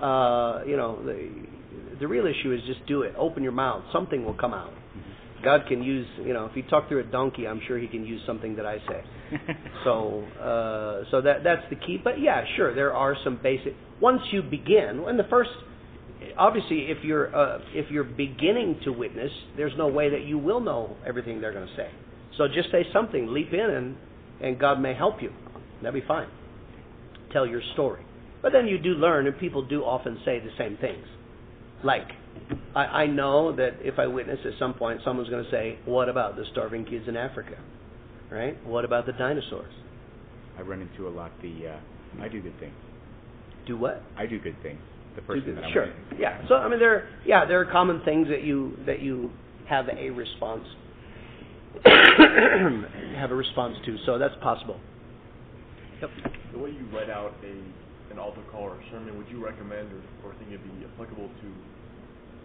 Uh, 0.00 0.60
you 0.66 0.76
know, 0.76 1.02
the 1.04 1.28
the 1.98 2.06
real 2.08 2.26
issue 2.26 2.52
is 2.52 2.60
just 2.66 2.86
do 2.86 3.02
it. 3.02 3.14
Open 3.18 3.42
your 3.42 3.52
mouth. 3.52 3.82
Something 3.92 4.24
will 4.24 4.34
come 4.34 4.54
out. 4.54 4.72
God 5.42 5.62
can 5.68 5.82
use, 5.82 6.06
you 6.24 6.32
know, 6.32 6.46
if 6.46 6.56
you 6.56 6.62
talk 6.64 6.88
through 6.88 7.00
a 7.00 7.10
donkey, 7.10 7.46
I'm 7.46 7.60
sure 7.66 7.78
He 7.78 7.86
can 7.86 8.04
use 8.04 8.20
something 8.26 8.56
that 8.56 8.66
I 8.66 8.78
say. 8.78 9.04
So, 9.84 10.24
uh, 10.38 11.10
so 11.10 11.22
that 11.22 11.42
that's 11.42 11.62
the 11.70 11.76
key. 11.76 11.98
But 12.02 12.20
yeah, 12.20 12.44
sure, 12.56 12.74
there 12.74 12.92
are 12.92 13.16
some 13.24 13.40
basic. 13.42 13.72
Once 14.00 14.20
you 14.30 14.42
begin, 14.42 15.04
in 15.08 15.16
the 15.16 15.26
first, 15.30 15.50
obviously, 16.36 16.86
if 16.90 17.02
you're 17.02 17.34
uh, 17.34 17.60
if 17.72 17.90
you're 17.90 18.04
beginning 18.04 18.80
to 18.84 18.90
witness, 18.90 19.30
there's 19.56 19.72
no 19.78 19.88
way 19.88 20.10
that 20.10 20.24
you 20.24 20.36
will 20.36 20.60
know 20.60 20.96
everything 21.06 21.40
they're 21.40 21.52
going 21.54 21.66
to 21.66 21.76
say. 21.76 21.90
So 22.36 22.46
just 22.48 22.70
say 22.70 22.84
something, 22.92 23.28
leap 23.28 23.52
in, 23.52 23.60
and 23.60 23.96
and 24.42 24.58
God 24.58 24.80
may 24.80 24.94
help 24.94 25.22
you. 25.22 25.32
That'd 25.82 26.00
be 26.00 26.06
fine. 26.06 26.28
Tell 27.32 27.46
your 27.46 27.62
story. 27.72 28.04
But 28.42 28.52
then 28.52 28.66
you 28.66 28.78
do 28.78 28.90
learn, 28.90 29.26
and 29.26 29.38
people 29.38 29.66
do 29.66 29.82
often 29.82 30.18
say 30.24 30.40
the 30.40 30.50
same 30.58 30.76
things. 30.80 31.06
Like, 31.84 32.08
I, 32.74 32.84
I 32.84 33.06
know 33.06 33.54
that 33.56 33.74
if 33.80 33.98
I 33.98 34.06
witness 34.06 34.38
at 34.44 34.52
some 34.58 34.74
point, 34.74 35.00
someone's 35.04 35.28
going 35.28 35.44
to 35.44 35.50
say, 35.50 35.78
"What 35.84 36.08
about 36.08 36.36
the 36.36 36.44
starving 36.52 36.84
kids 36.84 37.06
in 37.08 37.16
Africa?" 37.16 37.56
Right? 38.30 38.56
What 38.66 38.84
about 38.84 39.06
the 39.06 39.12
dinosaurs? 39.12 39.72
I 40.58 40.62
run 40.62 40.80
into 40.82 41.08
a 41.08 41.10
lot 41.10 41.32
the 41.42 41.68
uh, 41.68 42.22
I 42.22 42.28
do 42.28 42.40
good 42.40 42.58
things. 42.60 42.74
Do 43.66 43.76
what? 43.76 44.02
I 44.16 44.26
do 44.26 44.38
good 44.38 44.56
things. 44.62 44.80
The 45.16 45.20
Do 45.22 45.26
person 45.26 45.44
good- 45.44 45.56
that 45.58 45.64
I'm 45.64 45.72
sure. 45.72 45.92
Yeah. 46.18 46.46
So 46.48 46.54
I 46.54 46.68
mean, 46.68 46.78
there, 46.78 47.08
yeah, 47.26 47.44
there 47.44 47.60
are 47.60 47.64
common 47.70 48.02
things 48.04 48.28
that 48.28 48.42
you 48.44 48.76
that 48.86 49.00
you 49.00 49.30
have 49.68 49.86
a 49.88 50.10
response 50.10 50.64
have 51.84 53.30
a 53.30 53.34
response 53.34 53.76
to. 53.86 53.96
So 54.06 54.18
that's 54.18 54.34
possible. 54.42 54.78
Yep. 56.00 56.10
The 56.52 56.58
way 56.58 56.70
you 56.70 56.86
write 56.92 57.10
out 57.10 57.34
a 57.44 58.12
an 58.12 58.18
altar 58.18 58.42
call 58.50 58.62
or 58.64 58.74
a 58.80 58.90
sermon, 58.90 59.16
would 59.16 59.28
you 59.28 59.44
recommend 59.44 59.88
or, 59.92 60.30
or 60.30 60.34
think 60.38 60.50
it'd 60.50 60.64
be 60.64 60.84
applicable 60.94 61.28
to 61.28 61.48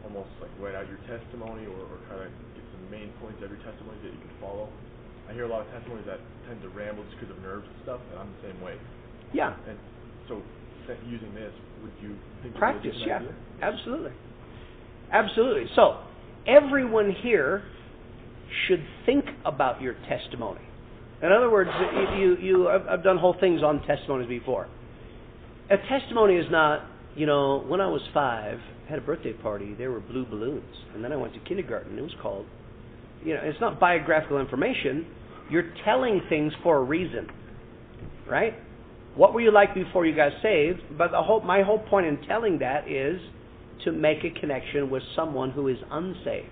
almost 0.06 0.30
like 0.40 0.54
write 0.62 0.78
out 0.78 0.86
your 0.88 1.02
testimony 1.10 1.66
or, 1.66 1.82
or 1.90 1.98
kind 2.08 2.22
of 2.22 2.32
get 2.54 2.66
some 2.72 2.84
main 2.94 3.10
points 3.20 3.42
of 3.42 3.50
your 3.50 3.62
testimony 3.66 3.98
that 4.06 4.14
you 4.14 4.22
can 4.22 4.36
follow? 4.40 4.70
I 5.28 5.34
hear 5.34 5.46
a 5.46 5.52
lot 5.52 5.66
of 5.66 5.70
testimonies 5.74 6.06
that 6.06 6.22
tend 6.48 6.62
to 6.62 6.70
ramble 6.70 7.04
just 7.10 7.18
because 7.20 7.34
of 7.34 7.42
nerves 7.42 7.66
and 7.66 7.78
stuff, 7.82 8.00
and 8.14 8.22
I'm 8.22 8.30
the 8.40 8.54
same 8.54 8.60
way. 8.62 8.78
Yeah. 9.34 9.58
And 9.68 9.78
so, 10.30 10.42
using 11.10 11.34
this, 11.34 11.52
would 11.82 11.92
you 12.02 12.14
think 12.46 12.54
it'd 12.54 12.54
be 12.54 12.58
a 12.58 12.60
Practice. 12.60 12.96
Yeah. 13.02 13.18
idea? 13.18 13.36
Absolutely. 13.62 14.12
Absolutely. 15.12 15.66
So 15.76 15.98
everyone 16.48 17.16
here 17.24 17.64
should 18.68 18.84
think 19.06 19.26
about 19.46 19.82
your 19.82 19.96
testimony. 20.08 20.62
In 21.22 21.32
other 21.32 21.50
words, 21.50 21.70
you, 22.18 22.38
you, 22.38 22.70
I've, 22.70 22.88
I've 22.88 23.04
done 23.04 23.18
whole 23.18 23.36
things 23.40 23.64
on 23.64 23.82
testimonies 23.88 24.28
before. 24.28 24.68
A 25.70 25.78
testimony 25.90 26.36
is 26.36 26.46
not, 26.52 26.86
you 27.16 27.26
know, 27.26 27.64
when 27.68 27.82
I 27.82 27.88
was 27.88 28.02
five, 28.14 28.60
had 28.88 29.00
a 29.00 29.02
birthday 29.02 29.34
party, 29.34 29.74
there 29.78 29.92
were 29.92 30.00
blue 30.00 30.26
balloons, 30.26 30.76
and 30.94 31.04
then 31.04 31.12
I 31.12 31.16
went 31.16 31.34
to 31.34 31.40
kindergarten. 31.42 31.98
It 31.98 32.02
was 32.02 32.16
called, 32.22 32.46
you 33.24 33.34
know, 33.34 33.42
it's 33.44 33.60
not 33.60 33.80
biographical 33.80 34.40
information. 34.40 35.06
You're 35.50 35.74
telling 35.84 36.22
things 36.30 36.54
for 36.64 36.78
a 36.78 36.84
reason, 36.84 37.28
right? 38.30 38.54
What 39.16 39.34
were 39.34 39.42
you 39.42 39.52
like 39.52 39.74
before 39.74 40.06
you 40.06 40.16
got 40.16 40.32
saved? 40.42 40.82
But 40.98 41.12
the 41.12 41.22
whole, 41.22 41.42
my 41.42 41.62
whole 41.64 41.80
point 41.80 42.06
in 42.06 42.22
telling 42.28 42.60
that 42.60 42.90
is 42.90 43.20
to 43.86 43.92
make 43.92 44.20
a 44.24 44.40
connection 44.40 44.90
with 44.90 45.04
someone 45.16 45.52
who 45.52 45.68
is 45.68 45.78
unsaved. 45.90 46.50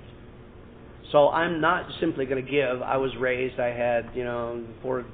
So 1.11 1.29
I'm 1.29 1.61
not 1.61 1.85
simply 1.99 2.25
going 2.25 2.43
to 2.43 2.51
give. 2.51 2.81
I 2.81 2.97
was 2.97 3.11
raised. 3.19 3.59
I 3.59 3.67
had 3.67 4.09
you 4.15 4.23
know 4.23 4.65
four 4.81 5.05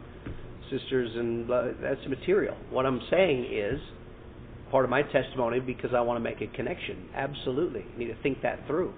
sisters, 0.71 1.09
and 1.15 1.47
blah, 1.47 1.69
that's 1.81 1.99
material. 2.07 2.55
What 2.69 2.85
I'm 2.85 3.01
saying 3.09 3.45
is 3.51 3.79
part 4.71 4.85
of 4.85 4.89
my 4.91 5.03
testimony 5.03 5.59
because 5.59 5.91
I 5.95 6.01
want 6.01 6.17
to 6.17 6.23
make 6.23 6.41
a 6.41 6.55
connection. 6.55 7.09
Absolutely, 7.15 7.85
you 7.93 8.07
need 8.07 8.13
to 8.13 8.21
think 8.21 8.41
that 8.41 8.65
through. 8.67 8.93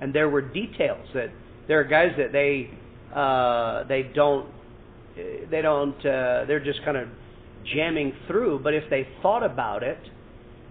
And 0.00 0.14
there 0.14 0.28
were 0.28 0.42
details 0.42 1.06
that 1.14 1.30
there 1.68 1.80
are 1.80 1.84
guys 1.84 2.10
that 2.18 2.32
they 2.32 2.70
uh, 3.14 3.84
they 3.88 4.02
don't 4.14 4.48
they 5.50 5.62
don't 5.62 5.98
uh, 6.00 6.44
they're 6.46 6.64
just 6.64 6.84
kind 6.84 6.96
of 6.96 7.08
jamming 7.74 8.12
through. 8.26 8.60
But 8.62 8.74
if 8.74 8.88
they 8.90 9.06
thought 9.22 9.42
about 9.42 9.82
it, 9.82 9.98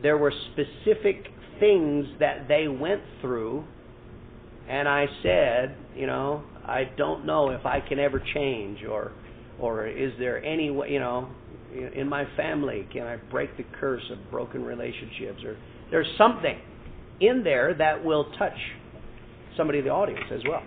there 0.02 0.17
were 0.17 0.34
specific 0.54 1.28
things 1.60 2.06
that 2.19 2.48
they 2.48 2.67
went 2.67 3.02
through, 3.21 3.63
and 4.69 4.88
I 4.88 5.08
said, 5.24 5.76
you 5.95 6.06
know, 6.06 6.43
I 6.65 6.84
don't 6.98 7.26
know 7.26 7.50
if 7.50 7.65
I 7.65 7.80
can 7.80 8.00
ever 8.00 8.21
change, 8.34 8.84
or 8.84 9.12
or 9.60 9.88
is 9.88 10.12
there 10.19 10.43
any 10.43 10.69
way, 10.69 10.91
you 10.91 11.00
know, 11.00 11.30
in 11.75 12.07
my 12.07 12.25
family 12.35 12.88
can 12.91 13.03
I 13.03 13.17
break 13.17 13.55
the 13.57 13.65
curse 13.79 14.03
of 14.11 14.17
broken 14.31 14.63
relationships, 14.63 15.43
or 15.43 15.57
there's 15.91 16.07
something 16.17 16.59
in 17.19 17.43
there 17.43 17.73
that 17.73 18.03
will 18.03 18.31
touch 18.38 18.57
somebody 19.57 19.79
in 19.79 19.85
the 19.85 19.91
audience 19.91 20.25
as 20.31 20.41
well, 20.47 20.63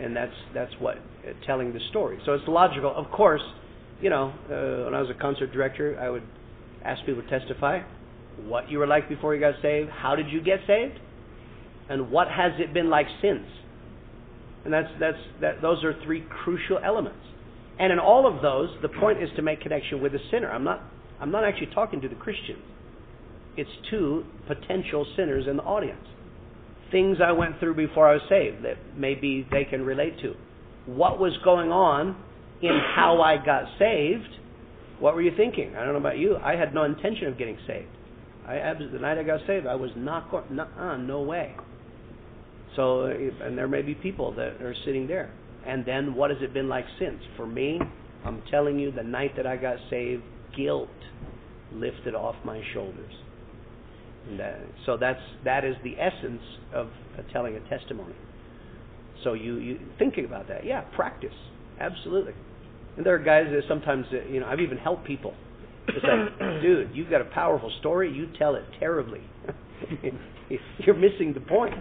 and 0.00 0.16
that's 0.16 0.34
that's 0.54 0.72
what 0.80 0.96
uh, 0.96 1.32
telling 1.46 1.72
the 1.72 1.80
story. 1.90 2.18
So 2.24 2.32
it's 2.32 2.44
logical, 2.48 2.94
of 2.94 3.10
course. 3.10 3.42
You 4.00 4.10
know, 4.10 4.32
uh, 4.46 4.84
when 4.84 4.94
I 4.94 5.00
was 5.00 5.10
a 5.10 5.20
concert 5.20 5.52
director, 5.52 5.98
I 5.98 6.10
would 6.10 6.24
ask 6.84 7.04
people 7.06 7.22
to 7.22 7.38
testify 7.38 7.80
what 8.42 8.70
you 8.70 8.78
were 8.78 8.86
like 8.86 9.08
before 9.08 9.34
you 9.34 9.40
got 9.40 9.54
saved, 9.62 9.90
how 9.90 10.16
did 10.16 10.28
you 10.28 10.42
get 10.42 10.60
saved, 10.66 10.98
and 11.88 12.10
what 12.10 12.28
has 12.28 12.52
it 12.58 12.74
been 12.74 12.90
like 12.90 13.06
since. 13.22 13.46
And 14.64 14.72
that's 14.72 14.88
that's 14.98 15.18
that. 15.40 15.62
Those 15.62 15.84
are 15.84 15.94
three 16.04 16.24
crucial 16.42 16.78
elements. 16.82 17.18
And 17.78 17.92
in 17.92 17.98
all 17.98 18.26
of 18.26 18.42
those, 18.42 18.70
the 18.82 18.88
point 18.88 19.22
is 19.22 19.28
to 19.36 19.42
make 19.42 19.60
connection 19.60 20.02
with 20.02 20.12
the 20.12 20.18
sinner. 20.30 20.50
I'm 20.50 20.64
not 20.64 20.82
I'm 21.20 21.30
not 21.30 21.44
actually 21.44 21.72
talking 21.74 22.00
to 22.02 22.08
the 22.08 22.14
Christians. 22.14 22.62
It's 23.56 23.70
to 23.90 24.24
potential 24.46 25.06
sinners 25.16 25.46
in 25.48 25.56
the 25.56 25.62
audience. 25.62 26.04
Things 26.90 27.18
I 27.24 27.32
went 27.32 27.58
through 27.60 27.74
before 27.74 28.08
I 28.08 28.14
was 28.14 28.22
saved 28.28 28.64
that 28.64 28.76
maybe 28.96 29.46
they 29.50 29.64
can 29.64 29.84
relate 29.84 30.20
to. 30.22 30.34
What 30.86 31.18
was 31.18 31.32
going 31.44 31.70
on 31.70 32.16
in 32.62 32.78
how 32.94 33.22
I 33.22 33.36
got 33.44 33.64
saved? 33.78 34.28
What 34.98 35.14
were 35.14 35.22
you 35.22 35.32
thinking? 35.36 35.74
I 35.76 35.84
don't 35.84 35.92
know 35.92 36.00
about 36.00 36.18
you. 36.18 36.36
I 36.36 36.56
had 36.56 36.74
no 36.74 36.84
intention 36.84 37.28
of 37.28 37.38
getting 37.38 37.58
saved. 37.66 37.88
I 38.46 38.74
the 38.78 38.98
night 38.98 39.18
I 39.18 39.22
got 39.22 39.40
saved, 39.46 39.66
I 39.66 39.74
was 39.74 39.90
not 39.96 40.30
going. 40.30 40.44
no 41.06 41.22
way. 41.22 41.54
So, 42.76 43.06
and 43.06 43.56
there 43.56 43.68
may 43.68 43.82
be 43.82 43.94
people 43.94 44.32
that 44.34 44.60
are 44.60 44.74
sitting 44.84 45.06
there. 45.06 45.32
And 45.66 45.84
then, 45.84 46.14
what 46.14 46.30
has 46.30 46.38
it 46.42 46.52
been 46.52 46.68
like 46.68 46.84
since? 46.98 47.20
For 47.36 47.46
me, 47.46 47.80
I'm 48.24 48.42
telling 48.50 48.78
you, 48.78 48.90
the 48.90 49.02
night 49.02 49.32
that 49.36 49.46
I 49.46 49.56
got 49.56 49.76
saved, 49.90 50.22
guilt 50.56 50.88
lifted 51.72 52.14
off 52.14 52.36
my 52.44 52.62
shoulders. 52.72 53.12
That, 54.38 54.60
so 54.86 54.96
that's 54.96 55.20
that 55.44 55.64
is 55.64 55.74
the 55.84 55.96
essence 55.98 56.40
of 56.72 56.88
uh, 57.18 57.22
telling 57.32 57.56
a 57.56 57.68
testimony. 57.68 58.14
So 59.22 59.34
you 59.34 59.56
you 59.56 59.78
thinking 59.98 60.24
about 60.24 60.48
that? 60.48 60.64
Yeah, 60.64 60.82
practice, 60.96 61.34
absolutely. 61.78 62.32
And 62.96 63.04
there 63.04 63.14
are 63.14 63.18
guys 63.18 63.46
that 63.50 63.62
sometimes 63.68 64.06
uh, 64.12 64.26
you 64.30 64.40
know 64.40 64.46
I've 64.46 64.60
even 64.60 64.78
helped 64.78 65.06
people 65.06 65.34
it's 65.88 66.04
like, 66.04 66.38
dude, 66.62 66.90
you've 66.94 67.10
got 67.10 67.20
a 67.20 67.26
powerful 67.26 67.72
story. 67.80 68.12
You 68.12 68.28
tell 68.38 68.54
it 68.54 68.64
terribly. 68.78 69.20
You're 70.78 70.94
missing 70.94 71.34
the 71.34 71.40
point. 71.40 71.74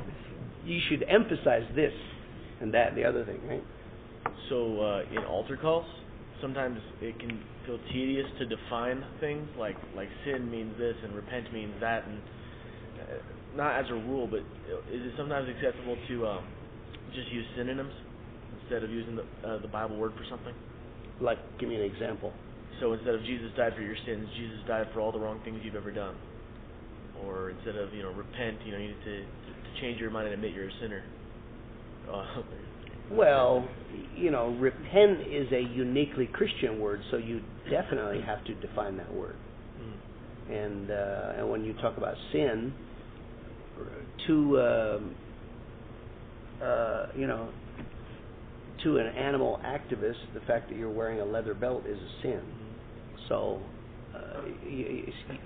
You 0.66 0.80
should 0.90 1.04
emphasize 1.04 1.64
this 1.76 1.94
and 2.64 2.74
that 2.74 2.96
the 2.96 3.04
other 3.04 3.26
thing, 3.26 3.40
right? 3.46 3.64
So 4.50 4.80
uh, 4.80 5.02
in 5.12 5.20
altar 5.28 5.58
calls, 5.58 5.86
sometimes 6.42 6.80
it 7.02 7.20
can 7.20 7.44
feel 7.66 7.78
tedious 7.92 8.26
to 8.40 8.46
define 8.46 9.04
things 9.20 9.48
like 9.60 9.76
like 9.96 10.08
sin 10.26 10.50
means 10.50 10.78
this 10.78 10.96
and 11.04 11.14
repent 11.14 11.52
means 11.54 11.74
that, 11.82 12.08
and 12.08 12.18
uh, 13.00 13.56
not 13.56 13.80
as 13.80 13.86
a 13.92 13.94
rule, 13.94 14.28
but 14.28 14.40
is 14.92 15.04
it 15.04 15.14
sometimes 15.18 15.48
acceptable 15.50 15.98
to 16.08 16.28
um, 16.28 16.48
just 17.14 17.30
use 17.32 17.46
synonyms 17.58 17.94
instead 18.62 18.84
of 18.84 18.90
using 18.90 19.16
the 19.16 19.26
uh, 19.48 19.62
the 19.62 19.68
Bible 19.68 19.98
word 19.98 20.14
for 20.18 20.26
something? 20.30 20.56
Like, 21.22 21.38
give 21.60 21.70
me 21.70 21.76
an 21.76 21.84
example. 21.84 22.34
So 22.80 22.94
instead 22.94 23.14
of 23.14 23.22
Jesus 23.24 23.52
died 23.56 23.74
for 23.76 23.82
your 23.82 23.96
sins, 24.06 24.28
Jesus 24.36 24.58
died 24.68 24.88
for 24.94 25.00
all 25.00 25.12
the 25.12 25.20
wrong 25.20 25.40
things 25.46 25.60
you've 25.64 25.76
ever 25.76 25.92
done. 25.92 26.16
Or 27.24 27.52
instead 27.52 27.76
of, 27.76 27.94
you 27.94 28.02
know, 28.02 28.12
repent, 28.12 28.58
you 28.66 28.72
know, 28.72 28.80
you 28.80 28.90
need 28.90 29.04
to, 29.06 29.22
to 29.22 29.82
change 29.82 30.02
your 30.02 30.10
mind 30.10 30.28
and 30.28 30.34
admit 30.34 30.52
you're 30.54 30.68
a 30.68 30.80
sinner. 30.82 31.04
Uh, 32.12 32.42
well, 33.12 33.68
you 34.16 34.32
know, 34.32 34.50
repent 34.60 35.22
is 35.22 35.52
a 35.52 35.62
uniquely 35.62 36.28
Christian 36.28 36.80
word, 36.80 37.02
so 37.12 37.18
you 37.18 37.42
definitely 37.70 38.22
have 38.22 38.44
to 38.46 38.56
define 38.56 38.98
that 38.98 39.14
word. 39.14 39.36
Mm. 39.80 40.66
And 40.66 40.92
uh, 40.92 41.34
and 41.38 41.50
when 41.50 41.64
you 41.64 41.74
talk 41.74 41.98
about 41.98 42.16
sin, 42.32 42.74
to 44.28 44.62
um, 44.62 45.16
uh, 46.62 47.08
you 47.16 47.28
know, 47.28 47.50
to 48.84 48.98
an 48.98 49.08
animal 49.08 49.60
activist, 49.66 50.34
the 50.34 50.42
fact 50.48 50.70
that 50.70 50.78
you're 50.78 50.92
wearing 50.92 51.20
a 51.22 51.26
leather 51.26 51.54
belt 51.54 51.86
is 51.88 51.98
a 51.98 52.22
sin. 52.22 52.42
So 53.30 53.62
uh, 54.16 54.42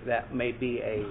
that 0.06 0.34
may 0.34 0.52
be 0.52 0.80
a 0.80 1.06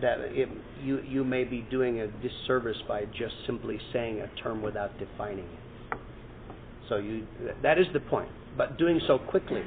that 0.00 0.18
it, 0.20 0.48
you 0.82 1.00
you 1.00 1.24
may 1.24 1.44
be 1.44 1.66
doing 1.70 2.00
a 2.00 2.06
disservice 2.06 2.76
by 2.86 3.04
just 3.06 3.34
simply 3.46 3.78
saying 3.92 4.20
a 4.20 4.28
term 4.42 4.62
without 4.62 4.98
defining 4.98 5.44
it. 5.44 5.98
So 6.88 6.96
you 6.96 7.26
that 7.62 7.78
is 7.78 7.86
the 7.92 8.00
point. 8.00 8.30
But 8.56 8.78
doing 8.78 9.00
so 9.06 9.18
quickly, 9.18 9.62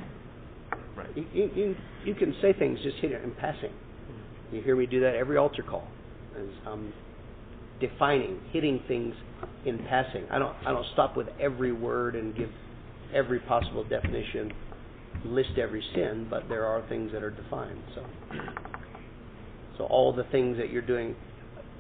right? 0.96 1.10
You 1.16 1.50
you, 1.56 1.76
you 2.06 2.16
can 2.16 2.36
say 2.42 2.54
things 2.54 2.80
just 2.84 2.98
hit 2.98 3.12
it 3.12 3.24
in 3.24 3.32
passing. 3.32 3.72
You 4.52 4.62
hear 4.62 4.76
me 4.76 4.86
do 4.86 5.00
that 5.02 5.16
every 5.16 5.38
altar 5.38 5.64
call. 5.64 5.88
As 6.36 6.48
I'm 6.66 6.74
um, 6.74 6.94
defining, 7.80 8.40
hitting 8.52 8.82
things 8.88 9.14
in 9.66 9.78
passing. 9.90 10.26
I 10.30 10.40
don't 10.40 10.56
I 10.66 10.72
don't 10.72 10.86
stop 10.94 11.16
with 11.16 11.28
every 11.40 11.72
word 11.72 12.16
and 12.16 12.36
give 12.36 12.50
every 13.14 13.40
possible 13.40 13.84
definition 13.84 14.52
list 15.26 15.52
every 15.58 15.84
sin, 15.94 16.28
but 16.30 16.48
there 16.50 16.66
are 16.66 16.88
things 16.90 17.12
that 17.12 17.24
are 17.24 17.32
defined. 17.32 17.82
So, 17.96 18.06
so 19.78 19.86
all 19.86 20.14
the 20.14 20.24
things 20.26 20.58
that 20.58 20.70
you're 20.70 20.82
doing, 20.82 21.16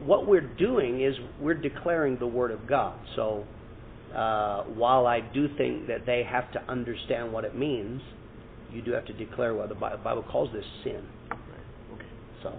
what 0.03 0.27
we're 0.27 0.55
doing 0.55 1.03
is 1.03 1.13
we're 1.39 1.53
declaring 1.53 2.17
the 2.19 2.27
Word 2.27 2.51
of 2.51 2.67
God. 2.67 2.97
So, 3.15 3.45
uh, 4.15 4.63
while 4.63 5.07
I 5.07 5.21
do 5.21 5.47
think 5.57 5.87
that 5.87 6.05
they 6.05 6.23
have 6.29 6.51
to 6.53 6.61
understand 6.69 7.31
what 7.31 7.45
it 7.45 7.55
means, 7.55 8.01
you 8.73 8.81
do 8.81 8.91
have 8.91 9.05
to 9.05 9.13
declare 9.13 9.53
what 9.53 9.69
the 9.69 9.75
Bible 9.75 10.23
calls 10.29 10.49
this 10.53 10.65
sin. 10.83 11.03
Right. 11.29 11.39
Okay. 11.93 12.05
So. 12.43 12.53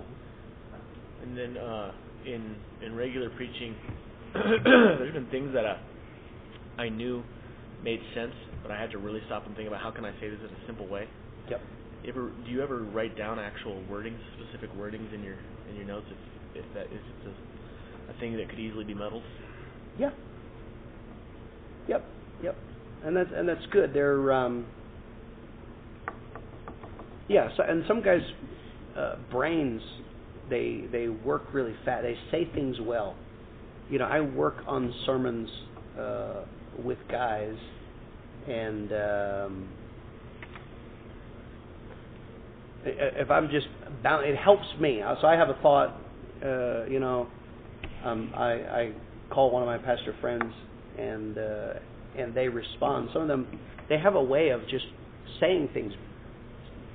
And 1.23 1.37
then 1.37 1.57
uh, 1.57 1.93
in 2.25 2.57
in 2.85 2.95
regular 2.95 3.31
preaching, 3.31 3.75
there's 4.35 5.13
been 5.13 5.29
things 5.31 5.53
that 5.55 5.65
I, 5.67 6.83
I 6.83 6.89
knew 6.89 7.23
made 7.83 8.01
sense 8.15 8.33
but 8.63 8.71
I 8.71 8.81
had 8.81 8.91
to 8.93 8.99
really 8.99 9.21
stop 9.27 9.47
and 9.47 9.55
think 9.57 9.69
about 9.69 9.83
how 9.83 9.91
can 9.91 10.05
I 10.05 10.13
say 10.21 10.31
this 10.31 10.39
in 10.39 10.47
a 10.47 10.67
simple 10.67 10.87
way. 10.87 11.09
Yep. 11.51 11.61
Ever 12.09 12.33
do 12.45 12.51
you 12.51 12.63
ever 12.63 12.83
write 12.83 13.17
down 13.17 13.39
actual 13.39 13.83
wordings, 13.91 14.19
specific 14.37 14.75
wordings 14.77 15.15
in 15.15 15.23
your 15.23 15.37
in 15.71 15.77
your 15.77 15.87
notes 15.87 16.07
if 16.11 16.65
if 16.65 16.75
that 16.75 16.87
if 16.87 16.93
it's 16.93 17.27
a, 17.29 18.13
a 18.17 18.21
thing 18.21 18.37
that 18.37 18.49
could 18.49 18.59
easily 18.59 18.85
be 18.85 18.95
muddled? 18.95 19.23
Yeah. 19.99 20.11
Yep. 21.89 22.05
Yep. 22.43 22.57
And 23.05 23.17
that's 23.17 23.31
and 23.35 23.49
that's 23.49 23.67
good. 23.73 23.93
They're 23.95 24.33
um 24.33 24.67
yeah, 27.29 27.49
so, 27.57 27.63
and 27.67 27.85
some 27.89 28.03
guys 28.03 28.21
uh, 28.97 29.15
brains 29.31 29.81
they 30.51 30.85
they 30.91 31.09
work 31.09 31.45
really 31.53 31.75
fast. 31.85 32.03
They 32.03 32.17
say 32.31 32.49
things 32.55 32.77
well. 32.83 33.17
You 33.91 33.99
know, 33.99 34.05
I 34.05 34.21
work 34.21 34.57
on 34.67 34.93
sermons 35.07 35.49
uh, 35.99 36.45
with 36.85 36.99
guys 37.11 37.57
and 38.49 38.93
um, 38.93 39.69
if 42.85 43.31
I'm 43.31 43.49
just 43.51 43.67
it 44.05 44.37
helps 44.37 44.67
me. 44.81 45.03
So 45.21 45.27
I 45.27 45.37
have 45.37 45.49
a 45.49 45.59
thought, 45.63 46.01
uh, 46.45 46.85
you 46.87 47.01
know, 47.01 47.29
um, 48.05 48.33
I, 48.37 48.53
I 48.53 48.93
call 49.31 49.51
one 49.51 49.63
of 49.63 49.67
my 49.67 49.79
pastor 49.79 50.15
friends, 50.21 50.53
and 50.99 51.39
uh, 51.39 51.73
and 52.19 52.35
they 52.35 52.49
respond. 52.49 53.11
Some 53.13 53.23
of 53.23 53.29
them, 53.29 53.59
they 53.89 53.99
have 53.99 54.15
a 54.15 54.23
way 54.23 54.51
of 54.51 54.63
just 54.69 54.85
saying 55.41 55.71
things 55.73 55.93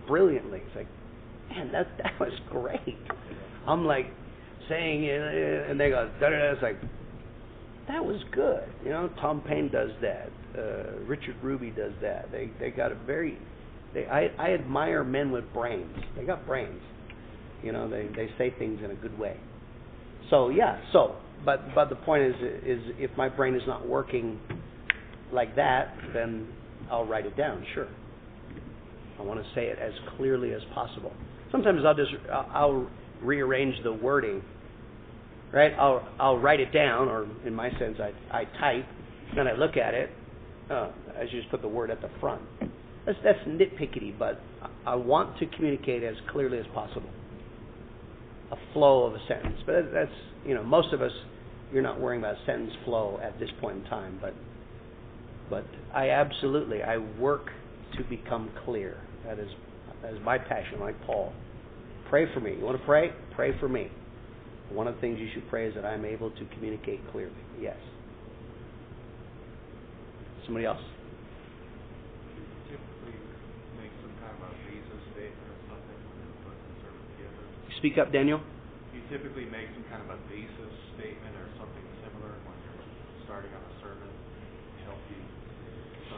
brilliantly. 0.07 0.61
It's 0.65 0.75
like, 0.75 0.87
man, 1.49 1.71
that 1.71 1.87
that 2.03 2.19
was 2.19 2.33
great. 2.49 2.97
I'm 3.65 3.85
like 3.85 4.07
saying 4.69 5.05
it, 5.05 5.69
and 5.69 5.79
they 5.79 5.89
go, 5.89 6.11
da 6.19 6.29
da 6.29 6.37
da. 6.37 6.51
It's 6.51 6.61
like, 6.61 6.79
that 7.87 8.03
was 8.03 8.21
good. 8.33 8.63
You 8.83 8.91
know, 8.91 9.09
Tom 9.21 9.41
Paine 9.41 9.69
does 9.71 9.91
that 10.01 10.29
uh, 10.57 10.99
Richard 11.05 11.35
Ruby 11.41 11.71
does 11.71 11.93
that. 12.01 12.31
They 12.31 12.49
they 12.59 12.71
got 12.71 12.91
a 12.91 12.95
very 12.95 13.37
they 13.93 14.05
I 14.05 14.27
I 14.37 14.53
admire 14.53 15.03
men 15.03 15.31
with 15.31 15.51
brains. 15.53 15.95
They 16.15 16.23
got 16.23 16.45
brains. 16.45 16.81
You 17.63 17.71
know, 17.71 17.89
they 17.89 18.07
they 18.15 18.29
say 18.37 18.53
things 18.57 18.79
in 18.83 18.91
a 18.91 18.95
good 18.95 19.17
way. 19.17 19.37
So 20.29 20.49
yeah, 20.49 20.79
so 20.93 21.15
but 21.45 21.73
but 21.75 21.89
the 21.89 21.95
point 21.95 22.23
is 22.23 22.35
is 22.63 22.79
if 22.97 23.11
my 23.17 23.29
brain 23.29 23.55
is 23.55 23.61
not 23.67 23.87
working 23.87 24.39
like 25.31 25.55
that, 25.55 25.93
then 26.13 26.47
I'll 26.91 27.05
write 27.05 27.25
it 27.25 27.35
down. 27.35 27.65
Sure. 27.73 27.87
I 29.19 29.23
want 29.23 29.39
to 29.39 29.45
say 29.55 29.65
it 29.65 29.79
as 29.79 29.93
clearly 30.15 30.53
as 30.53 30.61
possible. 30.73 31.11
Sometimes 31.51 31.81
I'll 31.85 31.95
just 31.95 32.11
I'll 32.31 32.87
rearrange 33.21 33.75
the 33.83 33.93
wording. 33.93 34.43
Right? 35.51 35.71
I'll 35.73 36.05
I'll 36.19 36.37
write 36.37 36.59
it 36.59 36.73
down, 36.73 37.07
or 37.07 37.25
in 37.45 37.53
my 37.55 37.69
sense, 37.79 37.97
I 37.99 38.11
I 38.37 38.43
type 38.59 38.85
and 39.35 39.47
I 39.47 39.53
look 39.53 39.77
at 39.77 39.93
it, 39.93 40.09
uh, 40.69 40.91
I 41.19 41.23
just 41.31 41.49
put 41.49 41.61
the 41.61 41.67
word 41.67 41.91
at 41.91 42.01
the 42.01 42.09
front. 42.19 42.41
That's 43.07 43.17
that's 43.23 43.39
nitpickety, 43.47 44.13
but 44.19 44.39
I 44.61 44.91
I 44.91 44.95
want 44.95 45.39
to 45.39 45.45
communicate 45.47 46.03
as 46.03 46.15
clearly 46.31 46.59
as 46.59 46.65
possible. 46.73 47.09
A 48.51 48.57
flow 48.73 49.05
of 49.05 49.13
a 49.13 49.19
sentence, 49.27 49.57
but 49.65 49.91
that's 49.93 50.11
you 50.45 50.53
know 50.53 50.63
most 50.63 50.93
of 50.93 51.01
us, 51.01 51.11
you're 51.73 51.81
not 51.81 51.99
worrying 51.99 52.21
about 52.21 52.35
sentence 52.45 52.71
flow 52.83 53.19
at 53.23 53.39
this 53.39 53.49
point 53.61 53.77
in 53.77 53.83
time, 53.85 54.19
but 54.21 54.33
but 55.49 55.65
I 55.95 56.09
absolutely 56.09 56.83
I 56.83 56.97
work 56.97 57.47
to 57.97 58.03
become 58.03 58.49
clear. 58.65 58.97
That 59.25 59.39
is 59.39 59.49
that 60.01 60.13
is 60.13 60.19
my 60.23 60.37
passion, 60.37 60.81
like 60.81 60.95
Paul. 61.05 61.31
Pray 62.09 62.25
for 62.33 62.41
me. 62.41 62.55
You 62.57 62.65
want 62.65 62.77
to 62.77 62.85
pray? 62.85 63.11
Pray 63.35 63.57
for 63.57 63.69
me. 63.69 63.89
One 64.69 64.87
of 64.87 64.95
the 64.95 65.01
things 65.01 65.17
you 65.17 65.29
should 65.33 65.49
pray 65.49 65.67
is 65.67 65.75
that 65.75 65.85
I'm 65.85 66.03
able 66.03 66.29
to 66.31 66.45
communicate 66.53 66.99
clearly. 67.11 67.31
Yes. 67.59 67.77
Somebody 70.45 70.65
else? 70.65 70.79
typically 72.67 73.15
make 73.79 73.91
some 74.03 74.13
kind 74.19 74.35
of 74.35 74.43
a 74.43 74.51
thesis 74.67 75.01
statement 75.15 75.47
or 75.47 75.59
something 75.71 75.99
when 76.11 76.15
you're 76.19 76.39
putting 76.43 76.63
the 76.67 76.75
sermon 76.83 77.03
together. 77.15 77.43
Speak 77.77 77.97
up, 77.97 78.11
Daniel. 78.11 78.41
You 78.93 79.01
typically 79.09 79.45
make 79.45 79.67
some 79.73 79.85
kind 79.89 80.01
of 80.01 80.09
a 80.09 80.19
thesis 80.29 80.73
statement 80.97 81.35
or 81.37 81.45
something 81.61 81.85
similar 82.01 82.33
when 82.45 82.57
you're 82.65 82.83
starting 83.25 83.51
on 83.53 83.61
a 83.61 83.73
sermon 83.81 84.09
to 84.09 84.83
help 84.85 85.01
you. 85.13 85.21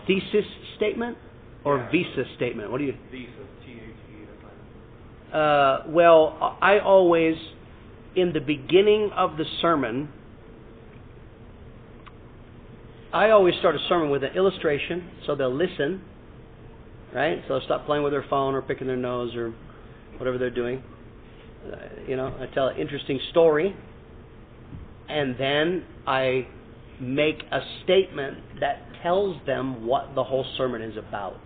Thesis 0.07 0.47
statement 0.77 1.17
or 1.63 1.77
Yeah. 1.77 1.89
visa 1.89 2.25
statement? 2.35 2.71
What 2.71 2.77
do 2.77 2.85
you? 2.85 2.95
Thesis, 3.11 3.49
T-H-E. 3.65 5.35
Uh, 5.35 5.83
well, 5.87 6.57
I 6.61 6.79
always, 6.79 7.37
in 8.15 8.33
the 8.33 8.39
beginning 8.39 9.11
of 9.11 9.37
the 9.37 9.45
sermon, 9.61 10.09
I 13.13 13.29
always 13.31 13.55
start 13.55 13.75
a 13.75 13.79
sermon 13.79 14.09
with 14.09 14.23
an 14.23 14.33
illustration, 14.33 15.03
so 15.25 15.35
they'll 15.35 15.53
listen, 15.53 16.01
right? 17.13 17.43
So 17.47 17.55
they'll 17.55 17.65
stop 17.65 17.85
playing 17.85 18.03
with 18.03 18.13
their 18.13 18.23
phone 18.23 18.55
or 18.55 18.61
picking 18.61 18.87
their 18.87 18.95
nose 18.95 19.35
or 19.35 19.53
whatever 20.17 20.37
they're 20.37 20.49
doing. 20.49 20.83
You 22.07 22.15
know, 22.15 22.35
I 22.39 22.53
tell 22.53 22.67
an 22.67 22.77
interesting 22.77 23.19
story, 23.31 23.75
and 25.07 25.35
then 25.37 25.85
I 26.07 26.47
make 26.99 27.43
a 27.51 27.59
statement 27.83 28.37
that 28.59 28.81
tells 29.03 29.37
them 29.45 29.85
what 29.85 30.15
the 30.15 30.23
whole 30.23 30.45
sermon 30.57 30.81
is 30.81 30.97
about, 30.97 31.39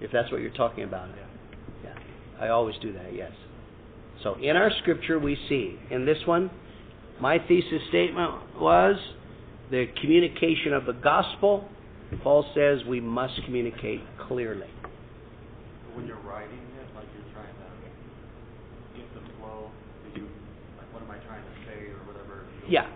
if 0.00 0.10
that's 0.12 0.30
what 0.30 0.40
you're 0.40 0.50
talking 0.50 0.84
about. 0.84 1.08
Yeah, 1.84 1.94
I 2.40 2.48
always 2.48 2.76
do 2.80 2.92
that. 2.92 3.14
Yes. 3.14 3.32
So 4.22 4.34
in 4.42 4.56
our 4.56 4.70
scripture, 4.80 5.18
we 5.18 5.36
see 5.48 5.78
in 5.90 6.06
this 6.06 6.18
one, 6.26 6.50
my 7.20 7.38
thesis 7.38 7.82
statement 7.88 8.56
was 8.60 8.96
the 9.70 9.86
communication 10.00 10.72
of 10.72 10.86
the 10.86 10.92
gospel. 10.92 11.68
Paul 12.22 12.46
says 12.54 12.80
we 12.88 13.00
must 13.00 13.34
communicate 13.44 14.00
clearly. 14.28 14.68
When 15.94 16.06
you're 16.06 16.20
writing 16.20 16.60
it, 16.80 16.86
like 16.94 17.08
you're 17.16 17.32
trying 17.34 17.52
to 17.52 17.68
get 18.96 19.08
the 19.14 19.20
flow, 19.38 19.70
that 20.04 20.16
you, 20.16 20.28
like 20.78 20.92
what 20.92 21.02
am 21.02 21.10
I 21.10 21.18
trying 21.26 21.42
to 21.42 21.54
say 21.66 21.90
or 21.90 22.00
whatever, 22.06 22.46
you 22.55 22.55
Yeah. 22.68 22.86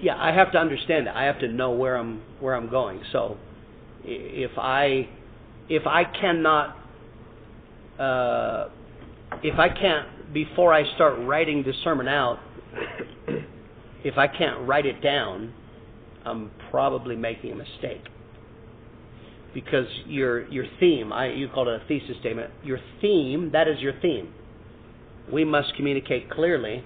Yeah, 0.00 0.16
I 0.16 0.32
have 0.32 0.50
to 0.52 0.58
understand 0.58 1.06
it. 1.06 1.12
I 1.14 1.24
have 1.24 1.38
to 1.40 1.48
know 1.48 1.70
where 1.70 1.96
I'm 1.96 2.22
where 2.40 2.54
I'm 2.54 2.68
going. 2.68 3.00
So 3.12 3.36
if 4.04 4.50
I 4.58 5.08
if 5.68 5.86
I 5.86 6.04
cannot 6.04 6.76
uh, 8.00 8.68
if 9.44 9.58
I 9.58 9.68
can't 9.68 10.34
before 10.34 10.72
I 10.72 10.92
start 10.96 11.20
writing 11.20 11.62
the 11.62 11.72
sermon 11.84 12.08
out, 12.08 12.40
if 14.04 14.18
I 14.18 14.26
can't 14.26 14.66
write 14.66 14.86
it 14.86 15.00
down, 15.02 15.54
I'm 16.24 16.50
probably 16.70 17.14
making 17.14 17.52
a 17.52 17.56
mistake. 17.56 18.02
Because 19.54 19.86
your 20.06 20.48
your 20.48 20.64
theme, 20.80 21.12
I 21.12 21.28
you 21.28 21.48
called 21.48 21.68
it 21.68 21.80
a 21.80 21.86
thesis 21.86 22.16
statement. 22.18 22.50
Your 22.64 22.78
theme, 23.00 23.50
that 23.52 23.68
is 23.68 23.78
your 23.80 23.92
theme. 24.00 24.34
We 25.32 25.44
must 25.44 25.76
communicate 25.76 26.28
clearly 26.28 26.82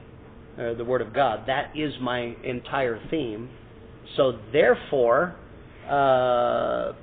uh, 0.58 0.74
the 0.74 0.84
Word 0.84 1.02
of 1.02 1.14
God. 1.14 1.44
That 1.46 1.72
is 1.76 1.92
my 2.00 2.34
entire 2.44 3.00
theme. 3.10 3.48
So 4.16 4.38
therefore, 4.52 5.36
uh, 5.88 5.92
uh, 5.92 6.94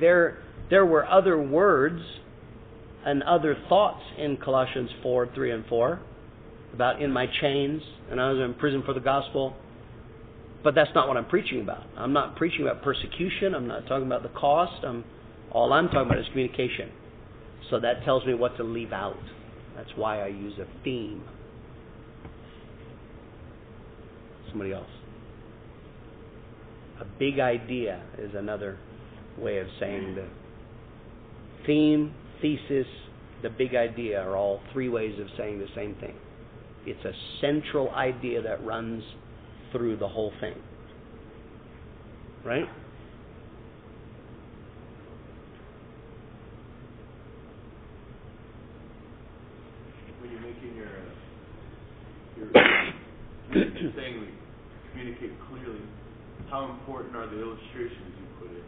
there 0.00 0.38
there 0.70 0.86
were 0.86 1.06
other 1.06 1.40
words 1.40 2.00
and 3.04 3.22
other 3.24 3.56
thoughts 3.68 4.02
in 4.18 4.36
Colossians 4.36 4.90
four, 5.02 5.28
three, 5.34 5.50
and 5.50 5.66
four 5.66 6.00
about 6.72 7.02
in 7.02 7.10
my 7.10 7.26
chains 7.40 7.82
and 8.10 8.20
I 8.20 8.30
was 8.30 8.40
in 8.40 8.54
prison 8.54 8.82
for 8.84 8.92
the 8.94 9.00
gospel. 9.00 9.54
But 10.62 10.74
that's 10.74 10.90
not 10.94 11.08
what 11.08 11.16
I'm 11.16 11.24
preaching 11.24 11.60
about. 11.60 11.84
I'm 11.96 12.12
not 12.12 12.36
preaching 12.36 12.62
about 12.62 12.82
persecution. 12.82 13.54
I'm 13.54 13.66
not 13.66 13.86
talking 13.88 14.06
about 14.06 14.22
the 14.22 14.28
cost. 14.28 14.84
I'm, 14.84 15.04
all 15.50 15.72
I'm 15.72 15.86
talking 15.86 16.06
about 16.06 16.18
is 16.18 16.26
communication. 16.30 16.90
So 17.70 17.80
that 17.80 18.04
tells 18.04 18.24
me 18.26 18.34
what 18.34 18.56
to 18.58 18.62
leave 18.62 18.92
out. 18.92 19.16
That's 19.76 19.90
why 19.96 20.22
I 20.22 20.28
use 20.28 20.52
a 20.60 20.84
theme. 20.84 21.24
Somebody 24.52 24.72
else. 24.72 24.86
A 27.00 27.04
big 27.18 27.40
idea 27.40 28.02
is 28.18 28.30
another 28.36 28.78
way 29.38 29.58
of 29.58 29.66
saying 29.80 30.14
the 30.14 30.28
theme, 31.66 32.14
thesis, 32.40 32.86
the 33.42 33.50
big 33.50 33.74
idea 33.74 34.20
are 34.20 34.36
all 34.36 34.60
three 34.72 34.88
ways 34.88 35.18
of 35.18 35.26
saying 35.38 35.58
the 35.58 35.66
same 35.74 35.96
thing. 35.96 36.14
It's 36.86 37.04
a 37.04 37.12
central 37.40 37.90
idea 37.90 38.42
that 38.42 38.64
runs 38.64 39.02
through 39.72 39.96
the 39.96 40.08
whole 40.08 40.32
thing. 40.40 40.54
Right? 42.44 42.68
when 50.20 50.30
you're 50.30 50.40
making 50.40 50.76
your, 50.76 50.86
your 52.36 53.92
saying 53.96 54.28
communicate 55.02 55.34
clearly, 55.50 55.82
how 56.48 56.70
important 56.70 57.16
are 57.16 57.26
the 57.26 57.40
illustrations 57.40 58.14
you 58.22 58.26
put 58.38 58.50
in 58.54 58.62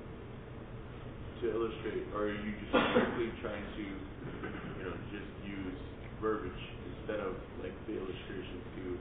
to 1.41 1.55
illustrate, 1.55 2.03
or 2.13 2.27
are 2.27 2.35
you 2.35 2.53
just 2.59 2.75
strictly 2.91 3.31
trying 3.41 3.63
to, 3.77 3.83
you 3.83 4.85
know, 4.85 4.95
just 5.15 5.31
use 5.47 5.79
verbiage 6.21 6.53
instead 6.99 7.21
of 7.21 7.35
like 7.63 7.73
the 7.87 7.95
illustrations 7.95 8.63
to 8.75 8.99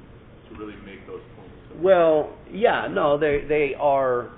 to 0.49 0.59
really 0.59 0.75
make 0.85 1.05
those 1.07 1.21
points? 1.35 1.81
Well, 1.81 2.37
yeah, 2.51 2.87
no, 2.91 3.17
they 3.17 3.43
they 3.47 3.73
are. 3.79 4.29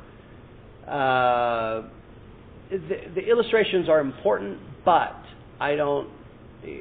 Uh, 0.87 1.89
the, 2.69 2.97
the 3.15 3.21
illustrations 3.27 3.89
are 3.89 3.99
important, 3.99 4.57
but 4.85 5.19
I 5.59 5.75
don't. 5.75 6.09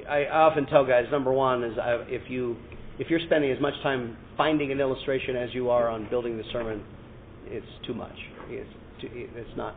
I 0.08 0.26
often 0.26 0.66
tell 0.66 0.86
guys, 0.86 1.06
number 1.10 1.32
one 1.32 1.64
is 1.64 1.76
I, 1.78 2.04
if 2.06 2.30
you 2.30 2.56
if 2.98 3.10
you're 3.10 3.20
spending 3.26 3.50
as 3.50 3.60
much 3.60 3.74
time 3.82 4.16
finding 4.36 4.72
an 4.72 4.80
illustration 4.80 5.36
as 5.36 5.50
you 5.52 5.70
are 5.70 5.88
on 5.88 6.08
building 6.10 6.36
the 6.36 6.44
sermon, 6.52 6.82
it's 7.46 7.66
too 7.86 7.94
much. 7.94 8.16
It's 8.48 8.70
too, 9.00 9.08
it's 9.12 9.56
not. 9.56 9.74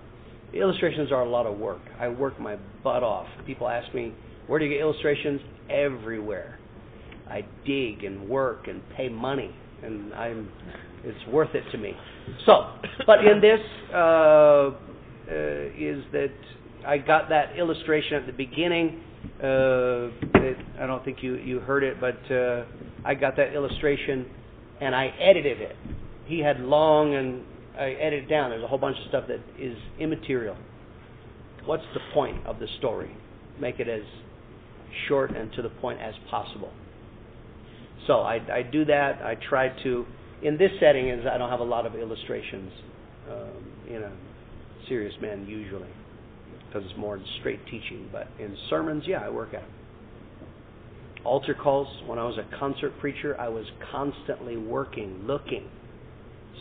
Illustrations 0.54 1.12
are 1.12 1.24
a 1.24 1.30
lot 1.30 1.46
of 1.46 1.58
work. 1.58 1.82
I 2.00 2.08
work 2.08 2.40
my 2.40 2.58
butt 2.84 3.04
off. 3.04 3.28
People 3.46 3.68
ask 3.68 3.94
me, 3.94 4.14
where 4.48 4.60
do 4.60 4.66
you 4.66 4.72
get 4.72 4.80
illustrations? 4.80 5.42
Everywhere. 5.70 6.60
I 7.30 7.42
dig 7.66 8.04
and 8.06 8.30
work 8.30 8.68
and 8.68 8.82
pay 8.96 9.10
money, 9.10 9.54
and 9.84 10.14
I'm. 10.14 10.50
It's 11.04 11.28
worth 11.32 11.54
it 11.54 11.64
to 11.72 11.78
me. 11.78 11.92
So, 12.46 12.72
but 13.06 13.20
in 13.20 13.42
this 13.42 13.60
uh, 13.94 13.98
uh, 13.98 14.72
is 15.78 16.04
that 16.14 16.32
I 16.88 16.98
got 16.98 17.28
that 17.30 17.58
illustration 17.58 18.14
at 18.14 18.26
the 18.26 18.32
beginning. 18.32 19.02
Uh, 19.44 20.08
it, 20.40 20.58
I 20.80 20.88
don't 20.88 21.04
think 21.04 21.18
you 21.22 21.36
you 21.36 21.60
heard 21.60 21.84
it, 21.84 22.00
but 22.00 22.16
uh, 22.34 22.64
I 23.04 23.14
got 23.14 23.36
that 23.36 23.54
illustration, 23.54 24.26
and 24.80 24.96
I 24.96 25.08
edited 25.20 25.60
it. 25.60 25.76
He 26.28 26.40
had 26.40 26.62
long, 26.62 27.14
and 27.14 27.44
I 27.78 27.90
edited 27.92 28.30
down. 28.30 28.52
There's 28.52 28.64
a 28.64 28.68
whole 28.68 28.78
bunch 28.78 28.96
of 29.04 29.10
stuff 29.10 29.26
that 29.28 29.42
is 29.62 29.78
immaterial. 30.00 30.56
What's 31.66 31.84
the 31.94 32.00
point 32.14 32.48
of 32.48 32.60
the 32.60 32.68
story? 32.78 33.12
Make 33.60 33.82
it 33.82 33.90
as 33.90 34.04
short 35.10 35.36
and 35.36 35.52
to 35.54 35.62
the 35.62 35.70
point 35.70 36.00
as 36.00 36.14
possible. 36.30 36.72
So 38.08 38.22
I, 38.22 38.36
I 38.50 38.62
do 38.64 38.86
that. 38.86 39.22
I 39.22 39.36
try 39.50 39.70
to. 39.84 40.06
In 40.42 40.58
this 40.58 40.72
setting, 40.80 41.10
is 41.10 41.26
I 41.30 41.38
don't 41.38 41.50
have 41.50 41.60
a 41.60 41.66
lot 41.66 41.86
of 41.86 41.96
illustrations 41.96 42.72
um, 43.30 43.74
in 43.90 44.04
a 44.04 44.12
serious 44.88 45.14
man 45.22 45.46
usually, 45.48 45.90
because 46.68 46.88
it's 46.90 46.98
more 46.98 47.20
straight 47.40 47.60
teaching. 47.66 48.10
But 48.12 48.28
in 48.40 48.56
sermons, 48.70 49.04
yeah, 49.08 49.20
I 49.20 49.30
work 49.30 49.54
at 49.54 49.62
them. 49.62 49.70
Altar 51.24 51.56
calls. 51.56 51.88
When 52.06 52.20
I 52.20 52.24
was 52.24 52.38
a 52.38 52.58
concert 52.58 52.94
preacher, 53.00 53.40
I 53.40 53.50
was 53.50 53.66
constantly 53.92 54.58
working, 54.58 55.26
looking, 55.26 55.70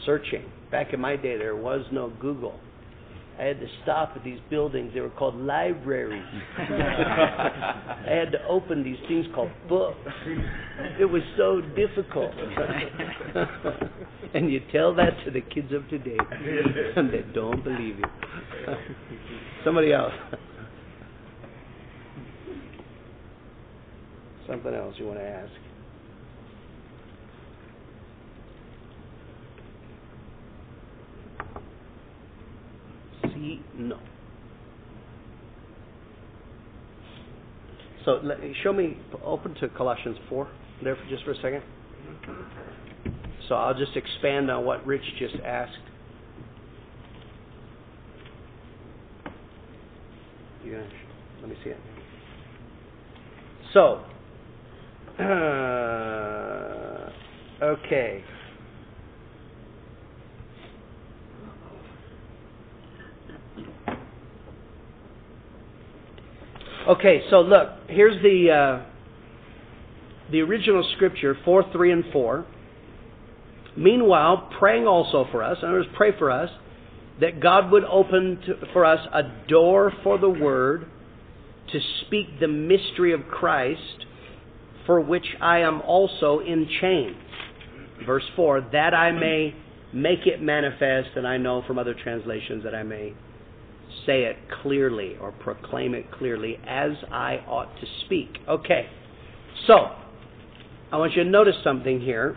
searching. 0.04 0.44
Back 0.70 0.92
in 0.92 1.00
my 1.00 1.16
day, 1.16 1.36
there 1.36 1.56
was 1.56 1.84
no 1.92 2.12
Google, 2.20 2.58
I 3.38 3.44
had 3.44 3.60
to 3.60 3.66
stop 3.82 4.12
at 4.16 4.24
these 4.24 4.38
buildings. 4.48 4.92
They 4.94 5.00
were 5.00 5.10
called 5.10 5.34
libraries. 5.36 6.24
I 6.58 8.02
had 8.06 8.32
to 8.32 8.38
open 8.48 8.82
these 8.82 8.96
things 9.08 9.26
called 9.34 9.50
books. 9.68 9.98
It 10.98 11.04
was 11.04 11.22
so 11.36 11.60
difficult. 11.74 12.32
and 14.34 14.50
you 14.50 14.60
tell 14.72 14.94
that 14.94 15.10
to 15.26 15.30
the 15.30 15.42
kids 15.42 15.72
of 15.72 15.86
today, 15.90 16.16
and 16.96 17.12
they 17.12 17.24
don't 17.34 17.62
believe 17.62 17.98
you. 17.98 18.04
Somebody 19.64 19.92
else. 19.92 20.12
Something 24.48 24.74
else 24.74 24.94
you 24.98 25.06
want 25.06 25.18
to 25.18 25.24
ask? 25.24 25.52
See, 33.34 33.60
no. 33.76 33.98
So 38.04 38.20
let, 38.22 38.38
show 38.62 38.72
me, 38.72 38.96
open 39.24 39.54
to 39.56 39.68
Colossians 39.68 40.16
4 40.28 40.48
there 40.84 40.96
for 40.96 41.04
just 41.08 41.24
for 41.24 41.32
a 41.32 41.36
second. 41.36 41.62
So 43.48 43.54
I'll 43.54 43.74
just 43.74 43.96
expand 43.96 44.50
on 44.50 44.64
what 44.64 44.86
Rich 44.86 45.02
just 45.18 45.34
asked. 45.44 45.72
Let 51.40 51.50
me 51.50 51.56
see 51.62 51.70
it. 51.70 51.78
So, 53.72 54.02
uh, 55.22 57.10
okay. 57.62 58.24
Okay, 66.88 67.22
so 67.30 67.40
look, 67.40 67.68
here's 67.88 68.22
the 68.22 68.52
uh, 68.52 68.86
the 70.30 70.40
original 70.40 70.88
scripture, 70.94 71.36
four, 71.44 71.64
three, 71.72 71.90
and 71.90 72.04
four. 72.12 72.46
Meanwhile, 73.76 74.50
praying 74.58 74.86
also 74.86 75.26
for 75.32 75.42
us, 75.42 75.58
in 75.60 75.68
other 75.68 75.78
words, 75.78 75.88
pray 75.96 76.16
for 76.16 76.30
us, 76.30 76.48
that 77.20 77.40
God 77.40 77.72
would 77.72 77.84
open 77.84 78.40
to, 78.46 78.72
for 78.72 78.84
us 78.84 79.00
a 79.12 79.22
door 79.48 79.92
for 80.04 80.16
the 80.16 80.30
word 80.30 80.86
to 81.72 81.80
speak 82.06 82.38
the 82.38 82.48
mystery 82.48 83.12
of 83.12 83.22
Christ, 83.28 84.06
for 84.86 85.00
which 85.00 85.26
I 85.40 85.58
am 85.58 85.82
also 85.82 86.38
in 86.38 86.68
chains. 86.80 87.16
Verse 88.06 88.24
4 88.36 88.68
that 88.72 88.94
I 88.94 89.10
may 89.10 89.56
make 89.92 90.26
it 90.26 90.40
manifest, 90.40 91.16
and 91.16 91.26
I 91.26 91.36
know 91.36 91.64
from 91.66 91.80
other 91.80 91.94
translations 91.94 92.62
that 92.62 92.76
I 92.76 92.84
may 92.84 93.14
say 94.04 94.24
it 94.24 94.36
clearly 94.62 95.16
or 95.20 95.32
proclaim 95.32 95.94
it 95.94 96.10
clearly 96.12 96.58
as 96.66 96.92
I 97.10 97.36
ought 97.46 97.74
to 97.80 97.86
speak. 98.04 98.38
Okay, 98.48 98.86
so 99.66 99.90
I 100.92 100.98
want 100.98 101.14
you 101.14 101.24
to 101.24 101.28
notice 101.28 101.56
something 101.64 102.00
here. 102.00 102.36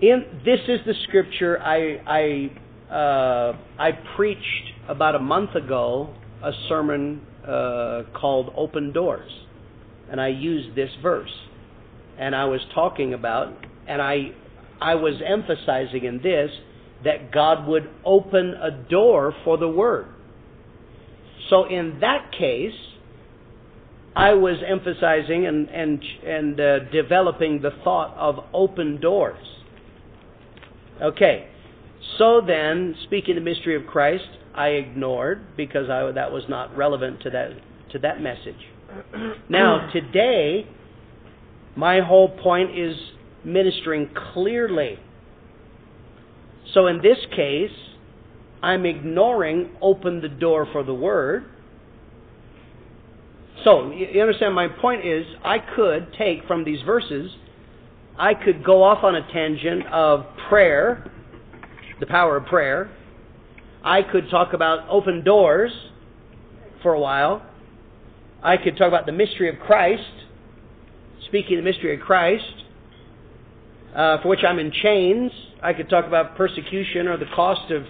In 0.00 0.24
this 0.44 0.60
is 0.68 0.80
the 0.86 0.94
scripture 1.04 1.60
I 1.60 2.50
I 2.90 2.92
uh, 2.92 3.56
I 3.78 3.92
preached 4.16 4.72
about 4.88 5.14
a 5.14 5.20
month 5.20 5.54
ago 5.54 6.14
a 6.42 6.52
sermon 6.68 7.22
uh, 7.46 8.02
called 8.14 8.52
"Open 8.56 8.92
Doors," 8.92 9.30
and 10.10 10.20
I 10.20 10.28
used 10.28 10.74
this 10.74 10.90
verse, 11.02 11.32
and 12.18 12.34
I 12.34 12.46
was 12.46 12.60
talking 12.74 13.14
about, 13.14 13.54
and 13.86 14.02
I 14.02 14.32
I 14.80 14.96
was 14.96 15.14
emphasizing 15.24 16.04
in 16.04 16.20
this 16.20 16.50
that 17.04 17.32
God 17.32 17.66
would 17.66 17.88
open 18.04 18.54
a 18.54 18.70
door 18.70 19.34
for 19.44 19.56
the 19.56 19.68
Word. 19.68 20.06
So 21.50 21.64
in 21.64 21.98
that 22.00 22.32
case, 22.32 22.72
I 24.14 24.34
was 24.34 24.56
emphasizing 24.66 25.46
and 25.46 25.68
and 25.68 26.02
and 26.24 26.60
uh, 26.60 26.78
developing 26.90 27.62
the 27.62 27.70
thought 27.82 28.14
of 28.16 28.44
open 28.52 29.00
doors. 29.00 29.44
Okay, 31.00 31.48
so 32.18 32.40
then, 32.46 32.94
speaking 33.04 33.34
the 33.34 33.40
mystery 33.40 33.74
of 33.74 33.86
Christ, 33.86 34.28
I 34.54 34.68
ignored 34.68 35.56
because 35.56 35.88
I, 35.88 36.12
that 36.12 36.30
was 36.30 36.44
not 36.48 36.76
relevant 36.76 37.22
to 37.22 37.30
that 37.30 37.50
to 37.92 37.98
that 38.00 38.20
message. 38.20 38.54
Now 39.48 39.90
today, 39.92 40.66
my 41.76 42.00
whole 42.00 42.28
point 42.28 42.78
is 42.78 42.94
ministering 43.44 44.10
clearly 44.32 44.98
so 46.74 46.86
in 46.86 47.02
this 47.02 47.18
case, 47.34 47.70
I'm 48.62 48.86
ignoring 48.86 49.70
open 49.80 50.20
the 50.20 50.28
door 50.28 50.66
for 50.72 50.82
the 50.82 50.94
word. 50.94 51.44
So, 53.64 53.90
you 53.92 54.20
understand 54.20 54.54
my 54.54 54.68
point 54.68 55.06
is 55.06 55.24
I 55.44 55.58
could 55.58 56.12
take 56.18 56.46
from 56.46 56.64
these 56.64 56.80
verses, 56.82 57.30
I 58.18 58.34
could 58.34 58.64
go 58.64 58.82
off 58.82 59.04
on 59.04 59.14
a 59.14 59.32
tangent 59.32 59.86
of 59.86 60.26
prayer, 60.48 61.10
the 62.00 62.06
power 62.06 62.36
of 62.36 62.46
prayer. 62.46 62.90
I 63.84 64.02
could 64.02 64.30
talk 64.30 64.52
about 64.52 64.88
open 64.88 65.24
doors 65.24 65.72
for 66.82 66.92
a 66.92 67.00
while. 67.00 67.44
I 68.42 68.56
could 68.56 68.76
talk 68.76 68.88
about 68.88 69.06
the 69.06 69.12
mystery 69.12 69.48
of 69.48 69.58
Christ, 69.60 70.02
speaking 71.26 71.56
the 71.56 71.62
mystery 71.62 71.94
of 71.94 72.00
Christ, 72.00 72.44
uh, 73.94 74.20
for 74.20 74.28
which 74.28 74.40
I'm 74.46 74.58
in 74.58 74.72
chains. 74.72 75.32
I 75.62 75.72
could 75.72 75.88
talk 75.88 76.06
about 76.06 76.36
persecution 76.36 77.06
or 77.06 77.16
the 77.16 77.30
cost 77.34 77.70
of 77.70 77.82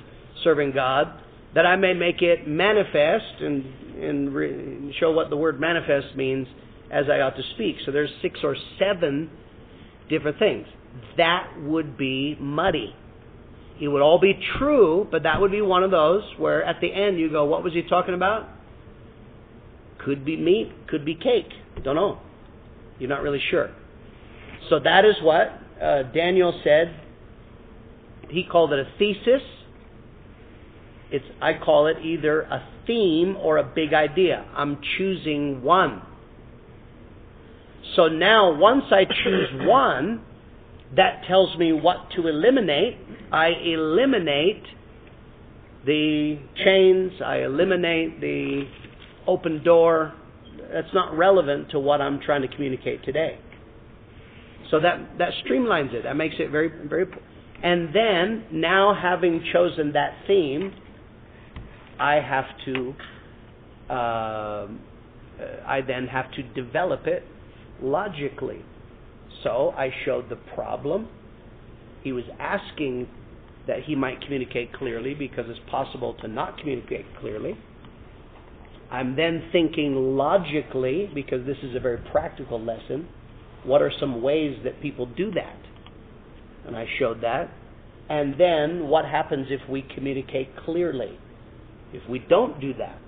serving 0.45 0.73
God, 0.73 1.09
that 1.55 1.67
I 1.67 1.77
may 1.77 1.95
make 1.95 2.23
it 2.23 2.47
manifest 2.47 3.41
and, 3.41 3.65
and 4.03 4.35
re- 4.35 4.95
show 4.99 5.13
what 5.13 5.31
the 5.31 5.37
word 5.37 5.61
manifest 5.61 6.17
means 6.17 6.47
as 6.91 7.07
I 7.11 7.21
ought 7.21 7.37
to 7.37 7.43
speak. 7.55 7.77
So 7.85 7.93
there's 7.93 8.11
six 8.21 8.41
or 8.43 8.57
seven 8.79 9.31
different 10.09 10.39
things. 10.39 10.67
That 11.17 11.49
would 11.61 11.97
be 11.97 12.37
muddy. 12.41 12.95
It 13.81 13.89
would 13.89 14.03
all 14.03 14.21
be 14.21 14.39
true, 14.59 15.09
but 15.11 15.23
that 15.23 15.41
would 15.41 15.51
be 15.51 15.63
one 15.63 15.83
of 15.83 15.91
those 15.91 16.23
where 16.39 16.63
at 16.63 16.81
the 16.81 16.93
end 16.93 17.19
you 17.19 17.31
go, 17.31 17.45
what 17.45 17.65
was 17.65 17.73
he 17.73 17.83
talking 17.83 18.15
about? 18.15 18.49
Could 20.05 20.25
be 20.25 20.37
meat, 20.37 20.73
could 20.89 21.05
be 21.05 21.15
cake. 21.15 21.49
Don't 21.83 21.97
know. 21.97 22.19
You're 22.99 23.09
not 23.09 23.23
really 23.23 23.41
sure. 23.51 23.75
So 24.69 24.79
that 24.81 25.05
is 25.05 25.15
what 25.23 25.59
uh, 25.83 26.03
Daniel 26.13 26.59
said 26.63 26.95
he 28.29 28.45
called 28.45 28.73
it 28.73 28.79
a 28.79 28.99
thesis. 28.99 29.43
It's 31.11 31.25
I 31.41 31.55
call 31.55 31.87
it 31.89 31.99
either 32.03 32.43
a 32.43 32.67
theme 32.87 33.37
or 33.37 33.59
a 33.59 33.65
big 33.65 33.93
idea. 33.93 34.47
I'm 34.57 34.79
choosing 34.97 35.63
one. 35.63 36.03
So 37.97 38.09
now 38.09 38.57
once 38.57 38.85
I 38.91 39.05
choose 39.05 39.49
one, 39.69 40.23
that 40.97 41.25
tells 41.27 41.57
me 41.59 41.73
what 41.73 42.11
to 42.17 42.29
eliminate. 42.29 42.97
I 43.31 43.49
eliminate 43.49 44.63
the 45.85 46.39
chains, 46.65 47.13
I 47.25 47.39
eliminate 47.39 48.21
the 48.21 48.65
open 49.27 49.63
door. 49.63 50.15
That's 50.73 50.93
not 50.95 51.17
relevant 51.17 51.71
to 51.71 51.79
what 51.79 52.01
I'm 52.01 52.21
trying 52.21 52.43
to 52.43 52.49
communicate 52.49 53.05
today. 53.05 53.39
So 54.71 54.81
that 54.81 55.19
that 55.19 55.33
streamlines 55.45 55.93
it. 55.93 56.05
That 56.05 56.17
makes 56.17 56.37
it 56.39 56.51
very 56.51 56.71
very 56.89 57.07
and 57.63 57.95
then, 57.95 58.47
now 58.51 58.95
having 59.01 59.45
chosen 59.53 59.93
that 59.93 60.15
theme, 60.27 60.73
I 61.99 62.15
have 62.15 62.47
to, 62.65 62.95
uh, 63.89 64.67
I 65.67 65.81
then 65.87 66.09
have 66.09 66.33
to 66.33 66.43
develop 66.43 67.07
it 67.07 67.23
logically. 67.81 68.65
So 69.45 69.73
I 69.77 69.91
showed 70.05 70.29
the 70.29 70.39
problem. 70.55 71.09
He 72.03 72.13
was 72.13 72.25
asking 72.41 73.09
that 73.69 73.85
he 73.85 73.95
might 73.95 74.21
communicate 74.23 74.73
clearly 74.73 75.15
because 75.15 75.45
it's 75.49 75.71
possible 75.71 76.15
to 76.21 76.29
not 76.29 76.59
communicate 76.59 77.07
clearly. 77.21 77.57
I'm 78.91 79.15
then 79.17 79.49
thinking 79.53 79.95
logically 80.17 81.11
because 81.15 81.47
this 81.47 81.57
is 81.63 81.77
a 81.77 81.81
very 81.81 81.99
practical 82.11 82.61
lesson. 82.61 83.09
What 83.65 83.81
are 83.83 83.93
some 84.01 84.21
ways 84.21 84.59
that 84.65 84.83
people 84.83 85.07
do 85.07 85.31
that? 85.31 85.62
And 86.67 86.77
I 86.77 86.87
showed 86.99 87.21
that. 87.23 87.51
And 88.09 88.39
then 88.39 88.89
what 88.89 89.05
happens 89.05 89.47
if 89.51 89.69
we 89.69 89.83
communicate 89.95 90.57
clearly? 90.57 91.19
If 91.93 92.09
we 92.09 92.19
don't 92.19 92.61
do 92.61 92.75
that, 92.75 92.99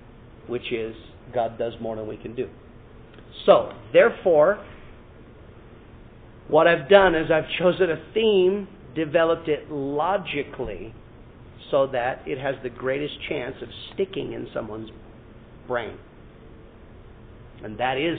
which 0.46 0.72
is 0.72 0.94
God 1.32 1.58
does 1.58 1.74
more 1.80 1.96
than 1.96 2.06
we 2.06 2.16
can 2.16 2.34
do. 2.34 2.48
So, 3.46 3.72
therefore, 3.92 4.64
what 6.48 6.66
I've 6.66 6.88
done 6.88 7.14
is 7.14 7.30
I've 7.30 7.48
chosen 7.58 7.90
a 7.90 8.02
theme, 8.12 8.68
developed 8.94 9.48
it 9.48 9.70
logically, 9.70 10.94
so 11.70 11.86
that 11.88 12.22
it 12.26 12.38
has 12.38 12.54
the 12.62 12.70
greatest 12.70 13.14
chance 13.28 13.56
of 13.62 13.68
sticking 13.92 14.32
in 14.32 14.48
someone's 14.54 14.90
brain. 15.66 15.96
And 17.62 17.78
that 17.78 17.96
is 17.96 18.18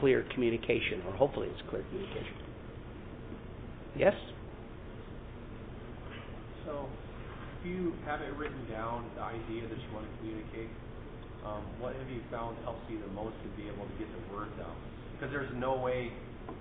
clear 0.00 0.26
communication, 0.34 1.02
or 1.06 1.12
hopefully 1.12 1.48
it's 1.48 1.62
clear 1.70 1.84
communication. 1.88 2.34
Yes? 3.96 4.14
So, 6.66 6.90
if 7.62 7.62
you 7.62 7.94
have 8.04 8.20
it 8.26 8.34
written 8.34 8.58
down, 8.66 9.06
the 9.14 9.22
idea 9.22 9.70
that 9.70 9.78
you 9.78 9.88
want 9.94 10.02
to 10.02 10.12
communicate, 10.18 10.70
um, 11.46 11.62
what 11.78 11.94
have 11.94 12.10
you 12.10 12.18
found 12.26 12.58
helps 12.66 12.82
you 12.90 12.98
the 12.98 13.12
most 13.14 13.38
to 13.46 13.48
be 13.54 13.70
able 13.70 13.86
to 13.86 13.96
get 14.02 14.10
the 14.10 14.22
words 14.34 14.50
out? 14.58 14.74
Because 15.14 15.30
there's 15.30 15.54
no 15.54 15.78
way 15.78 16.10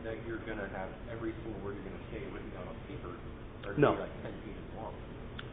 that 0.05 0.13
you're 0.29 0.41
going 0.45 0.61
to 0.61 0.69
have 0.77 0.93
every 1.09 1.33
single 1.41 1.57
word 1.65 1.73
you're 1.81 1.89
going 1.89 1.97
to 1.97 2.07
say 2.13 2.21
written 2.29 2.53
down 2.53 2.69
on 2.69 2.77
paper, 2.85 3.13
or 3.65 3.73
No. 3.81 3.97
like 3.97 4.13
ten 4.21 4.33
pages 4.45 4.61
long. 4.77 4.93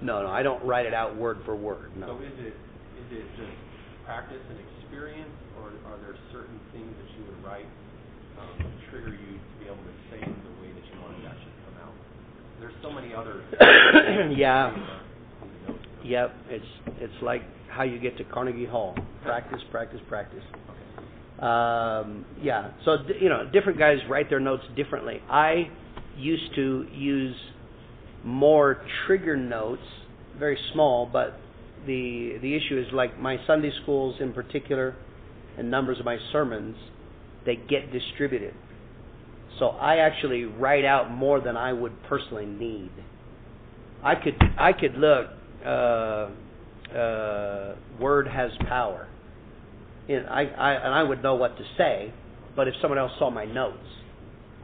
No, 0.04 0.20
no, 0.20 0.28
I 0.28 0.44
don't 0.44 0.60
write 0.68 0.84
it 0.84 0.92
out 0.92 1.16
word 1.16 1.40
for 1.48 1.56
word. 1.56 1.88
No. 1.96 2.12
So 2.12 2.14
is 2.20 2.36
it 2.36 2.52
is 2.52 3.08
it 3.08 3.26
just 3.40 3.56
practice 4.04 4.42
and 4.52 4.58
experience, 4.60 5.32
or 5.56 5.72
are 5.88 5.96
there 6.04 6.16
certain 6.28 6.60
things 6.76 6.92
that 6.92 7.08
you 7.16 7.24
would 7.24 7.40
write 7.40 7.70
um, 8.36 8.56
trigger 8.92 9.16
you 9.16 9.32
to 9.40 9.52
be 9.62 9.66
able 9.66 9.80
to 9.80 9.96
say 10.12 10.20
it 10.20 10.34
the 10.44 10.54
way 10.60 10.68
that 10.68 10.84
you 10.84 10.94
want 11.00 11.16
to 11.16 11.24
actually? 11.24 11.61
There's 12.62 12.74
so 12.80 12.92
many 12.92 13.12
other. 13.12 13.42
Yeah. 14.36 14.70
ways 14.70 14.78
on 15.42 15.48
the 15.50 15.68
notes, 15.68 15.84
you 15.84 16.04
know? 16.04 16.04
Yep, 16.04 16.34
it's 16.48 16.64
it's 17.00 17.22
like 17.22 17.42
how 17.68 17.82
you 17.82 17.98
get 17.98 18.16
to 18.18 18.24
Carnegie 18.24 18.66
Hall. 18.66 18.94
Practice, 19.24 19.60
practice, 19.72 20.00
practice. 20.08 20.44
Um, 21.40 22.24
yeah. 22.40 22.70
So 22.84 22.98
d- 22.98 23.14
you 23.20 23.28
know, 23.28 23.50
different 23.52 23.80
guys 23.80 23.98
write 24.08 24.30
their 24.30 24.38
notes 24.38 24.62
differently. 24.76 25.20
I 25.28 25.70
used 26.16 26.54
to 26.54 26.86
use 26.92 27.34
more 28.22 28.80
trigger 29.06 29.36
notes, 29.36 29.82
very 30.38 30.56
small, 30.72 31.06
but 31.12 31.40
the 31.84 32.38
the 32.42 32.54
issue 32.54 32.78
is 32.78 32.86
like 32.92 33.18
my 33.18 33.38
Sunday 33.44 33.72
schools 33.82 34.14
in 34.20 34.32
particular, 34.32 34.94
and 35.58 35.68
numbers 35.68 35.98
of 35.98 36.04
my 36.04 36.18
sermons, 36.30 36.76
they 37.44 37.56
get 37.56 37.90
distributed. 37.92 38.54
So 39.58 39.68
I 39.68 39.98
actually 39.98 40.44
write 40.44 40.84
out 40.84 41.10
more 41.10 41.40
than 41.40 41.56
I 41.56 41.72
would 41.72 42.02
personally 42.04 42.46
need. 42.46 42.90
I 44.02 44.14
could 44.16 44.34
I 44.58 44.72
could 44.72 44.94
look. 44.94 45.28
Uh, 45.64 46.28
uh, 46.96 47.74
word 48.00 48.26
has 48.28 48.50
power. 48.68 49.08
And 50.08 50.26
I, 50.26 50.42
I 50.42 50.72
and 50.72 50.94
I 50.94 51.02
would 51.02 51.22
know 51.22 51.34
what 51.36 51.56
to 51.56 51.64
say, 51.78 52.12
but 52.56 52.68
if 52.68 52.74
someone 52.80 52.98
else 52.98 53.12
saw 53.18 53.30
my 53.30 53.44
notes, 53.44 53.78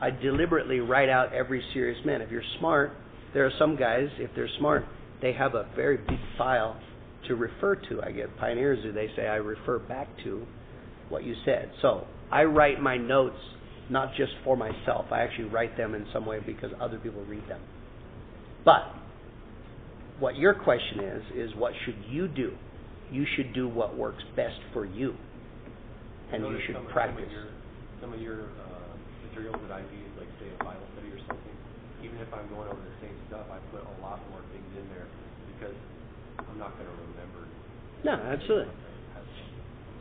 I 0.00 0.10
deliberately 0.10 0.80
write 0.80 1.08
out 1.08 1.32
every 1.32 1.62
serious 1.72 1.98
man. 2.04 2.20
If 2.20 2.30
you're 2.30 2.42
smart, 2.58 2.92
there 3.34 3.46
are 3.46 3.52
some 3.58 3.76
guys. 3.76 4.08
If 4.18 4.30
they're 4.34 4.48
smart, 4.58 4.84
they 5.22 5.32
have 5.32 5.54
a 5.54 5.68
very 5.74 5.96
big 5.96 6.18
file 6.36 6.78
to 7.28 7.34
refer 7.34 7.76
to. 7.76 8.02
I 8.02 8.12
get 8.12 8.36
pioneers 8.36 8.82
who 8.82 8.92
they 8.92 9.08
say 9.16 9.26
I 9.26 9.36
refer 9.36 9.78
back 9.78 10.08
to 10.24 10.46
what 11.08 11.24
you 11.24 11.34
said. 11.44 11.70
So 11.82 12.06
I 12.30 12.44
write 12.44 12.80
my 12.80 12.96
notes 12.96 13.38
not 13.90 14.14
just 14.16 14.32
for 14.44 14.56
myself. 14.56 15.06
I 15.10 15.20
actually 15.20 15.48
write 15.48 15.76
them 15.76 15.94
in 15.94 16.06
some 16.12 16.26
way 16.26 16.40
because 16.44 16.70
other 16.80 16.98
people 16.98 17.24
read 17.24 17.46
them. 17.48 17.60
But 18.64 18.82
what 20.18 20.36
your 20.36 20.54
question 20.54 21.00
is 21.00 21.22
is 21.34 21.56
what 21.56 21.72
should 21.84 21.96
you 22.08 22.28
do? 22.28 22.52
You 23.10 23.24
should 23.36 23.54
do 23.54 23.68
what 23.68 23.96
works 23.96 24.22
best 24.36 24.60
for 24.72 24.84
you, 24.84 25.14
and 26.32 26.44
you 26.44 26.58
should 26.66 26.76
some, 26.76 26.86
practice. 26.92 27.24
Some 27.24 27.24
of 27.24 27.32
your, 27.32 27.48
some 28.00 28.12
of 28.12 28.20
your 28.20 28.40
uh, 28.60 28.92
materials 29.24 29.56
that 29.64 29.72
I 29.72 29.80
use, 29.80 30.12
like 30.20 30.28
say 30.36 30.52
a 30.52 30.64
Bible 30.64 30.84
study 30.92 31.08
or 31.08 31.20
something, 31.24 31.56
even 32.04 32.20
if 32.20 32.28
I'm 32.34 32.44
going 32.52 32.68
over 32.68 32.82
the 32.82 32.98
same 33.00 33.16
stuff, 33.32 33.48
I 33.48 33.56
put 33.72 33.80
a 33.80 33.94
lot 34.04 34.20
more 34.28 34.44
things 34.52 34.68
in 34.76 34.84
there 34.92 35.08
because 35.56 35.76
I'm 36.36 36.58
not 36.60 36.76
going 36.76 36.90
to 36.90 36.96
remember. 37.16 37.48
No, 38.04 38.12
absolutely. 38.12 38.74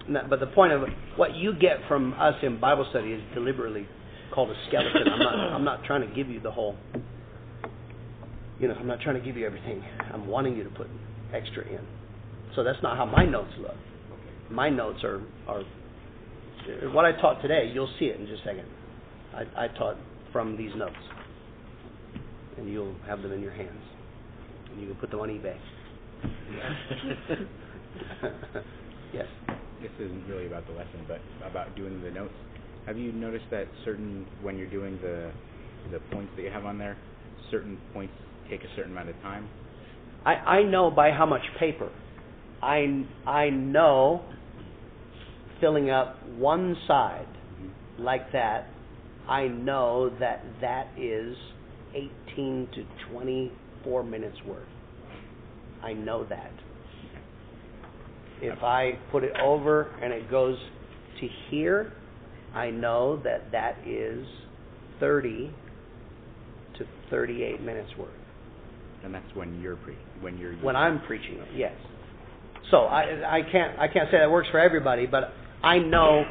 No, 0.09 0.21
but 0.29 0.39
the 0.39 0.47
point 0.47 0.73
of 0.73 0.83
what 1.17 1.35
you 1.35 1.53
get 1.53 1.77
from 1.87 2.13
us 2.13 2.35
in 2.41 2.59
Bible 2.59 2.87
study 2.89 3.11
is 3.11 3.21
deliberately 3.33 3.87
called 4.33 4.49
a 4.49 4.55
skeleton. 4.67 5.03
I'm 5.11 5.19
not. 5.19 5.35
I'm 5.35 5.63
not 5.65 5.83
trying 5.83 6.07
to 6.07 6.15
give 6.15 6.29
you 6.29 6.39
the 6.39 6.51
whole. 6.51 6.77
You 8.59 8.69
know, 8.69 8.75
I'm 8.75 8.87
not 8.87 9.01
trying 9.01 9.15
to 9.15 9.21
give 9.21 9.37
you 9.37 9.45
everything. 9.45 9.83
I'm 10.13 10.27
wanting 10.27 10.55
you 10.55 10.63
to 10.63 10.69
put 10.69 10.87
extra 11.33 11.67
in. 11.67 11.81
So 12.55 12.63
that's 12.63 12.81
not 12.81 12.97
how 12.97 13.05
my 13.05 13.25
notes 13.25 13.51
look. 13.59 13.75
My 14.49 14.69
notes 14.69 15.03
are 15.03 15.21
are 15.47 15.63
what 16.93 17.05
I 17.05 17.11
taught 17.19 17.41
today. 17.41 17.69
You'll 17.73 17.91
see 17.99 18.05
it 18.05 18.19
in 18.19 18.27
just 18.27 18.41
a 18.41 18.45
second. 18.45 18.65
I, 19.33 19.65
I 19.65 19.67
taught 19.69 19.97
from 20.31 20.57
these 20.57 20.71
notes, 20.75 20.95
and 22.57 22.69
you'll 22.69 22.95
have 23.07 23.21
them 23.21 23.31
in 23.31 23.41
your 23.41 23.53
hands, 23.53 23.81
and 24.71 24.81
you 24.81 24.87
can 24.87 24.95
put 24.95 25.11
them 25.11 25.19
on 25.19 25.29
eBay. 25.29 25.57
yes. 29.13 29.25
This 29.81 29.91
isn't 29.99 30.27
really 30.27 30.47
about 30.47 30.65
the 30.67 30.73
lesson, 30.73 31.05
but 31.07 31.21
about 31.45 31.75
doing 31.75 32.01
the 32.01 32.11
notes. 32.11 32.33
Have 32.85 32.97
you 32.97 33.11
noticed 33.11 33.45
that 33.51 33.67
certain 33.85 34.25
when 34.41 34.57
you're 34.57 34.69
doing 34.69 34.97
the 35.01 35.31
the 35.91 35.99
points 36.11 36.31
that 36.35 36.41
you 36.41 36.49
have 36.49 36.65
on 36.65 36.77
there, 36.77 36.97
certain 37.51 37.77
points 37.93 38.13
take 38.49 38.61
a 38.61 38.75
certain 38.75 38.91
amount 38.91 39.09
of 39.09 39.15
time? 39.21 39.47
I, 40.25 40.33
I 40.33 40.63
know 40.63 40.91
by 40.91 41.11
how 41.11 41.25
much 41.25 41.43
paper. 41.59 41.89
I, 42.61 43.05
I 43.25 43.49
know 43.49 44.23
filling 45.61 45.89
up 45.89 46.17
one 46.37 46.75
side 46.87 47.27
mm-hmm. 47.27 48.03
like 48.03 48.31
that, 48.33 48.67
I 49.27 49.47
know 49.47 50.11
that 50.19 50.43
that 50.61 50.87
is 50.97 51.35
18 51.93 52.67
to 52.75 53.11
24 53.11 54.03
minutes 54.03 54.37
worth. 54.45 54.67
I 55.83 55.93
know 55.93 56.25
that. 56.25 56.51
If 58.41 58.63
I 58.63 58.97
put 59.11 59.23
it 59.23 59.33
over 59.41 59.83
and 60.01 60.13
it 60.13 60.29
goes 60.29 60.57
to 61.19 61.27
here, 61.49 61.93
I 62.53 62.69
know 62.69 63.21
that 63.23 63.51
that 63.51 63.77
is 63.85 64.25
30 64.99 65.53
to 66.77 66.85
38 67.09 67.61
minutes 67.61 67.89
worth 67.97 68.09
And 69.03 69.13
that's 69.13 69.35
when 69.35 69.59
you're 69.61 69.77
pre 69.77 69.95
when 70.21 70.37
you're 70.37 70.53
when 70.55 70.75
I'm 70.75 71.01
preaching 71.01 71.35
it. 71.35 71.47
Yes. 71.55 71.73
So 72.71 72.77
I 72.77 73.37
I 73.37 73.41
can't 73.51 73.79
I 73.79 73.87
can't 73.87 74.09
say 74.11 74.17
that 74.19 74.29
works 74.29 74.49
for 74.51 74.59
everybody, 74.59 75.05
but 75.05 75.31
I 75.63 75.79
know 75.79 76.23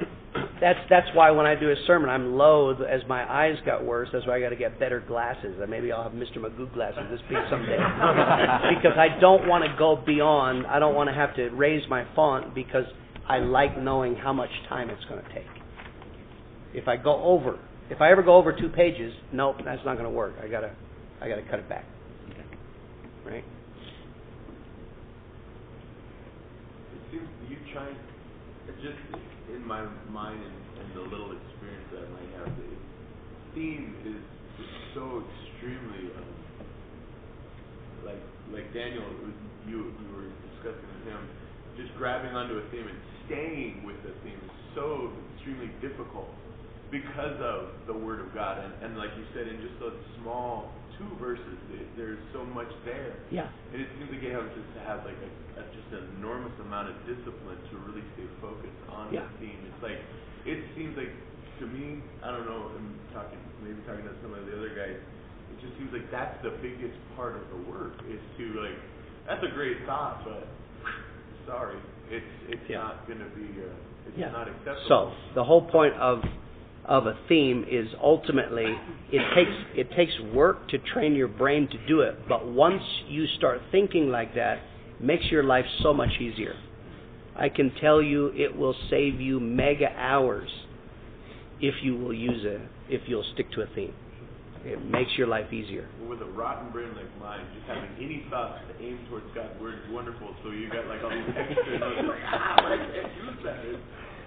that's 0.61 0.79
that's 0.89 1.07
why 1.15 1.31
when 1.31 1.47
I 1.47 1.55
do 1.59 1.71
a 1.71 1.75
sermon 1.87 2.09
I'm 2.09 2.35
loath 2.35 2.81
as 2.81 3.01
my 3.09 3.25
eyes 3.31 3.57
got 3.65 3.85
worse. 3.85 4.09
That's 4.13 4.27
why 4.27 4.37
I 4.37 4.41
got 4.41 4.51
to 4.51 4.57
get 4.57 4.79
better 4.79 5.01
glasses. 5.01 5.57
And 5.61 5.71
maybe 5.71 5.93
I'll 5.93 6.03
have 6.03 6.13
Mr. 6.13 6.39
Magoo 6.39 6.73
glasses 6.73 7.05
this 7.11 7.21
week 7.29 7.39
someday 7.51 7.77
because 8.77 8.97
I 8.97 9.19
don't 9.21 9.47
want 9.47 9.65
to 9.65 9.75
go 9.79 10.03
beyond. 10.05 10.67
I 10.67 10.79
don't 10.79 10.95
want 10.95 11.09
to 11.09 11.15
have 11.15 11.35
to 11.37 11.49
raise 11.51 11.83
my 11.89 12.07
font 12.15 12.55
because 12.55 12.85
I 13.29 13.39
like 13.39 13.79
knowing 13.79 14.15
how 14.15 14.33
much 14.33 14.51
time 14.69 14.91
it's 14.91 15.05
going 15.07 15.23
to 15.23 15.35
take. 15.35 15.47
If 16.75 16.89
I 16.89 16.97
go 16.97 17.23
over, 17.23 17.59
if 17.91 18.01
I 18.01 18.11
ever 18.11 18.23
go 18.23 18.37
over 18.37 18.53
two 18.53 18.69
pages, 18.69 19.13
nope, 19.33 19.57
that's 19.65 19.85
not 19.85 19.95
going 19.95 20.05
to 20.05 20.11
work. 20.11 20.35
I 20.43 20.49
gotta 20.49 20.75
I 21.21 21.29
gotta 21.29 21.43
cut 21.43 21.59
it 21.59 21.69
back. 21.69 21.85
Right. 23.25 23.45
It 26.95 27.01
seems 27.11 27.29
you 27.49 27.57
trying, 27.73 27.97
it's 28.69 28.83
just 28.83 28.97
in 29.55 29.63
my 29.67 29.87
mind 30.11 30.43
and, 30.43 30.59
and 30.83 30.89
the 30.95 31.05
little 31.07 31.33
experience 31.33 31.87
that 31.93 32.03
I 32.03 32.09
might 32.11 32.31
have, 32.41 32.51
the 32.57 32.71
theme 33.55 33.95
is, 34.05 34.23
is 34.61 34.73
so 34.95 35.23
extremely, 35.23 36.11
um, 36.17 36.31
like, 38.05 38.23
like 38.53 38.67
Daniel, 38.75 39.05
you, 39.69 39.93
you 39.97 40.09
were 40.15 40.31
discussing 40.55 40.89
with 40.99 41.05
him, 41.07 41.23
just 41.77 41.93
grabbing 41.99 42.35
onto 42.35 42.57
a 42.59 42.65
theme 42.71 42.89
and 42.89 43.01
staying 43.27 43.85
with 43.85 43.97
the 44.03 44.15
theme 44.25 44.39
is 44.39 44.57
so 44.75 45.13
extremely 45.35 45.71
difficult 45.81 46.31
because 46.91 47.37
of 47.43 47.75
the 47.87 47.93
Word 47.93 48.21
of 48.21 48.33
God. 48.33 48.63
And, 48.63 48.73
and 48.83 48.99
like 48.99 49.11
you 49.19 49.25
said, 49.35 49.49
in 49.49 49.61
just 49.61 49.79
those 49.81 49.99
small 50.23 50.73
two 50.99 51.09
verses, 51.21 51.57
there's 51.97 52.21
so 52.33 52.45
much 52.45 52.69
there. 52.85 53.17
Yeah. 53.31 53.49
And 53.73 53.81
it 53.83 53.89
seems 53.99 54.09
like 54.13 54.23
you 54.23 54.33
have 54.33 54.49
just 54.57 54.71
to 54.77 54.81
have 54.85 55.05
like 55.05 55.19
a, 55.21 55.31
a 55.61 55.63
just 55.73 55.89
an 55.93 56.17
enormous 56.19 56.53
amount 56.61 56.89
of 56.93 56.97
discipline 57.09 57.61
to 57.71 57.75
really 57.89 58.05
stay 58.17 58.29
focused 58.41 58.81
on 58.89 59.13
Yeah. 59.13 59.29
the 59.29 59.33
theme. 59.47 59.61
It's 59.69 59.83
like 59.83 60.01
it 60.49 60.61
seems 60.77 60.97
like 60.97 61.13
to 61.61 61.65
me, 61.67 62.01
I 62.25 62.31
don't 62.33 62.45
know, 62.49 62.73
I'm 62.77 62.97
talking 63.13 63.41
maybe 63.65 63.81
talking 63.89 64.05
to 64.05 64.15
some 64.21 64.33
of 64.37 64.45
the 64.45 64.53
other 64.57 64.73
guys, 64.77 64.97
it 64.97 65.57
just 65.61 65.73
seems 65.81 65.89
like 65.93 66.09
that's 66.13 66.37
the 66.45 66.53
biggest 66.61 66.97
part 67.17 67.37
of 67.37 67.45
the 67.49 67.61
work 67.71 67.97
is 68.09 68.21
to 68.39 68.45
like 68.61 68.79
that's 69.29 69.43
a 69.45 69.53
great 69.53 69.77
thought, 69.89 70.23
but 70.25 70.47
sorry, 71.47 71.79
it's 72.11 72.33
it's 72.49 72.67
Yeah. 72.69 72.79
not 72.85 73.09
gonna 73.09 73.29
be 73.37 73.49
uh, 73.61 73.73
it's 74.09 74.17
Yeah. 74.17 74.31
not 74.33 74.49
acceptable. 74.49 74.89
So 74.89 75.35
the 75.35 75.45
whole 75.45 75.63
point 75.69 75.95
of 75.95 76.23
of 76.89 77.07
a 77.07 77.19
theme 77.29 77.65
is 77.69 77.89
ultimately 78.03 78.67
it 79.11 79.23
takes 79.35 79.51
it 79.75 79.91
takes 79.97 80.13
work 80.33 80.69
to 80.69 80.79
train 80.79 81.15
your 81.15 81.29
brain 81.29 81.69
to 81.69 81.87
do 81.87 82.01
it, 82.01 82.29
but 82.29 82.47
once 82.47 82.83
you 83.09 83.27
start 83.37 83.61
thinking 83.73 84.09
like 84.09 84.35
that, 84.35 84.59
it 84.99 85.05
makes 85.05 85.25
your 85.31 85.43
life 85.43 85.65
so 85.83 85.93
much 85.93 86.21
easier. 86.21 86.55
I 87.35 87.49
can 87.49 87.73
tell 87.81 88.01
you 88.01 88.29
it 88.35 88.57
will 88.57 88.75
save 88.89 89.21
you 89.21 89.41
mega 89.41 89.89
hours 89.97 90.49
if 91.61 91.75
you 91.83 91.97
will 91.97 92.15
use 92.15 92.45
it 92.45 92.61
if 92.89 93.03
you'll 93.07 93.27
stick 93.35 93.51
to 93.53 93.63
a 93.63 93.67
theme. 93.75 93.93
It 94.65 94.83
makes 94.85 95.11
your 95.17 95.29
life 95.29 95.53
easier. 95.53 95.89
with 96.09 96.21
a 96.23 96.25
rotten 96.25 96.73
brain 96.73 96.91
like 96.97 97.07
mine, 97.21 97.47
just 97.55 97.67
having 97.69 97.91
any 98.03 98.27
thoughts 98.31 98.59
to 98.67 98.85
aim 98.85 98.99
towards 99.09 99.27
God's 99.35 99.55
word 99.61 99.75
is 99.75 99.93
wonderful. 99.93 100.35
So 100.43 100.51
you 100.51 100.69
got 100.69 100.87
like 100.87 101.03
all 101.05 101.11
these 101.11 101.35
extra 101.39 101.79
notes, 101.79 102.03
like, 102.09 102.25
ah, 102.27 102.67
I 102.67 102.77
can't 102.91 103.15
use 103.15 103.39
that. 103.45 103.63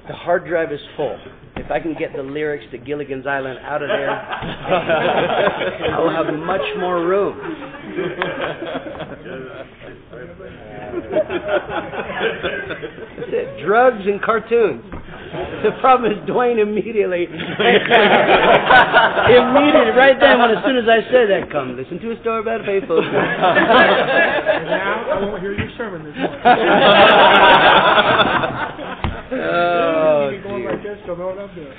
It's- 0.03 0.07
The 0.07 0.13
hard 0.15 0.45
drive 0.45 0.71
is 0.71 0.79
full. 0.95 1.17
If 1.55 1.69
I 1.71 1.79
can 1.79 1.93
get 1.93 2.13
the 2.15 2.23
lyrics 2.23 2.65
to 2.71 2.77
Gilligan's 2.77 3.27
Island 3.27 3.59
out 3.63 3.81
of 3.83 3.89
there, 3.89 4.09
I 4.11 5.99
will 5.99 6.09
have 6.09 6.33
much 6.33 6.61
more 6.79 7.05
room. 7.05 7.37
That's 11.99 13.33
it. 13.33 13.65
Drugs 13.65 14.05
and 14.05 14.21
cartoons. 14.21 14.83
The 15.63 15.71
problem 15.81 16.11
is 16.11 16.17
Dwayne 16.27 16.57
immediately, 16.59 17.25
immediately, 17.29 17.51
right 19.93 20.17
then, 20.19 20.39
when 20.39 20.49
as 20.51 20.63
soon 20.65 20.75
as 20.77 20.87
I 20.89 21.01
said 21.11 21.29
that, 21.29 21.51
come 21.51 21.75
listen 21.77 21.99
to 21.99 22.11
a 22.11 22.19
story 22.21 22.39
about 22.39 22.61
a 22.61 22.63
faithful. 22.63 22.97
And 22.97 23.11
now 24.65 25.05
I 25.11 25.19
won't 25.21 25.39
hear 25.41 25.53
your 25.53 25.69
sermon 25.77 26.03
this 26.05 26.15
morning. 26.15 26.39
Oh, 29.41 30.29
You 30.29 30.41
can 30.41 30.47
go 30.49 30.55
on 30.55 30.61
dear. 30.61 30.71
like 30.73 30.83
this, 30.83 30.97
so 31.05 31.15
know 31.15 31.27
what 31.27 31.39
I'm 31.39 31.55
doing. 31.55 31.73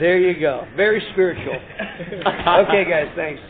There 0.00 0.18
you 0.18 0.38
go. 0.40 0.66
Very 0.76 1.02
spiritual. 1.12 1.54
Okay, 2.46 2.84
guys, 2.88 3.08
thanks. 3.16 3.40